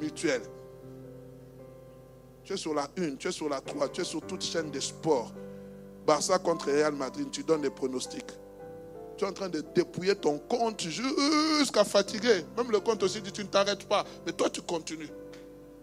mutuel. 0.00 0.42
Tu 2.44 2.52
es 2.52 2.56
sur 2.56 2.72
la 2.74 2.88
1, 2.96 3.16
tu 3.16 3.28
es 3.28 3.32
sur 3.32 3.48
la 3.48 3.60
3, 3.60 3.88
tu 3.88 4.00
es 4.00 4.04
sur 4.04 4.22
toute 4.22 4.42
chaîne 4.42 4.70
de 4.70 4.80
sport. 4.80 5.32
Barça 6.06 6.38
contre 6.38 6.66
Real 6.66 6.94
Madrid, 6.94 7.28
tu 7.32 7.42
donnes 7.42 7.62
des 7.62 7.70
pronostics. 7.70 8.30
Tu 9.16 9.24
es 9.24 9.28
en 9.28 9.32
train 9.32 9.48
de 9.48 9.64
dépouiller 9.74 10.14
ton 10.14 10.38
compte 10.38 10.82
jusqu'à 10.82 11.84
fatiguer. 11.84 12.44
Même 12.56 12.70
le 12.70 12.80
compte 12.80 13.02
aussi 13.02 13.20
dit 13.20 13.32
tu 13.32 13.42
ne 13.42 13.48
t'arrêtes 13.48 13.84
pas. 13.84 14.04
Mais 14.26 14.32
toi, 14.32 14.50
tu 14.50 14.60
continues. 14.60 15.08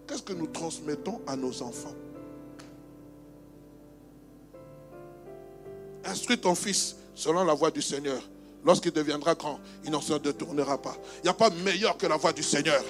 Qu'est-ce 0.07 0.21
que 0.21 0.33
nous 0.33 0.47
transmettons 0.47 1.21
à 1.25 1.35
nos 1.35 1.61
enfants? 1.63 1.95
Instruis 6.05 6.37
ton 6.37 6.53
fils 6.53 6.95
selon 7.15 7.43
la 7.43 7.53
voie 7.53 7.71
du 7.71 7.81
Seigneur. 7.81 8.21
Lorsqu'il 8.65 8.91
deviendra 8.91 9.35
grand, 9.35 9.59
il 9.83 9.91
n'en 9.91 10.01
se 10.01 10.13
détournera 10.13 10.81
pas. 10.81 10.95
Il 11.17 11.23
n'y 11.23 11.29
a 11.29 11.33
pas 11.33 11.49
meilleur 11.49 11.97
que 11.97 12.05
la 12.05 12.17
voie 12.17 12.33
du 12.33 12.43
Seigneur. 12.43 12.83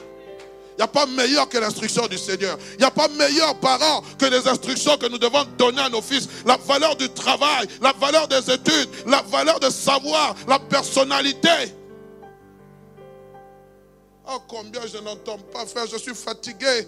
Il 0.74 0.78
n'y 0.78 0.84
a 0.84 0.88
pas 0.88 1.06
meilleur 1.06 1.48
que 1.48 1.58
l'instruction 1.58 2.08
du 2.08 2.18
Seigneur. 2.18 2.58
Il 2.74 2.80
n'y 2.80 2.86
a 2.86 2.92
pas 2.92 3.08
meilleur 3.10 3.56
parent 3.60 4.04
que 4.18 4.26
les 4.26 4.48
instructions 4.48 4.98
que 4.98 5.08
nous 5.08 5.20
devons 5.20 5.44
donner 5.58 5.82
à 5.82 5.90
nos 5.90 6.02
fils. 6.02 6.28
La 6.46 6.58
valeur 6.58 6.96
du 6.96 7.10
travail, 7.10 7.68
la 7.82 7.94
valeur 7.94 8.28
des 8.28 8.52
études, 8.52 8.90
la 9.06 9.22
valeur 9.22 9.60
de 9.60 9.70
savoir, 9.70 10.36
la 10.48 10.58
personnalité. 10.58 11.76
Oh, 14.28 14.40
combien 14.48 14.82
je 14.88 14.98
n'entends 14.98 15.38
pas 15.38 15.66
faire, 15.66 15.86
je 15.86 15.98
suis 15.98 16.16
fatigué. 16.16 16.88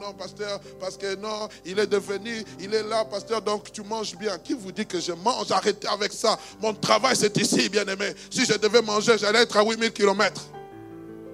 Non, 0.00 0.12
pasteur, 0.14 0.60
parce 0.78 0.96
que 0.96 1.14
non, 1.16 1.48
il 1.64 1.78
est 1.78 1.86
devenu, 1.86 2.44
il 2.58 2.74
est 2.74 2.82
là, 2.82 3.04
pasteur, 3.04 3.42
donc 3.42 3.72
tu 3.72 3.82
manges 3.82 4.16
bien. 4.16 4.38
Qui 4.38 4.54
vous 4.54 4.72
dit 4.72 4.86
que 4.86 5.00
je 5.00 5.12
mange 5.12 5.50
Arrêtez 5.50 5.88
avec 5.88 6.12
ça? 6.12 6.38
Mon 6.60 6.74
travail, 6.74 7.16
c'est 7.16 7.36
ici, 7.36 7.68
bien 7.68 7.84
aimé. 7.86 8.12
Si 8.30 8.44
je 8.44 8.54
devais 8.54 8.82
manger, 8.82 9.18
j'allais 9.18 9.42
être 9.42 9.56
à 9.56 9.64
8000 9.64 9.92
km. 9.92 10.42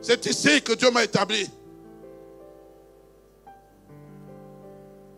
C'est 0.02 0.24
ici 0.26 0.62
que 0.62 0.72
Dieu 0.74 0.90
m'a 0.90 1.04
établi. 1.04 1.48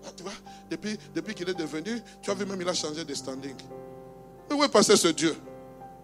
Ah, 0.06 0.10
tu 0.16 0.22
vois, 0.22 0.32
depuis, 0.70 0.98
depuis 1.14 1.34
qu'il 1.34 1.48
est 1.48 1.54
devenu, 1.54 2.00
tu 2.22 2.30
as 2.30 2.34
vu 2.34 2.46
même, 2.46 2.60
il 2.60 2.68
a 2.68 2.74
changé 2.74 3.04
de 3.04 3.14
standing. 3.14 3.56
Mais 4.48 4.56
où 4.56 4.64
est 4.64 4.68
passé 4.68 4.96
ce 4.96 5.08
Dieu? 5.08 5.36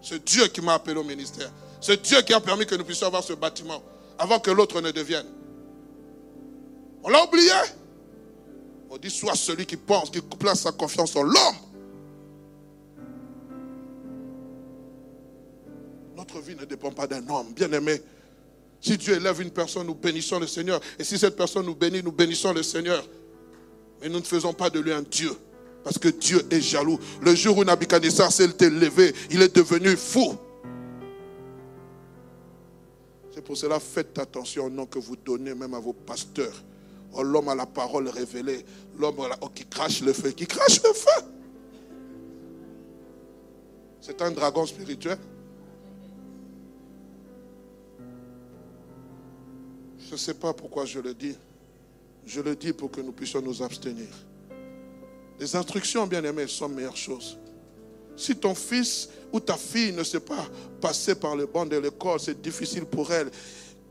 Ce 0.01 0.15
Dieu 0.15 0.47
qui 0.47 0.61
m'a 0.61 0.75
appelé 0.75 0.97
au 0.97 1.03
ministère. 1.03 1.51
Ce 1.81 1.93
Dieu 1.93 2.21
qui 2.21 2.33
a 2.33 2.39
permis 2.39 2.65
que 2.65 2.75
nous 2.75 2.83
puissions 2.83 3.07
avoir 3.07 3.23
ce 3.23 3.33
bâtiment 3.33 3.81
avant 4.17 4.39
que 4.39 4.51
l'autre 4.51 4.81
ne 4.81 4.91
devienne. 4.91 5.25
On 7.05 7.09
l'a 7.09 7.23
oublié. 7.23 7.51
On 8.89 8.97
dit 8.97 9.11
soit 9.11 9.35
celui 9.35 9.67
qui 9.67 9.77
pense, 9.77 10.09
qui 10.09 10.21
place 10.21 10.61
sa 10.61 10.71
confiance 10.71 11.15
en 11.15 11.21
l'homme. 11.21 11.55
Notre 16.17 16.39
vie 16.39 16.55
ne 16.55 16.65
dépend 16.65 16.91
pas 16.91 17.05
d'un 17.05 17.27
homme, 17.29 17.53
bien 17.53 17.71
aimé. 17.71 18.01
Si 18.81 18.97
Dieu 18.97 19.15
élève 19.15 19.39
une 19.39 19.51
personne, 19.51 19.85
nous 19.85 19.93
bénissons 19.93 20.39
le 20.39 20.47
Seigneur. 20.47 20.81
Et 20.97 21.03
si 21.03 21.19
cette 21.19 21.35
personne 21.35 21.67
nous 21.67 21.75
bénit, 21.75 22.01
nous 22.01 22.11
bénissons 22.11 22.53
le 22.53 22.63
Seigneur. 22.63 23.07
Mais 24.01 24.09
nous 24.09 24.19
ne 24.19 24.25
faisons 24.25 24.53
pas 24.53 24.71
de 24.71 24.79
lui 24.79 24.91
un 24.91 25.03
Dieu. 25.03 25.31
Parce 25.83 25.99
que 25.99 26.09
Dieu 26.09 26.41
est 26.49 26.61
jaloux. 26.61 26.99
Le 27.21 27.35
jour 27.35 27.59
où 27.59 27.63
Nabucodonosor 27.63 28.31
s'est 28.31 28.49
élevé, 28.61 29.13
il 29.29 29.43
est 29.43 29.55
devenu 29.55 29.95
fou. 29.95 30.35
C'est 33.31 33.43
pour 33.43 33.55
cela, 33.55 33.79
faites 33.79 34.17
attention 34.17 34.65
au 34.65 34.69
nom 34.71 34.87
que 34.87 34.97
vous 34.97 35.15
donnez 35.15 35.53
même 35.53 35.75
à 35.75 35.79
vos 35.79 35.93
pasteurs. 35.93 36.63
Oh, 37.15 37.23
l'homme 37.23 37.49
a 37.49 37.55
la 37.55 37.65
parole 37.65 38.09
révélée. 38.09 38.65
L'homme 38.97 39.15
oh, 39.41 39.49
qui 39.49 39.65
crache 39.65 40.01
le 40.01 40.13
feu, 40.13 40.31
qui 40.31 40.45
crache 40.45 40.81
le 40.83 40.93
feu. 40.93 41.25
C'est 44.01 44.21
un 44.21 44.31
dragon 44.31 44.65
spirituel. 44.65 45.17
Je 50.07 50.11
ne 50.11 50.17
sais 50.17 50.33
pas 50.33 50.53
pourquoi 50.53 50.85
je 50.85 50.99
le 50.99 51.13
dis. 51.13 51.35
Je 52.25 52.41
le 52.41 52.55
dis 52.55 52.73
pour 52.73 52.91
que 52.91 53.01
nous 53.01 53.11
puissions 53.11 53.41
nous 53.41 53.63
abstenir. 53.63 54.07
Les 55.39 55.55
instructions, 55.55 56.05
bien 56.07 56.23
aimées, 56.23 56.47
sont 56.47 56.69
meilleures 56.69 56.97
choses. 56.97 57.37
Si 58.15 58.35
ton 58.35 58.55
fils 58.55 59.09
ou 59.31 59.39
ta 59.39 59.55
fille 59.55 59.91
ne 59.91 60.03
sait 60.03 60.19
pas 60.19 60.47
passer 60.79 61.15
par 61.15 61.35
le 61.35 61.45
banc 61.45 61.65
de 61.65 61.77
l'école, 61.77 62.19
c'est 62.19 62.41
difficile 62.41 62.85
pour 62.85 63.11
elle. 63.11 63.29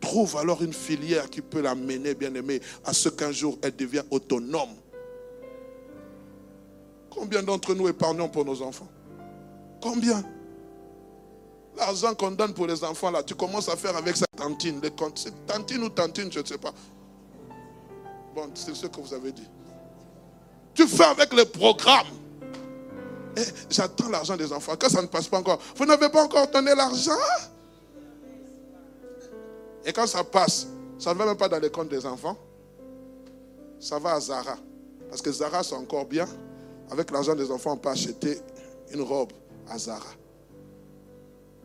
Trouve 0.04 0.36
alors 0.36 0.62
une 0.62 0.74
filière 0.74 1.30
qui 1.30 1.40
peut 1.40 1.62
l'amener, 1.62 2.14
bien 2.14 2.34
aimé, 2.34 2.60
à 2.84 2.92
ce 2.92 3.08
qu'un 3.08 3.32
jour 3.32 3.58
elle 3.62 3.74
devient 3.74 4.02
autonome. 4.10 4.68
Combien 7.08 7.42
d'entre 7.42 7.72
nous 7.74 7.88
épargnons 7.88 8.28
pour 8.28 8.44
nos 8.44 8.60
enfants? 8.60 8.88
Combien? 9.80 10.22
L'argent 11.78 12.14
qu'on 12.14 12.32
donne 12.32 12.52
pour 12.52 12.66
les 12.66 12.84
enfants, 12.84 13.10
là, 13.10 13.22
tu 13.22 13.34
commences 13.34 13.70
à 13.70 13.76
faire 13.76 13.96
avec 13.96 14.14
sa 14.14 14.26
tantine. 14.36 14.78
Les 14.82 14.90
tantine 14.90 15.82
ou 15.82 15.88
tantine, 15.88 16.30
je 16.30 16.40
ne 16.40 16.44
sais 16.44 16.58
pas. 16.58 16.74
Bon, 18.34 18.50
c'est 18.52 18.74
ce 18.74 18.86
que 18.86 19.00
vous 19.00 19.14
avez 19.14 19.32
dit. 19.32 19.48
Tu 20.74 20.86
fais 20.86 21.04
avec 21.04 21.32
le 21.32 21.46
programme. 21.46 22.08
Et 23.38 23.44
j'attends 23.70 24.10
l'argent 24.10 24.36
des 24.36 24.52
enfants. 24.52 24.74
Quand 24.78 24.90
ça 24.90 25.00
ne 25.00 25.06
passe 25.06 25.28
pas 25.28 25.38
encore, 25.38 25.58
vous 25.76 25.86
n'avez 25.86 26.10
pas 26.10 26.24
encore 26.24 26.46
donné 26.48 26.74
l'argent? 26.74 27.12
Et 29.84 29.92
quand 29.92 30.06
ça 30.06 30.24
passe, 30.24 30.66
ça 30.98 31.12
ne 31.12 31.18
va 31.18 31.26
même 31.26 31.36
pas 31.36 31.48
dans 31.48 31.58
les 31.58 31.70
comptes 31.70 31.88
des 31.88 32.06
enfants. 32.06 32.38
Ça 33.78 33.98
va 33.98 34.14
à 34.14 34.20
Zara. 34.20 34.56
Parce 35.08 35.20
que 35.20 35.30
Zara, 35.30 35.62
c'est 35.62 35.74
encore 35.74 36.06
bien. 36.06 36.26
avec 36.90 37.10
l'argent 37.10 37.34
des 37.34 37.50
enfants, 37.50 37.72
on 37.72 37.76
peut 37.76 37.88
acheter 37.88 38.38
une 38.92 39.02
robe 39.02 39.32
à 39.68 39.78
Zara. 39.78 40.12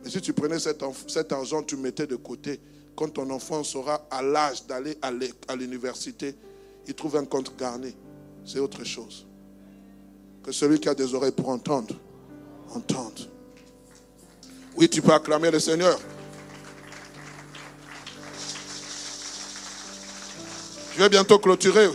Mais 0.02 0.10
si 0.10 0.20
tu 0.20 0.32
prenais 0.32 0.58
cet, 0.58 0.82
cet 1.08 1.32
argent, 1.32 1.62
tu 1.62 1.76
mettais 1.76 2.06
de 2.06 2.16
côté, 2.16 2.60
quand 2.96 3.08
ton 3.08 3.28
enfant 3.30 3.62
sera 3.62 4.06
à 4.10 4.22
l'âge 4.22 4.66
d'aller 4.66 4.98
à 5.02 5.56
l'université, 5.56 6.34
il 6.86 6.94
trouve 6.94 7.16
un 7.16 7.24
compte 7.24 7.56
garni. 7.56 7.94
C'est 8.44 8.58
autre 8.58 8.84
chose. 8.84 9.26
Que 10.42 10.52
celui 10.52 10.80
qui 10.80 10.88
a 10.88 10.94
des 10.94 11.14
oreilles 11.14 11.32
pour 11.32 11.50
entendre, 11.50 11.94
entende. 12.74 13.28
Oui, 14.76 14.88
tu 14.88 15.02
peux 15.02 15.12
acclamer 15.12 15.50
le 15.50 15.60
Seigneur. 15.60 15.98
Je 20.96 21.02
vais 21.02 21.08
bientôt 21.08 21.38
clôturer. 21.38 21.88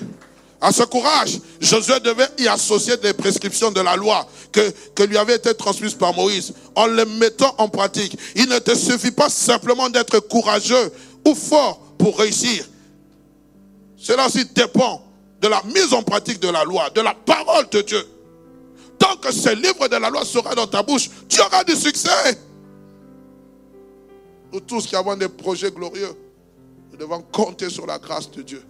À 0.61 0.71
ce 0.71 0.83
courage, 0.83 1.39
Josué 1.59 1.99
devait 1.99 2.29
y 2.39 2.47
associer 2.47 2.97
des 2.97 3.13
prescriptions 3.13 3.71
de 3.71 3.81
la 3.81 3.95
loi 3.95 4.27
que, 4.51 4.73
que 4.95 5.03
lui 5.03 5.17
avait 5.17 5.35
été 5.35 5.53
transmises 5.53 5.93
par 5.93 6.13
Moïse 6.13 6.53
en 6.75 6.87
les 6.87 7.05
mettant 7.05 7.53
en 7.57 7.67
pratique. 7.67 8.17
Il 8.35 8.47
ne 8.47 8.57
te 8.59 8.73
suffit 8.73 9.11
pas 9.11 9.29
simplement 9.29 9.89
d'être 9.89 10.19
courageux 10.21 10.91
ou 11.27 11.35
fort 11.35 11.79
pour 11.97 12.17
réussir. 12.17 12.65
Cela 13.97 14.27
aussi 14.27 14.45
dépend 14.45 15.03
de 15.41 15.47
la 15.47 15.61
mise 15.63 15.93
en 15.93 16.01
pratique 16.01 16.39
de 16.39 16.49
la 16.49 16.63
loi, 16.63 16.89
de 16.89 17.01
la 17.01 17.13
parole 17.13 17.67
de 17.69 17.81
Dieu. 17.81 18.03
Tant 18.97 19.17
que 19.17 19.31
ce 19.31 19.53
livre 19.53 19.87
de 19.87 19.97
la 19.97 20.09
loi 20.09 20.23
sera 20.23 20.55
dans 20.55 20.67
ta 20.67 20.81
bouche, 20.81 21.09
tu 21.27 21.41
auras 21.41 21.63
du 21.63 21.75
succès. 21.75 22.39
Nous 24.53 24.61
tous 24.61 24.87
qui 24.87 24.95
avons 24.95 25.15
des 25.17 25.27
projets 25.27 25.69
glorieux, 25.69 26.15
nous 26.91 26.97
devons 26.97 27.21
compter 27.21 27.69
sur 27.69 27.85
la 27.85 27.99
grâce 27.99 28.31
de 28.31 28.41
Dieu. 28.41 28.63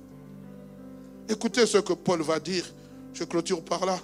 Écoutez 1.27 1.65
ce 1.65 1.77
que 1.79 1.93
Paul 1.93 2.21
va 2.21 2.39
dire. 2.39 2.65
Je 3.13 3.23
clôture 3.23 3.63
par 3.63 3.85
là. 3.85 3.97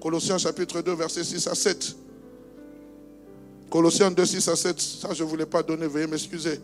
Colossiens 0.00 0.38
chapitre 0.38 0.82
2, 0.82 0.94
verset 0.94 1.24
6 1.24 1.46
à 1.48 1.54
7. 1.54 1.96
Colossiens 3.70 4.10
2, 4.10 4.24
6 4.24 4.48
à 4.48 4.56
7. 4.56 4.80
Ça, 4.80 5.08
je 5.14 5.24
ne 5.24 5.28
voulais 5.28 5.46
pas 5.46 5.62
donner, 5.62 5.86
veuillez 5.86 6.06
m'excuser. 6.06 6.60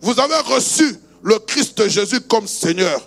Vous 0.00 0.18
avez 0.20 0.36
reçu 0.54 0.96
le 1.22 1.38
Christ 1.38 1.88
Jésus 1.88 2.20
comme 2.20 2.46
Seigneur. 2.46 3.00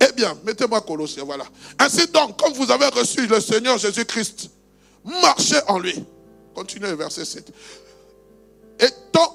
Eh 0.00 0.12
bien, 0.12 0.36
mettez-moi 0.44 0.80
Colossiens, 0.80 1.24
voilà. 1.24 1.44
Ainsi 1.78 2.06
donc, 2.06 2.40
comme 2.40 2.54
vous 2.54 2.70
avez 2.70 2.86
reçu 2.86 3.26
le 3.26 3.40
Seigneur 3.40 3.76
Jésus-Christ, 3.76 4.50
marchez 5.04 5.58
en 5.66 5.78
lui. 5.78 5.94
Continuez, 6.54 6.94
verset 6.94 7.24
7. 7.24 7.52
Étant, 8.78 9.34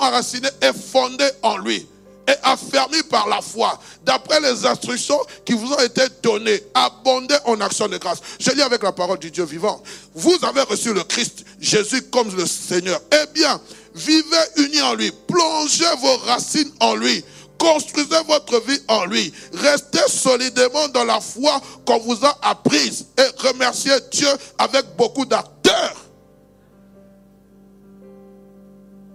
enraciné 0.00 0.48
et 0.60 0.72
fondé 0.72 1.24
en 1.42 1.56
lui 1.56 1.86
et 2.28 2.34
affermi 2.42 3.02
par 3.04 3.28
la 3.28 3.40
foi, 3.40 3.78
d'après 4.04 4.40
les 4.40 4.66
instructions 4.66 5.20
qui 5.44 5.52
vous 5.52 5.72
ont 5.72 5.78
été 5.78 6.02
données, 6.22 6.62
abondez 6.74 7.36
en 7.44 7.60
action 7.60 7.88
de 7.88 7.98
grâce. 7.98 8.20
Je 8.40 8.50
lis 8.50 8.62
avec 8.62 8.82
la 8.82 8.92
parole 8.92 9.18
du 9.18 9.30
Dieu 9.30 9.44
vivant. 9.44 9.82
Vous 10.14 10.36
avez 10.42 10.62
reçu 10.62 10.92
le 10.92 11.04
Christ, 11.04 11.44
Jésus 11.60 12.02
comme 12.10 12.34
le 12.34 12.46
Seigneur. 12.46 13.00
Eh 13.12 13.32
bien, 13.32 13.60
vivez 13.94 14.24
unis 14.56 14.82
en 14.82 14.94
lui, 14.94 15.12
plongez 15.26 15.84
vos 16.00 16.16
racines 16.18 16.72
en 16.80 16.94
lui. 16.94 17.24
Construisez 17.58 18.22
votre 18.28 18.60
vie 18.66 18.80
en 18.88 19.06
lui. 19.06 19.32
Restez 19.54 20.06
solidement 20.08 20.88
dans 20.88 21.04
la 21.04 21.20
foi 21.20 21.60
qu'on 21.86 21.98
vous 22.00 22.24
a 22.24 22.36
apprise 22.42 23.06
et 23.18 23.48
remerciez 23.48 23.94
Dieu 24.12 24.28
avec 24.58 24.84
beaucoup 24.96 25.24
d'acteurs. 25.24 25.96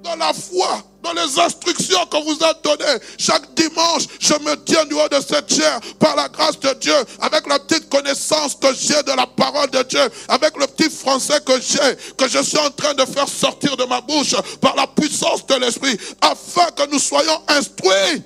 Dans 0.02 0.16
la 0.16 0.34
foi 0.34 0.84
dans 1.02 1.14
les 1.14 1.40
instructions 1.40 2.06
qu'on 2.10 2.24
vous 2.24 2.38
a 2.44 2.54
données. 2.64 3.00
Chaque 3.18 3.54
dimanche, 3.54 4.04
je 4.20 4.34
me 4.34 4.56
tiens 4.64 4.86
du 4.86 4.94
haut 4.94 5.10
de 5.10 5.22
cette 5.22 5.54
chair 5.54 5.80
par 6.00 6.16
la 6.16 6.30
grâce 6.30 6.60
de 6.60 6.74
Dieu, 6.80 6.96
avec 7.20 7.48
la 7.48 7.60
petite 7.60 7.90
connaissance 7.90 8.56
que 8.56 8.74
j'ai 8.74 9.02
de 9.04 9.16
la 9.16 9.26
parole 9.26 9.70
de 9.70 9.84
Dieu, 9.84 10.10
avec 10.28 10.58
le 10.58 10.68
petit 10.68 10.90
français 10.90 11.40
que 11.46 11.60
j'ai, 11.60 12.16
que 12.16 12.28
je 12.28 12.44
suis 12.44 12.58
en 12.58 12.70
train 12.72 12.94
de 12.94 13.06
faire 13.06 13.28
sortir 13.28 13.76
de 13.78 13.86
ma 13.86 14.02
bouche 14.02 14.36
par 14.60 14.76
la 14.76 14.88
puissance 14.88 15.46
de 15.48 15.56
l'Esprit, 15.56 15.98
afin 16.22 16.70
que 16.72 16.90
nous 16.92 17.00
soyons 17.00 17.42
instruits 17.48 18.24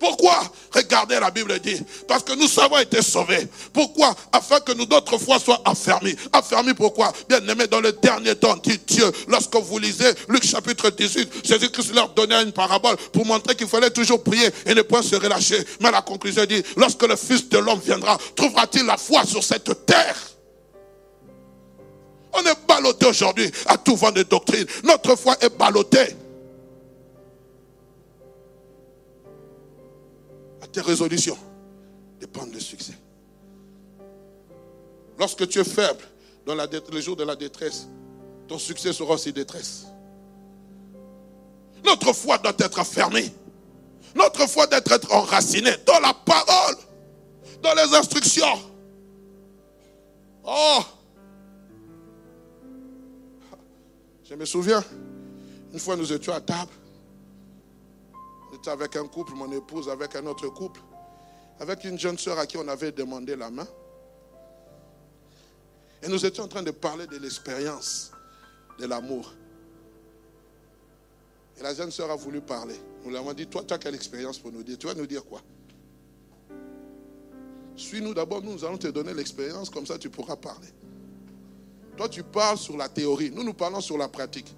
pourquoi 0.00 0.40
Regardez, 0.72 1.20
la 1.20 1.30
Bible 1.30 1.58
dit, 1.58 1.80
parce 2.08 2.22
que 2.22 2.32
nous 2.32 2.48
avons 2.60 2.78
été 2.78 3.02
sauvés. 3.02 3.46
Pourquoi? 3.72 4.14
Afin 4.32 4.60
que 4.60 4.72
nous 4.72 4.86
d'autres 4.86 5.18
fois 5.18 5.38
soient 5.38 5.60
affermis. 5.64 6.16
Affermis 6.32 6.72
pourquoi? 6.72 7.12
Bien 7.28 7.46
aimé, 7.46 7.66
dans 7.66 7.80
le 7.80 7.92
dernier 7.92 8.34
temps, 8.34 8.56
dit 8.56 8.80
Dieu, 8.86 9.04
lorsque 9.28 9.54
vous 9.56 9.78
lisez 9.78 10.10
Luc 10.28 10.44
chapitre 10.44 10.88
18, 10.90 11.44
Jésus-Christ 11.44 11.94
leur 11.94 12.08
donnait 12.10 12.42
une 12.42 12.52
parabole 12.52 12.96
pour 13.12 13.26
montrer 13.26 13.54
qu'il 13.54 13.68
fallait 13.68 13.90
toujours 13.90 14.22
prier 14.22 14.48
et 14.64 14.74
ne 14.74 14.82
point 14.82 15.02
se 15.02 15.16
relâcher. 15.16 15.62
Mais 15.80 15.90
la 15.90 16.00
conclusion 16.00 16.46
dit, 16.46 16.62
lorsque 16.76 17.02
le 17.02 17.16
Fils 17.16 17.48
de 17.50 17.58
l'homme 17.58 17.80
viendra, 17.84 18.16
trouvera-t-il 18.34 18.86
la 18.86 18.96
foi 18.96 19.24
sur 19.26 19.44
cette 19.44 19.84
terre? 19.84 20.16
On 22.32 22.40
est 22.40 22.66
ballotté 22.66 23.06
aujourd'hui 23.06 23.50
à 23.66 23.76
tout 23.76 23.96
vent 23.96 24.12
de 24.12 24.22
doctrine. 24.22 24.64
Notre 24.84 25.16
foi 25.16 25.36
est 25.40 25.50
ballottée. 25.58 26.16
Tes 30.72 30.80
résolutions 30.80 31.38
dépendent 32.20 32.52
du 32.52 32.60
succès. 32.60 32.94
Lorsque 35.18 35.46
tu 35.48 35.58
es 35.58 35.64
faible 35.64 36.02
dans 36.46 36.54
la 36.54 36.66
le 36.66 37.00
jour 37.00 37.16
de 37.16 37.24
la 37.24 37.36
détresse, 37.36 37.86
ton 38.48 38.58
succès 38.58 38.92
sera 38.92 39.14
aussi 39.14 39.32
détresse. 39.32 39.86
Notre 41.84 42.12
foi 42.12 42.38
doit 42.38 42.54
être 42.58 42.78
affermée. 42.78 43.32
Notre 44.14 44.48
foi 44.48 44.66
doit 44.66 44.80
être 44.84 45.12
enracinée 45.12 45.76
dans 45.86 46.00
la 46.00 46.14
parole, 46.14 46.76
dans 47.62 47.74
les 47.74 47.94
instructions. 47.94 48.60
Oh! 50.44 50.80
Je 54.28 54.34
me 54.34 54.44
souviens, 54.44 54.82
une 55.72 55.78
fois 55.78 55.96
nous 55.96 56.12
étions 56.12 56.32
à 56.32 56.40
table, 56.40 56.70
avec 58.66 58.96
un 58.96 59.06
couple, 59.06 59.32
mon 59.34 59.50
épouse 59.52 59.88
avec 59.88 60.16
un 60.16 60.26
autre 60.26 60.48
couple, 60.48 60.80
avec 61.58 61.84
une 61.84 61.98
jeune 61.98 62.18
sœur 62.18 62.38
à 62.38 62.46
qui 62.46 62.56
on 62.56 62.68
avait 62.68 62.92
demandé 62.92 63.36
la 63.36 63.50
main. 63.50 63.66
Et 66.02 66.08
nous 66.08 66.24
étions 66.24 66.44
en 66.44 66.48
train 66.48 66.62
de 66.62 66.70
parler 66.70 67.06
de 67.06 67.16
l'expérience 67.18 68.12
de 68.78 68.86
l'amour. 68.86 69.32
Et 71.58 71.62
la 71.62 71.74
jeune 71.74 71.90
sœur 71.90 72.10
a 72.10 72.16
voulu 72.16 72.40
parler. 72.40 72.76
Nous 73.04 73.10
lui 73.10 73.16
avons 73.18 73.32
dit, 73.34 73.46
toi, 73.46 73.62
tu 73.66 73.74
as 73.74 73.78
quelle 73.78 73.94
expérience 73.94 74.38
pour 74.38 74.50
nous 74.50 74.62
dire 74.62 74.78
Tu 74.78 74.86
vas 74.86 74.94
nous 74.94 75.06
dire 75.06 75.24
quoi? 75.24 75.42
Suis-nous 77.76 78.14
d'abord, 78.14 78.42
nous, 78.42 78.52
nous 78.52 78.64
allons 78.64 78.78
te 78.78 78.88
donner 78.88 79.14
l'expérience, 79.14 79.70
comme 79.70 79.86
ça 79.86 79.98
tu 79.98 80.10
pourras 80.10 80.36
parler. 80.36 80.68
Toi, 81.96 82.08
tu 82.08 82.22
parles 82.22 82.58
sur 82.58 82.76
la 82.76 82.88
théorie. 82.88 83.30
Nous, 83.30 83.42
nous 83.42 83.54
parlons 83.54 83.80
sur 83.80 83.98
la 83.98 84.08
pratique. 84.08 84.54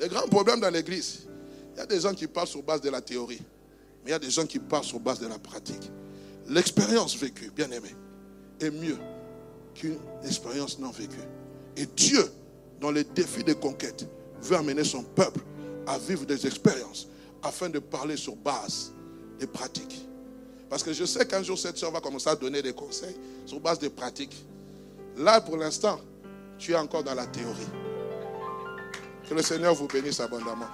Le 0.00 0.08
grand 0.08 0.28
problème 0.28 0.60
dans 0.60 0.70
l'église, 0.70 1.26
il 1.74 1.78
y 1.78 1.80
a 1.80 1.86
des 1.86 2.00
gens 2.00 2.14
qui 2.14 2.26
parlent 2.26 2.46
sur 2.46 2.62
base 2.62 2.80
de 2.80 2.90
la 2.90 3.00
théorie, 3.00 3.42
mais 4.04 4.10
il 4.10 4.12
y 4.12 4.14
a 4.14 4.18
des 4.18 4.30
gens 4.30 4.46
qui 4.46 4.58
parlent 4.58 4.84
sur 4.84 5.00
base 5.00 5.18
de 5.18 5.26
la 5.26 5.38
pratique. 5.38 5.90
L'expérience 6.48 7.16
vécue, 7.16 7.50
bien 7.50 7.70
aimé, 7.70 7.94
est 8.60 8.70
mieux 8.70 8.98
qu'une 9.74 9.98
expérience 10.24 10.78
non 10.78 10.90
vécue. 10.90 11.16
Et 11.76 11.86
Dieu, 11.86 12.24
dans 12.80 12.92
les 12.92 13.02
défis 13.02 13.42
de 13.42 13.54
conquête, 13.54 14.06
veut 14.40 14.56
amener 14.56 14.84
son 14.84 15.02
peuple 15.02 15.40
à 15.86 15.98
vivre 15.98 16.24
des 16.24 16.46
expériences 16.46 17.08
afin 17.42 17.68
de 17.68 17.78
parler 17.80 18.16
sur 18.16 18.36
base 18.36 18.92
des 19.38 19.46
pratiques. 19.46 20.06
Parce 20.70 20.82
que 20.82 20.92
je 20.92 21.04
sais 21.04 21.26
qu'un 21.26 21.42
jour, 21.42 21.58
cette 21.58 21.76
soeur 21.76 21.90
va 21.90 22.00
commencer 22.00 22.28
à 22.30 22.36
donner 22.36 22.62
des 22.62 22.72
conseils 22.72 23.16
sur 23.46 23.58
base 23.58 23.78
des 23.78 23.90
pratiques. 23.90 24.44
Là, 25.16 25.40
pour 25.40 25.56
l'instant, 25.56 26.00
tu 26.58 26.72
es 26.72 26.76
encore 26.76 27.02
dans 27.02 27.14
la 27.14 27.26
théorie. 27.26 27.66
Que 29.28 29.34
le 29.34 29.42
Seigneur 29.42 29.74
vous 29.74 29.88
bénisse 29.88 30.20
abondamment. 30.20 30.66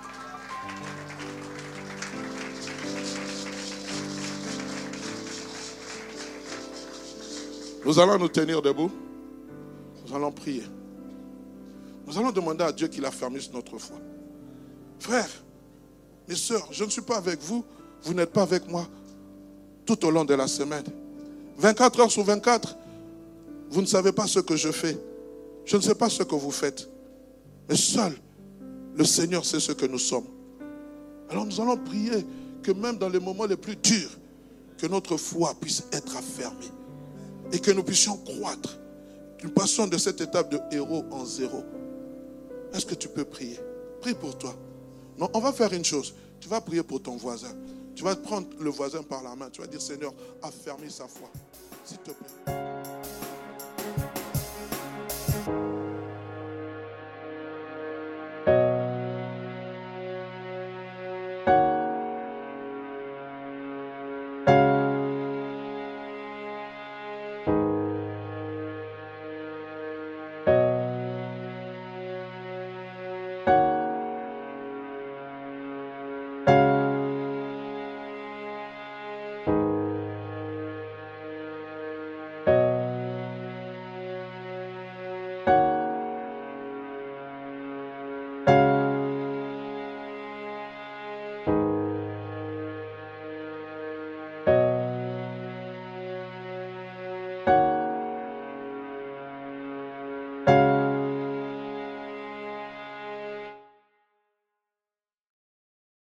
Nous 7.85 7.99
allons 7.99 8.19
nous 8.19 8.29
tenir 8.29 8.61
debout. 8.61 8.91
Nous 10.07 10.15
allons 10.15 10.33
prier. 10.33 10.65
Nous 12.07 12.19
allons 12.19 12.33
demander 12.33 12.65
à 12.65 12.73
Dieu 12.73 12.89
qu'il 12.89 13.05
affermisse 13.05 13.53
notre 13.53 13.79
foi. 13.79 13.97
Frères, 14.99 15.31
mes 16.29 16.35
soeurs, 16.35 16.69
je 16.71 16.85
ne 16.85 16.91
suis 16.91 17.03
pas 17.03 17.17
avec 17.17 17.41
vous. 17.41 17.65
Vous 18.03 18.15
n'êtes 18.15 18.33
pas 18.33 18.43
avec 18.43 18.69
moi 18.69 18.87
tout 19.87 20.05
au 20.05 20.11
long 20.11 20.25
de 20.25 20.35
la 20.35 20.47
semaine. 20.47 20.85
24 21.59 22.01
heures 22.01 22.11
sur 22.11 22.25
24, 22.25 22.77
vous 23.71 23.81
ne 23.81 23.87
savez 23.87 24.13
pas 24.13 24.27
ce 24.27 24.41
que 24.41 24.57
je 24.57 24.71
fais. 24.71 24.99
Je 25.65 25.77
ne 25.77 25.83
sais 25.83 25.95
pas 25.95 26.09
ce 26.09 26.23
que 26.23 26.35
vous 26.35 26.51
faites. 26.51 26.89
Mais 27.69 27.77
seul 27.77 28.13
le 28.97 29.05
Seigneur 29.05 29.45
sait 29.45 29.61
ce 29.61 29.73
que 29.73 29.87
nous 29.87 29.99
sommes. 29.99 30.27
Alors 31.31 31.47
nous 31.47 31.61
allons 31.61 31.77
prier 31.77 32.27
que 32.63 32.73
même 32.73 32.99
dans 32.99 33.09
les 33.09 33.21
moments 33.21 33.47
les 33.47 33.57
plus 33.57 33.77
durs, 33.77 34.11
que 34.79 34.87
notre 34.87 35.17
foi 35.17 35.55
puisse 35.61 35.85
être 35.93 36.17
affermie 36.17 36.71
et 37.53 37.59
que 37.59 37.71
nous 37.71 37.83
puissions 37.83 38.17
croître. 38.17 38.79
Nous 39.43 39.51
passions 39.51 39.87
de 39.87 39.97
cette 39.97 40.21
étape 40.21 40.51
de 40.51 40.61
héros 40.71 41.05
en 41.11 41.25
zéro. 41.25 41.65
Est-ce 42.75 42.87
que 42.87 42.95
tu 42.95 43.09
peux 43.09 43.25
prier? 43.25 43.59
Prie 44.01 44.15
pour 44.15 44.37
toi. 44.37 44.55
Non, 45.19 45.29
on 45.35 45.41
va 45.41 45.53
faire 45.53 45.73
une 45.73 45.85
chose. 45.85 46.15
Tu 46.41 46.49
vas 46.49 46.61
prier 46.61 46.83
pour 46.83 47.03
ton 47.03 47.17
voisin. 47.17 47.55
Tu 47.95 48.05
vas 48.05 48.17
prendre 48.17 48.49
le 48.59 48.71
voisin 48.71 49.03
par 49.03 49.23
la 49.23 49.35
main. 49.35 49.51
Tu 49.51 49.61
vas 49.61 49.67
dire, 49.67 49.81
Seigneur, 49.81 50.15
affermis 50.43 50.91
sa 50.91 51.07
foi. 51.07 51.31
S'il 51.85 51.99
te 51.99 52.11
plaît. 52.13 52.70